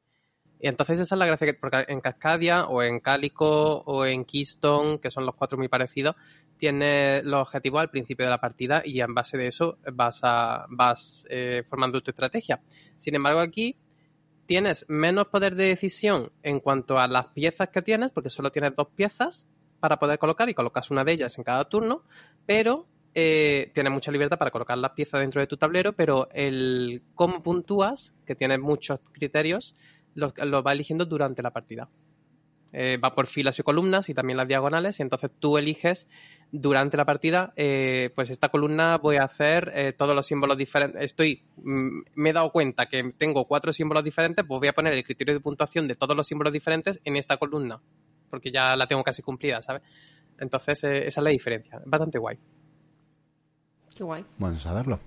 [0.60, 4.26] y entonces esa es la gracia que porque en Cascadia o en Cálico o en
[4.26, 6.16] Keystone, que son los cuatro muy parecidos,
[6.58, 10.66] tienes los objetivos al principio de la partida y en base de eso vas a
[10.70, 12.62] vas eh, formando tu estrategia.
[12.98, 13.76] Sin embargo, aquí
[14.46, 18.76] tienes menos poder de decisión en cuanto a las piezas que tienes, porque solo tienes
[18.76, 19.48] dos piezas
[19.80, 22.04] para poder colocar y colocas una de ellas en cada turno,
[22.46, 27.04] pero eh, tienes mucha libertad para colocar las piezas dentro de tu tablero, pero el
[27.16, 29.76] cómo puntúas, que tiene muchos criterios,
[30.16, 31.90] los lo va eligiendo durante la partida.
[32.74, 36.08] Eh, va por filas y columnas y también las diagonales, y entonces tú eliges
[36.52, 41.02] durante la partida, eh, pues esta columna voy a hacer eh, todos los símbolos diferentes.
[41.02, 44.94] Estoy, mm, me he dado cuenta que tengo cuatro símbolos diferentes, pues voy a poner
[44.94, 47.80] el criterio de puntuación de todos los símbolos diferentes en esta columna,
[48.30, 49.84] porque ya la tengo casi cumplida, ¿sabes?
[50.40, 51.78] Entonces, eh, esa es la diferencia.
[51.78, 52.38] Es bastante guay.
[53.96, 54.26] Qué guay.
[54.38, 55.00] Bueno, saberlo.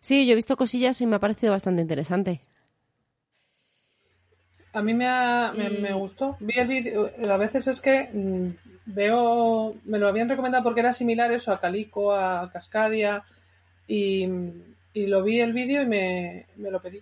[0.00, 2.40] Sí, yo he visto cosillas y me ha parecido bastante interesante.
[4.78, 6.36] A mí me, ha- me, Y- me gustó.
[6.40, 7.10] Vi el vídeo.
[7.32, 8.48] A veces es que mm,
[8.86, 9.74] veo.
[9.84, 13.22] Me lo habían recomendado porque era similar eso a Calico, a Cascadia.
[13.88, 14.28] Y,
[14.92, 17.00] y lo vi el vídeo y me, me lo pedí.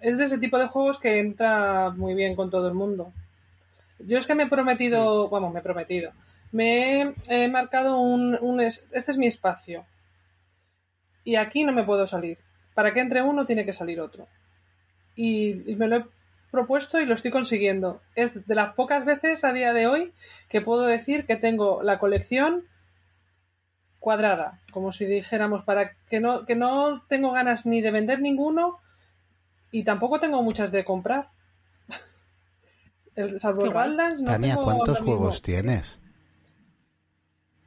[0.00, 3.12] Es de ese tipo de juegos que entra muy bien con todo el mundo.
[4.00, 5.28] Yo es que me he prometido.
[5.28, 6.10] Vamos, me he prometido.
[6.52, 9.84] Me he, marcado un, un es- Este es mi espacio.
[11.24, 12.38] Y aquí no me puedo salir.
[12.74, 14.26] Para que entre uno tiene que salir otro.
[15.14, 16.04] Y, y me lo he
[16.50, 18.00] propuesto y lo estoy consiguiendo.
[18.14, 20.12] Es de las pocas veces a día de hoy
[20.48, 22.64] que puedo decir que tengo la colección
[23.98, 28.80] cuadrada, como si dijéramos, para que no, que no tengo ganas ni de vender ninguno
[29.70, 31.28] y tampoco tengo muchas de comprar.
[33.14, 36.00] El, salvo el no Tania, tengo ¿cuántos juegos tienes?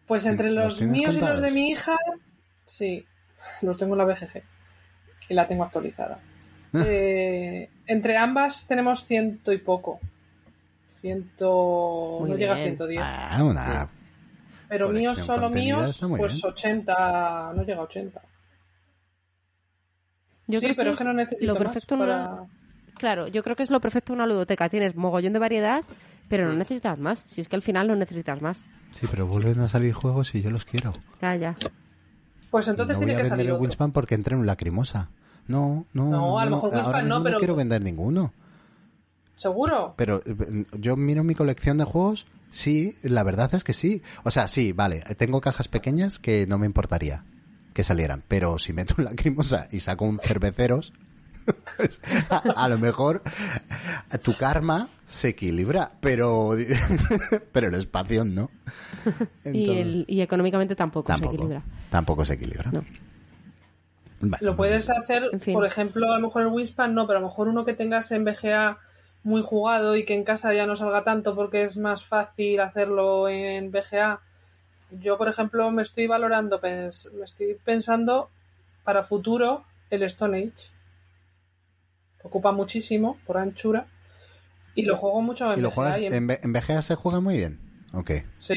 [0.08, 1.98] Pues entre ¿Los míos y los de mi hija,
[2.66, 3.06] sí,
[3.62, 4.42] los tengo en la BGG
[5.30, 6.20] y la tengo actualizada.
[6.74, 10.00] Eh, entre ambas tenemos ciento y poco.
[11.02, 12.18] Ciento.
[12.22, 12.70] Muy no llega a bien.
[12.70, 13.02] 110.
[13.04, 13.90] Ah, una...
[14.70, 16.46] pero míos, solo míos, pues bien.
[16.54, 17.54] 80.
[17.56, 18.22] No llega a 80.
[20.48, 22.44] Yo sí, creo pero que es que no necesito lo más perfecto para- una...
[22.98, 24.70] Claro, yo creo que es lo perfecto una ludoteca.
[24.70, 25.84] Tienes mogollón de variedad,
[26.30, 26.50] pero Mm.
[26.50, 27.24] no necesitas más.
[27.28, 28.64] Si es que al final no necesitas más.
[28.92, 30.94] Sí, pero vuelven a salir juegos y yo los quiero.
[31.22, 31.56] Ya.
[32.52, 33.60] Pues entonces no voy tiene a que vender salir el.
[33.62, 35.10] Wingspan porque entré en lacrimosa.
[35.48, 38.34] No, no, No, a lo mejor Wingspan ahora no, pero- quiero vender ninguno.
[39.38, 39.94] ¿Seguro?
[39.98, 44.02] Pero eh, yo miro mi colección de juegos, sí, la verdad es que sí.
[44.24, 47.26] O sea, sí, vale, tengo cajas pequeñas que no me importaría
[47.74, 50.94] que salieran, pero si meto un lacrimosa y saco un cerveceros,
[51.76, 53.22] pues, a, a lo mejor
[54.22, 56.52] tu karma se equilibra, pero
[57.52, 58.50] pero el espacio no.
[59.44, 61.64] Y, el- y económicamente tampoco, tampoco, se equilibra.
[61.90, 62.72] tampoco se equilibra.
[62.72, 62.86] No.
[64.26, 65.54] Vale, Lo puedes hacer, En fin.
[65.54, 68.12] por ejemplo, a lo mejor el Wingspan no, pero a lo mejor uno que tengas
[68.12, 68.78] en VGA
[69.24, 73.28] muy jugado y que en casa ya no salga tanto porque es más fácil hacerlo
[73.30, 74.20] en VGA.
[75.02, 78.30] Yo, por ejemplo, me estoy valorando, pens- me estoy pensando
[78.84, 80.70] para futuro el Stone Age.
[82.24, 83.86] Ocupa muchísimo por anchura
[84.76, 87.38] y lo juego mucho en ¿Y lo VGA juegas y en- VGA se juega muy
[87.38, 87.60] bien?
[87.94, 88.12] Ok.
[88.40, 88.56] Sí.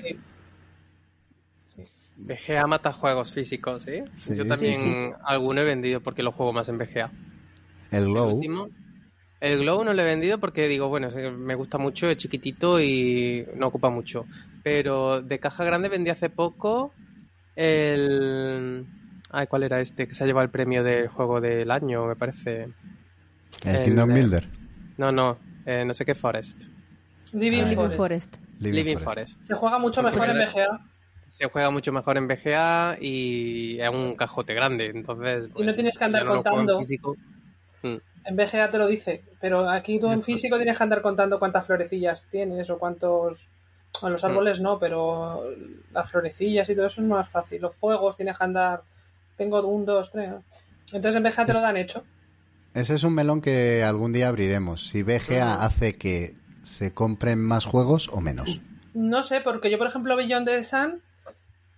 [2.18, 4.04] VGA mata juegos físicos, ¿eh?
[4.16, 5.10] Sí, Yo también sí.
[5.24, 7.10] alguno he vendido porque lo juego más en VGA.
[7.90, 8.34] El El Glow.
[8.34, 8.68] último.
[9.40, 13.46] El Glow no lo he vendido porque digo, bueno, me gusta mucho, es chiquitito y
[13.54, 14.24] no ocupa mucho.
[14.62, 16.92] Pero de caja grande vendí hace poco
[17.54, 18.86] el...
[19.30, 20.06] Ay, ¿cuál era este?
[20.06, 22.68] Que se ha llevado el premio del juego del año, me parece.
[23.64, 24.48] El el Kingdom de- Builder.
[24.98, 26.62] No, no, eh, no sé qué Forest.
[27.32, 27.96] Living Ah, Living Forest.
[27.96, 28.36] Forest.
[28.60, 29.42] Living, Forest.
[29.42, 30.80] Se juega mucho Porque mejor en le- VGA.
[31.28, 35.48] Se juega mucho mejor en VGA y es un cajote grande, entonces...
[35.52, 36.78] pues, no tienes que andar no en contando.
[36.78, 37.16] físico.
[37.82, 37.96] Mm.
[38.24, 41.66] En VGA te lo dice, pero aquí tú en físico tienes que andar contando cuántas
[41.66, 43.48] florecillas tienes o cuántos...
[44.02, 45.42] En los árboles no, pero
[45.92, 47.62] las florecillas y todo eso es más fácil.
[47.62, 48.82] Los fuegos tienes que andar...
[49.36, 50.30] Tengo un, dos, tres...
[50.30, 50.42] ¿no?
[50.92, 52.04] Entonces en VGA te lo dan hecho.
[52.74, 54.88] Ese es un melón que algún día abriremos.
[54.88, 58.60] Si VGA hace que se compren más juegos o menos.
[58.92, 61.02] No sé, porque yo, por ejemplo, Beyond the Sun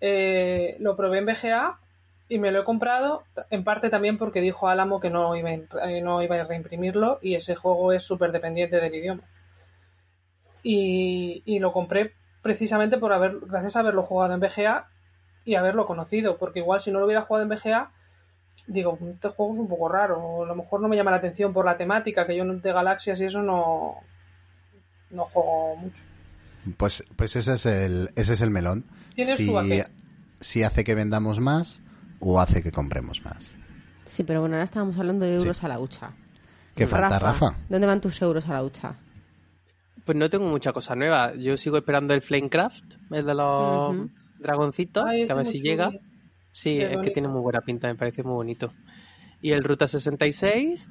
[0.01, 1.79] eh, lo probé en VGA
[2.29, 5.91] y me lo he comprado en parte también porque dijo Álamo que no iba, a-
[5.91, 9.23] eh, reimprimirlo y ese juego es súper dependiente del idioma.
[10.63, 12.13] Y, y lo compré
[12.43, 14.87] precisamente por haber, gracias a haberlo jugado en VGA
[15.45, 17.91] y haberlo conocido, porque igual si no lo hubiera jugado en VGA,
[18.67, 21.53] digo, este juego es un poco raro, a lo mejor no me llama la atención
[21.53, 23.97] por la temática, que yo de galaxias y eso no,
[25.11, 26.08] no juego mucho.
[26.77, 28.85] Pues, pues ese es el, ese es el melón.
[29.15, 29.37] Tiene
[30.41, 31.83] si, hace que vendamos más
[32.21, 33.57] o hace que compremos más.
[34.07, 35.67] Sí, pero bueno, ahora estábamos hablando de euros Sí.
[35.67, 36.13] a la hucha.
[36.75, 37.57] ¿Qué falta, Rafa?
[37.69, 38.95] ¿Dónde van tus euros a la hucha?
[40.05, 41.35] Pues no tengo mucha cosa nueva.
[41.35, 43.97] Yo sigo esperando el Flamecraft, el de los
[44.39, 45.65] dragoncitos, Ay, que a ver si chulo.
[45.65, 45.91] llega.
[46.53, 48.73] Sí, Qué es que tiene muy buena pinta, me parece muy bonito.
[49.43, 50.89] Y el Ruta 66.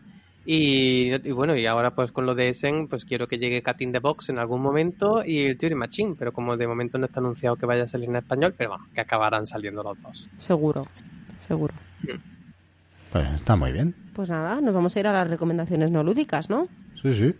[0.50, 3.82] Y, y bueno, y ahora pues con lo de Essen, pues quiero que llegue Cat
[3.82, 7.06] in the Box en algún momento y el Turing Machine, pero como de momento no
[7.08, 10.30] está anunciado que vaya a salir en español, pero vamos, que acabarán saliendo los dos.
[10.38, 10.88] Seguro,
[11.40, 11.74] seguro.
[13.12, 13.94] Pues está muy bien.
[14.14, 16.68] Pues nada, nos vamos a ir a las recomendaciones no lúdicas, ¿no?
[17.02, 17.36] Sí, sí.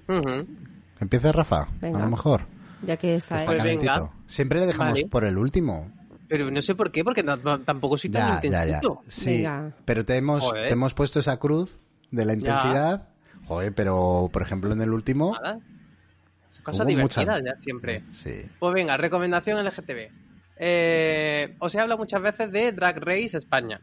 [1.00, 2.00] Empieza Rafa, Venga.
[2.00, 2.42] a lo mejor.
[2.86, 4.12] Ya que está, Está Pues calentito.
[4.26, 5.08] Siempre le dejamos Vale.
[5.08, 5.92] por el último.
[6.28, 8.64] Pero no sé por qué, porque tampoco soy tan Ya, ya, ya.
[8.66, 9.02] intensito.
[9.08, 9.72] Sí, Venga.
[9.86, 10.68] pero te hemos, Joder.
[10.68, 11.80] te hemos puesto esa cruz
[12.12, 13.10] de la intensidad.
[13.46, 15.34] Joder, pero por ejemplo en el último...
[15.42, 15.60] Nada.
[16.64, 18.04] Cosas Hubo mucha- divertidas ya siempre.
[18.12, 18.42] Sí.
[18.60, 20.10] Pues venga, recomendación LGTB.
[20.58, 23.80] Eh, os he hablado muchas veces de Drag Race España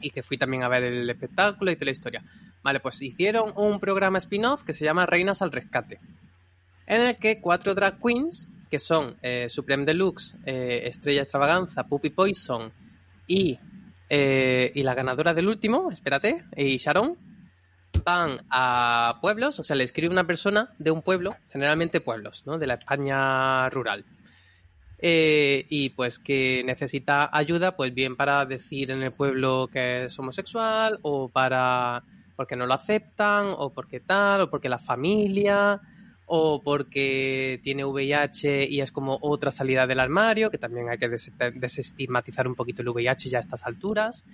[0.00, 2.24] y que fui también a ver el espectáculo y toda la historia.
[2.64, 6.00] Vale, pues hicieron un programa spin-off que se llama Reinas al Rescate,
[6.86, 12.10] en el que cuatro drag queens, que son eh, Supreme Deluxe, eh, Estrella Extravaganza, Puppy
[12.10, 12.72] Poison
[13.28, 13.58] y,
[14.08, 17.16] eh, y la ganadora del último, espérate, y Sharon,
[18.04, 22.58] van a pueblos, o sea, le escribe una persona de un pueblo, generalmente pueblos, ¿no?
[22.58, 24.04] De la España rural.
[25.00, 30.18] Eh, y pues que necesita ayuda, pues bien para decir en el pueblo que es
[30.18, 32.02] homosexual, o para
[32.34, 35.80] porque no lo aceptan, o porque tal, o porque la familia,
[36.28, 41.08] o porque tiene VIH y es como otra salida del armario, que también hay que
[41.08, 44.24] des- desestigmatizar un poquito el VIH ya a estas alturas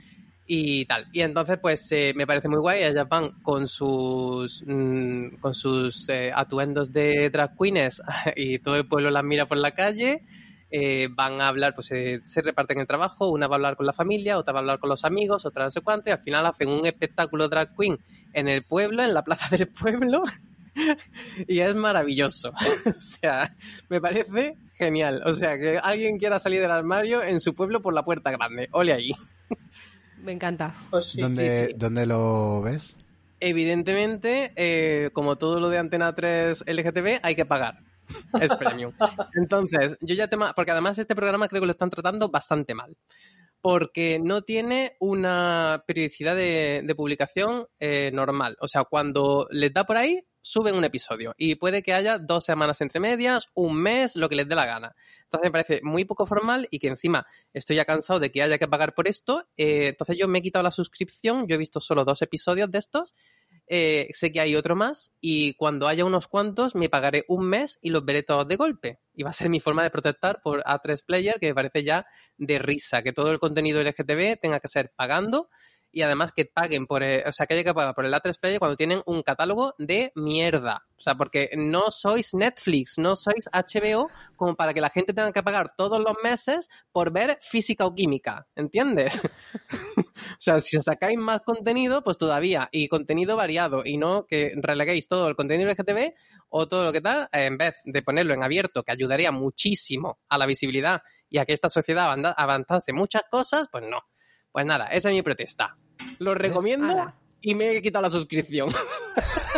[0.46, 1.06] y tal.
[1.12, 2.82] Y entonces, pues eh, me parece muy guay.
[2.82, 8.02] Ellas van con sus mm, con sus eh, atuendos de drag queens
[8.36, 10.22] y todo el pueblo las mira por la calle.
[10.70, 13.28] eh, van a hablar, pues eh, se reparten el trabajo.
[13.30, 15.64] Una va a hablar con la familia, otra va a hablar con los amigos, otra
[15.64, 16.10] no sé cuánto.
[16.10, 17.98] Y al final hacen un espectáculo drag queen
[18.32, 20.22] en el pueblo, en la plaza del pueblo.
[21.48, 22.50] y es maravilloso.
[22.86, 23.56] o sea,
[23.88, 25.22] me parece genial.
[25.24, 28.68] O sea, que alguien quiera salir del armario en su pueblo por la puerta grande.
[28.72, 29.12] Ole ahí.
[30.22, 30.74] Me encanta.
[30.90, 31.20] Pues sí.
[31.20, 31.74] ¿Dónde, sí, sí.
[31.76, 32.96] ¿Dónde lo ves?
[33.40, 37.78] Evidentemente, eh, como todo lo de Antena 3 LGTB, hay que pagar.
[38.40, 38.92] Es premium.
[39.34, 40.36] Entonces, yo ya te...
[40.54, 42.96] Porque además este programa creo que lo están tratando bastante mal.
[43.60, 48.56] Porque no tiene una periodicidad de, de publicación eh, normal.
[48.60, 51.34] O sea, cuando les da por ahí, suben un episodio.
[51.38, 54.66] Y puede que haya dos semanas entre medias, un mes, lo que les dé la
[54.66, 54.94] gana.
[55.24, 58.58] Entonces me parece muy poco formal y que encima estoy ya cansado de que haya
[58.58, 59.48] que pagar por esto.
[59.56, 62.78] eh, entonces yo me he quitado la suscripción, yo he visto solo dos episodios de
[62.78, 63.14] estos.
[63.66, 67.78] eh, sé que hay otro más y cuando haya unos cuantos me pagaré un mes
[67.80, 69.00] y los veré todos de golpe.
[69.14, 72.06] Y va a ser mi forma de protestar por A3 Player, que me parece ya
[72.36, 75.48] de risa, que todo el contenido LGTB tenga que ser pagando
[75.94, 78.38] y además que paguen por, eh, o sea, que haya que pagar por el A3
[78.40, 80.84] Player cuando tienen un catálogo de mierda.
[80.96, 85.32] O sea, porque no sois Netflix, no sois HBO como para que la gente tenga
[85.32, 89.20] que pagar todos los meses por ver física o química, ¿entiendes?
[89.96, 95.06] o sea, si sacáis más contenido, pues todavía, y contenido variado, y no que releguéis
[95.06, 96.12] todo el contenido LGTB
[96.48, 100.38] o todo lo que tal, en vez de ponerlo en abierto, que ayudaría muchísimo a
[100.38, 104.02] la visibilidad y a que esta sociedad avanzase muchas cosas, pues no.
[104.52, 105.76] Pues nada, esa es mi protesta.
[106.18, 108.70] Lo recomiendo y me he quitado la suscripción.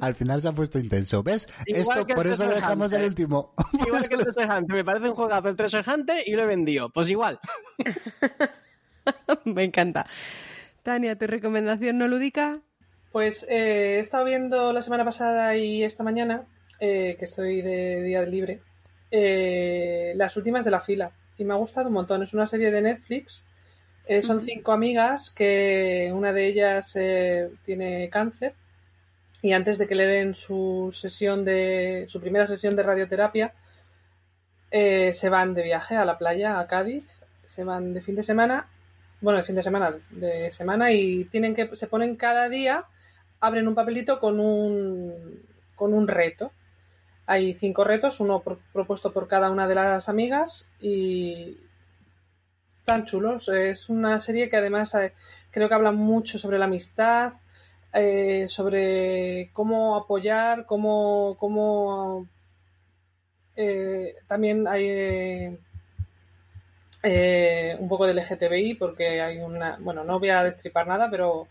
[0.00, 1.22] Al final se ha puesto intenso.
[1.22, 1.48] ¿Ves?
[1.66, 3.54] Igual Esto, por eso lo dejamos el último.
[3.86, 4.76] igual que el Treasure Hunter.
[4.76, 6.90] Me parece un juegazo el Treasure Hunter y lo he vendido.
[6.90, 7.38] Pues igual.
[9.44, 10.06] Me encanta.
[10.82, 12.60] Tania, ¿tu recomendación no lúdica?
[13.12, 16.44] Pues eh, he estado viendo la semana pasada y esta mañana,
[16.78, 18.60] eh, que estoy de día libre,
[19.10, 21.12] eh, las últimas de la fila.
[21.36, 22.22] Y me ha gustado un montón.
[22.22, 23.46] Es una serie de Netflix.
[24.12, 28.54] Eh, son cinco amigas que una de ellas eh, tiene cáncer
[29.40, 33.52] y antes de que le den su sesión de su primera sesión de radioterapia
[34.72, 37.06] eh, se van de viaje a la playa a Cádiz.
[37.46, 38.66] Se van de fin de semana
[39.20, 42.86] bueno de fin de semana de semana y tienen que se ponen cada día
[43.38, 45.14] abren un papelito con un
[45.76, 46.50] con un reto.
[47.26, 51.58] Hay cinco retos uno pro- propuesto por cada una de las amigas y
[52.90, 55.12] tan chulos es una serie que además eh,
[55.52, 57.34] creo que habla mucho sobre la amistad
[57.92, 62.26] eh, sobre cómo apoyar, cómo, cómo
[63.56, 65.56] eh, también hay
[67.02, 71.48] eh, un poco de LGTBI porque hay una, bueno, no voy a destripar nada, pero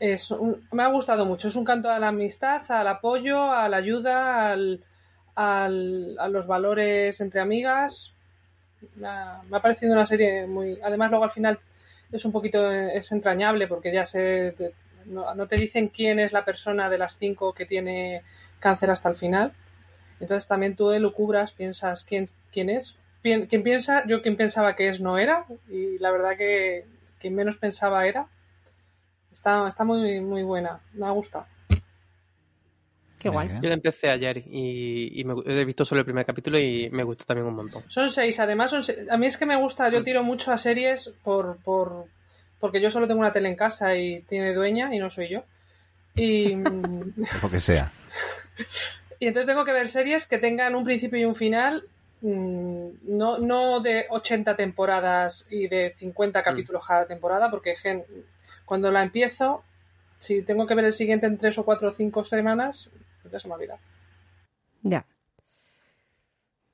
[0.00, 1.48] es un- me ha gustado mucho.
[1.48, 4.80] Es un canto a la amistad, al apoyo, a la ayuda, al,
[5.36, 8.12] al- a los valores entre amigas.
[9.04, 10.78] Ha, me ha parecido una serie muy.
[10.82, 11.58] Además, luego al final
[12.12, 14.54] es un poquito es entrañable porque ya se
[15.06, 18.22] no, no te dicen quién es la persona de las cinco que tiene
[18.58, 19.52] cáncer hasta el final.
[20.20, 22.96] Entonces también tú elucubras, piensas quién, quién es.
[23.22, 26.86] Piensa, yo quien pensaba que es no era, y la verdad que
[27.18, 28.26] quien menos pensaba era.
[29.32, 31.46] Está, está muy, muy buena, me ha gustado.
[33.20, 33.48] Qué guay.
[33.60, 37.04] Yo la empecé ayer y, y me, he visto solo el primer capítulo y me
[37.04, 37.82] gustó también un montón.
[37.88, 40.58] Son seis, además son se- a mí es que me gusta, yo tiro mucho a
[40.58, 42.06] series por, por
[42.58, 45.44] porque yo solo tengo una tele en casa y tiene dueña y no soy yo.
[46.14, 46.54] Y,
[47.42, 47.92] Lo que sea.
[49.20, 51.82] y entonces tengo que ver series que tengan un principio y un final,
[52.22, 58.04] mm, no, no de 80 temporadas y de 50 capítulos cada temporada, porque gen-
[58.64, 59.62] cuando la empiezo,
[60.20, 62.88] si tengo que ver el siguiente en tres o cuatro o cinco semanas,
[63.30, 63.54] ya se me.
[64.82, 65.04] Ya.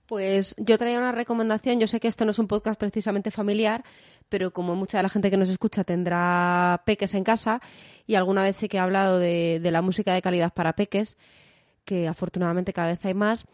[0.07, 1.81] Pues yo traía una recomendación.
[1.81, 3.83] Yo sé que esto no es un podcast precisamente familiar,
[4.29, 7.61] pero como mucha de la gente que nos escucha tendrá peques en casa,
[8.07, 11.17] y alguna vez sí que he hablado de, de la música de calidad para peques,
[11.85, 13.47] que afortunadamente cada vez hay más.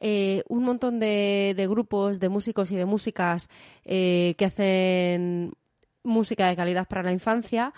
[0.00, 3.48] eh, un montón de, de grupos de músicos y de músicas
[3.84, 5.54] eh, que hacen
[6.02, 7.72] música de calidad para la infancia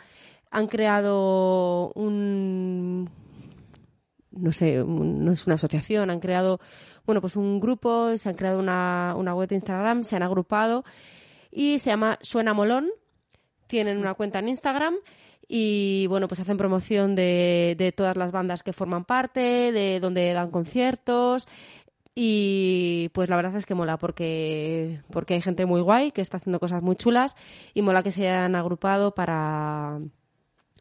[0.50, 3.08] han creado un
[4.36, 6.60] no sé, no es una asociación, han creado,
[7.04, 10.84] bueno, pues un grupo, se han creado una, una web de Instagram, se han agrupado
[11.50, 12.90] y se llama Suena Molón.
[13.66, 14.94] Tienen una cuenta en Instagram
[15.48, 20.32] y, bueno, pues hacen promoción de, de todas las bandas que forman parte, de donde
[20.32, 21.46] dan conciertos
[22.18, 26.38] y pues la verdad es que mola porque, porque hay gente muy guay que está
[26.38, 27.36] haciendo cosas muy chulas
[27.74, 30.00] y mola que se hayan agrupado para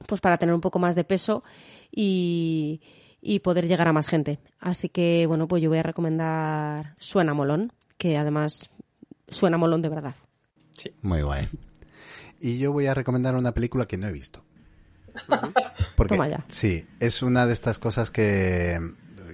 [0.08, 1.44] pues para tener un poco más de peso
[1.92, 2.80] y,
[3.26, 4.40] y poder llegar a más gente.
[4.60, 8.70] Así que bueno, pues yo voy a recomendar Suena Molón, que además
[9.28, 10.16] suena molón de verdad.
[11.02, 11.50] Muy guay.
[12.40, 14.44] Y yo voy a recomendar una película que no he visto.
[15.96, 16.46] Porque, Toma ya.
[16.50, 18.80] Sí, es una de estas cosas que,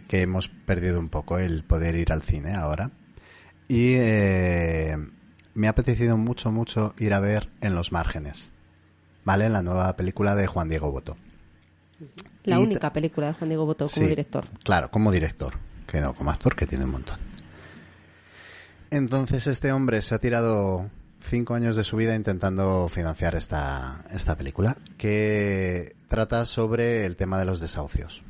[0.08, 2.92] que hemos perdido un poco, el poder ir al cine ahora.
[3.68, 4.96] Y eh,
[5.54, 8.52] me ha apetecido mucho, mucho ir a ver En los márgenes.
[9.26, 9.50] ¿Vale?
[9.50, 11.18] La nueva película de Juan Diego Boto.
[12.44, 14.48] La Y única película de Juan Diego Boto como Sí, director.
[14.64, 15.54] Claro, como director.
[15.86, 17.18] Que no, como actor, que tiene un montón.
[18.90, 20.90] Entonces este hombre se ha tirado
[21.20, 27.40] cinco años de su vida intentando financiar esta, esta película, que trata sobre el tema
[27.40, 28.24] de los desahucios.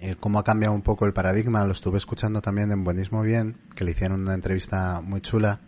[0.00, 3.56] Eh, cómo ha cambiado un poco el paradigma, lo estuve escuchando también en Buenismo Bien,
[3.74, 5.60] que le hicieron una entrevista muy chula,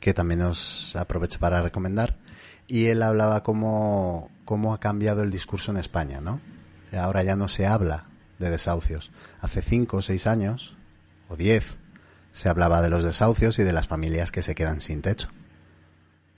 [0.00, 2.16] que también os aprovecho para recomendar,
[2.66, 6.40] y él hablaba cómo, cómo ha cambiado el discurso en España, ¿no?
[6.98, 8.06] Ahora ya no se habla
[8.38, 9.12] de desahucios.
[9.40, 10.74] Hace cinco o seis años,
[11.28, 11.76] o diez,
[12.32, 15.28] se hablaba de los desahucios y de las familias que se quedan sin techo.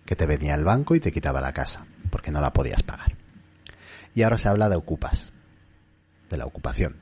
[0.04, 3.14] que te venía el banco y te quitaba la casa, porque no la podías pagar.
[4.14, 5.34] Y ahora se habla de ocupas,
[6.30, 6.96] de la ocupación.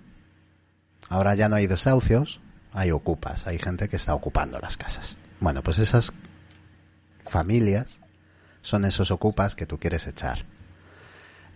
[1.08, 2.40] Ahora ya no hay desahucios,
[2.72, 5.18] hay ocupas, hay gente que está ocupando las casas.
[5.38, 6.12] Bueno, pues esas
[7.24, 8.00] familias
[8.60, 10.44] son esos ocupas que tú quieres echar.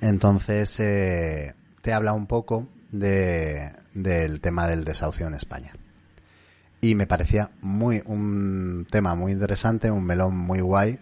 [0.00, 5.72] Entonces, eh, te habla un poco de, del tema del desahucio en España.
[6.80, 10.98] Y me parecía muy un tema muy interesante, un melón muy guay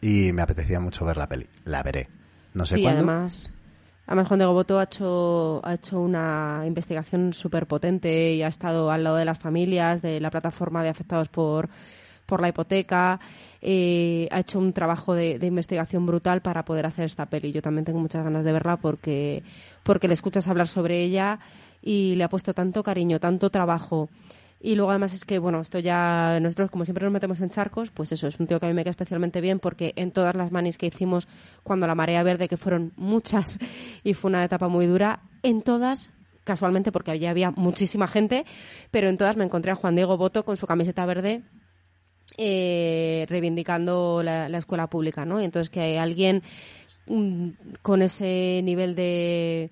[0.00, 1.46] y me apetecía mucho ver la peli.
[1.64, 2.08] La veré.
[2.52, 2.98] No sé sí, cuándo.
[2.98, 3.50] además,
[4.06, 8.90] además Juan de Goboto ha hecho, ha hecho una investigación súper potente y ha estado
[8.90, 11.70] al lado de las familias, de la plataforma de afectados por,
[12.26, 13.20] por la hipoteca,
[13.60, 17.52] eh, ha hecho un trabajo de, de investigación brutal para poder hacer esta peli.
[17.52, 19.42] Yo también tengo muchas ganas de verla porque,
[19.82, 21.38] porque le escuchas hablar sobre ella
[21.82, 24.08] y le ha puesto tanto cariño, tanto trabajo.
[24.64, 27.90] Y luego además es que, bueno, esto ya, nosotros como siempre nos metemos en charcos,
[27.90, 30.34] pues eso, es un tío que a mí me queda especialmente bien porque en todas
[30.34, 31.28] las manis que hicimos
[31.62, 33.58] cuando la marea verde, que fueron muchas
[34.04, 36.08] y fue una etapa muy dura, en todas,
[36.44, 38.46] casualmente porque allí había muchísima gente,
[38.90, 41.42] pero en todas me encontré a Juan Diego Boto con su camiseta verde
[42.36, 45.40] eh, reivindicando la, la escuela pública, ¿no?
[45.40, 46.42] Y entonces que hay alguien
[47.06, 47.48] mm,
[47.82, 49.70] con ese nivel de,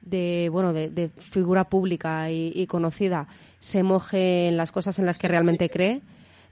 [0.00, 3.26] de bueno de, de figura pública y, y conocida
[3.58, 6.00] se moje en las cosas en las que realmente cree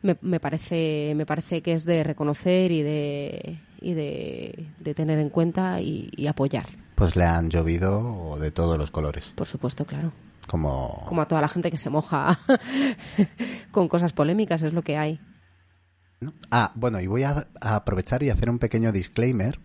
[0.03, 5.19] me, me parece me parece que es de reconocer y de y de, de tener
[5.19, 6.67] en cuenta y, y apoyar
[6.97, 9.33] Pues le han llovido de todos los colores.
[9.37, 10.13] por supuesto claro
[10.47, 12.39] Como, como a toda la gente que se moja
[13.71, 15.19] con cosas polémicas es lo que hay
[16.51, 19.59] Ah, bueno, y voy a, aprovechar y hacer un pequeño disclaimer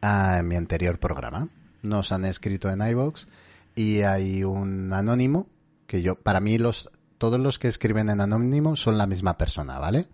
[0.00, 1.48] a mi anterior programa.
[1.82, 3.26] Nos han escrito en iVoox
[3.74, 5.46] y hay un anónimo
[5.86, 9.78] que yo, para mí los, todos los que escriben en anónimo son la misma persona,
[9.78, 10.06] ¿vale?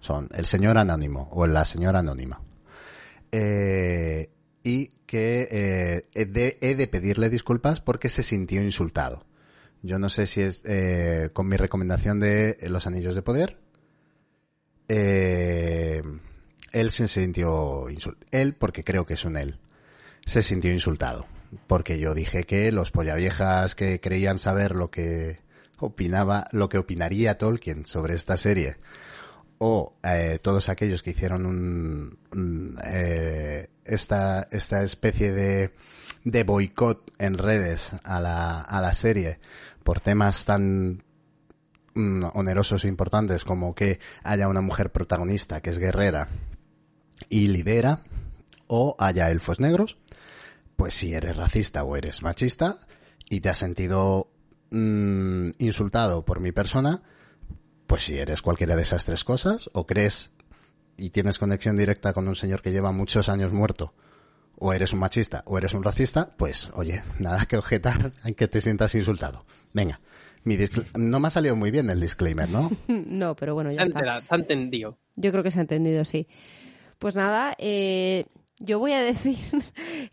[0.00, 2.40] Son el señor anónimo o la señora anónima.
[3.30, 4.30] Eh,
[4.62, 9.24] y que eh, he, de, he de pedirle disculpas porque se sintió insultado.
[9.82, 13.67] Yo no sé si es eh, con mi recomendación de Los Anillos de Poder.
[14.88, 16.02] Eh,
[16.72, 17.86] él se sintió.
[18.30, 19.58] Él, porque creo que es un él,
[20.24, 21.26] se sintió insultado.
[21.66, 25.40] Porque yo dije que los pollaviejas que creían saber lo que
[25.78, 28.76] opinaba, lo que opinaría Tolkien sobre esta serie,
[29.58, 35.74] o eh, todos aquellos que hicieron un, eh, esta, esta especie de,
[36.24, 39.40] de boicot en redes a la, a la serie
[39.82, 41.02] por temas tan
[42.34, 46.28] onerosos e importantes como que haya una mujer protagonista que es guerrera
[47.28, 48.02] y lidera,
[48.68, 49.98] o haya elfos negros,
[50.76, 52.78] pues si eres racista o eres machista
[53.28, 54.30] y te has sentido
[54.70, 57.02] mm, insultado por mi persona,
[57.86, 60.30] pues si eres cualquiera de esas tres cosas, o crees
[60.96, 63.94] y tienes conexión directa con un señor que lleva muchos años muerto,
[64.60, 68.48] o eres un machista o eres un racista, pues oye, nada que objetar en que
[68.48, 69.44] te sientas insultado.
[69.72, 70.00] Venga,
[70.44, 70.56] mi
[70.96, 72.70] no me ha salido muy bien el disclaimer, ¿no?
[72.88, 74.98] no pero bueno ya Se ha está se ha entendido.
[75.16, 76.26] Yo creo que se ha entendido, sí.
[76.98, 78.26] Pues nada, eh,
[78.58, 79.36] yo voy a decir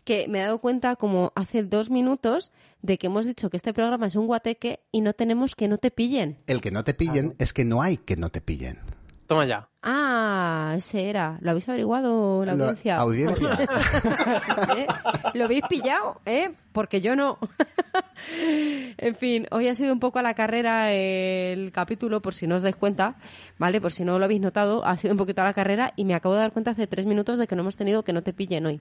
[0.04, 3.72] que me he dado cuenta como hace dos minutos de que hemos dicho que este
[3.72, 6.38] programa es un guateque y no tenemos que no te pillen.
[6.46, 8.78] El que no te pillen es que no hay que no te pillen.
[9.26, 9.68] Toma ya.
[9.82, 11.36] Ah, ese era.
[11.40, 12.96] ¿Lo habéis averiguado la Lo- audiencia?
[12.96, 13.58] audiencia.
[14.76, 14.86] ¿Eh?
[15.34, 16.20] ¿Lo habéis pillado?
[16.26, 16.52] ¿Eh?
[16.72, 17.38] Porque yo no.
[18.98, 22.56] en fin, hoy ha sido un poco a la carrera el capítulo, por si no
[22.56, 23.16] os dais cuenta,
[23.58, 23.80] ¿vale?
[23.80, 26.14] Por si no lo habéis notado, ha sido un poquito a la carrera y me
[26.14, 28.32] acabo de dar cuenta hace tres minutos de que no hemos tenido que no te
[28.32, 28.80] pillen hoy.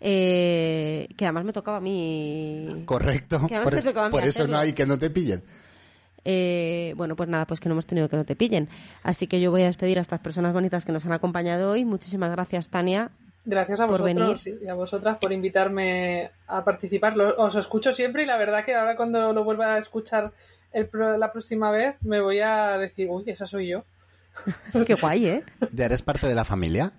[0.00, 2.82] Eh, que además me tocaba a mí.
[2.86, 3.40] Correcto.
[3.48, 4.54] Por, te es- tocaba a mí por eso hacerlo.
[4.54, 5.42] no hay que no te pillen.
[6.24, 8.68] Eh, bueno, pues nada, pues que no hemos tenido que no te pillen.
[9.02, 11.84] Así que yo voy a despedir a estas personas bonitas que nos han acompañado hoy.
[11.84, 13.10] Muchísimas gracias, Tania.
[13.44, 17.18] Gracias a por vosotros y a vosotras por invitarme a participar.
[17.18, 20.30] Os escucho siempre y la verdad que ahora cuando lo vuelva a escuchar
[20.72, 23.84] el pro- la próxima vez me voy a decir, uy, esa soy yo.
[24.86, 25.42] Qué guay, ¿eh?
[25.72, 26.92] Ya eres parte de la familia.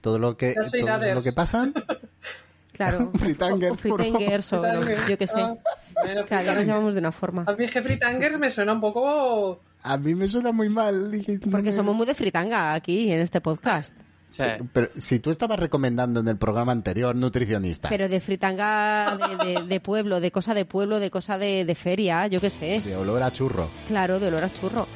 [0.00, 1.68] Todo lo que, todo lo que pasa,
[2.88, 3.10] Claro.
[3.14, 4.62] Fritangers, O, o fritangers, o
[5.08, 5.40] yo qué sé.
[5.40, 6.66] Ah, bueno, Cada nos fritanguers.
[6.66, 7.44] llamamos de una forma.
[7.46, 9.60] A mí Jeffrey Tangers me suena un poco...
[9.82, 11.10] a mí me suena muy mal.
[11.50, 13.92] Porque somos muy de fritanga aquí en este podcast.
[14.30, 14.44] Sí.
[14.72, 19.62] Pero si tú estabas recomendando en el programa anterior nutricionista, Pero de fritanga de, de-
[19.66, 22.80] de pueblo, de cosa de pueblo, de cosa de, de feria, yo qué sé.
[22.80, 23.68] de olor a churro.
[23.88, 24.86] Claro, de olor a churro.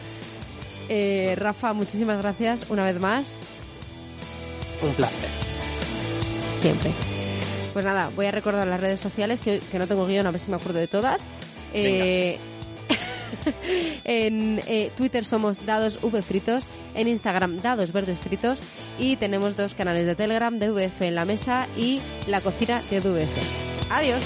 [0.88, 3.36] Eh, Rafa, muchísimas gracias una vez más.
[4.82, 5.28] Un placer.
[6.60, 6.92] Siempre.
[7.74, 10.40] Pues nada, voy a recordar las redes sociales, que, que no tengo guion, a ver
[10.40, 11.26] si me acuerdo de todas.
[11.74, 12.38] Eh,
[14.04, 18.60] en eh, Twitter somos Dados V Fritos, en Instagram Dados Verdes Fritos
[18.96, 23.90] y tenemos dos canales de Telegram, DVF en la mesa y la cocina de DVF.
[23.90, 24.24] Adiós.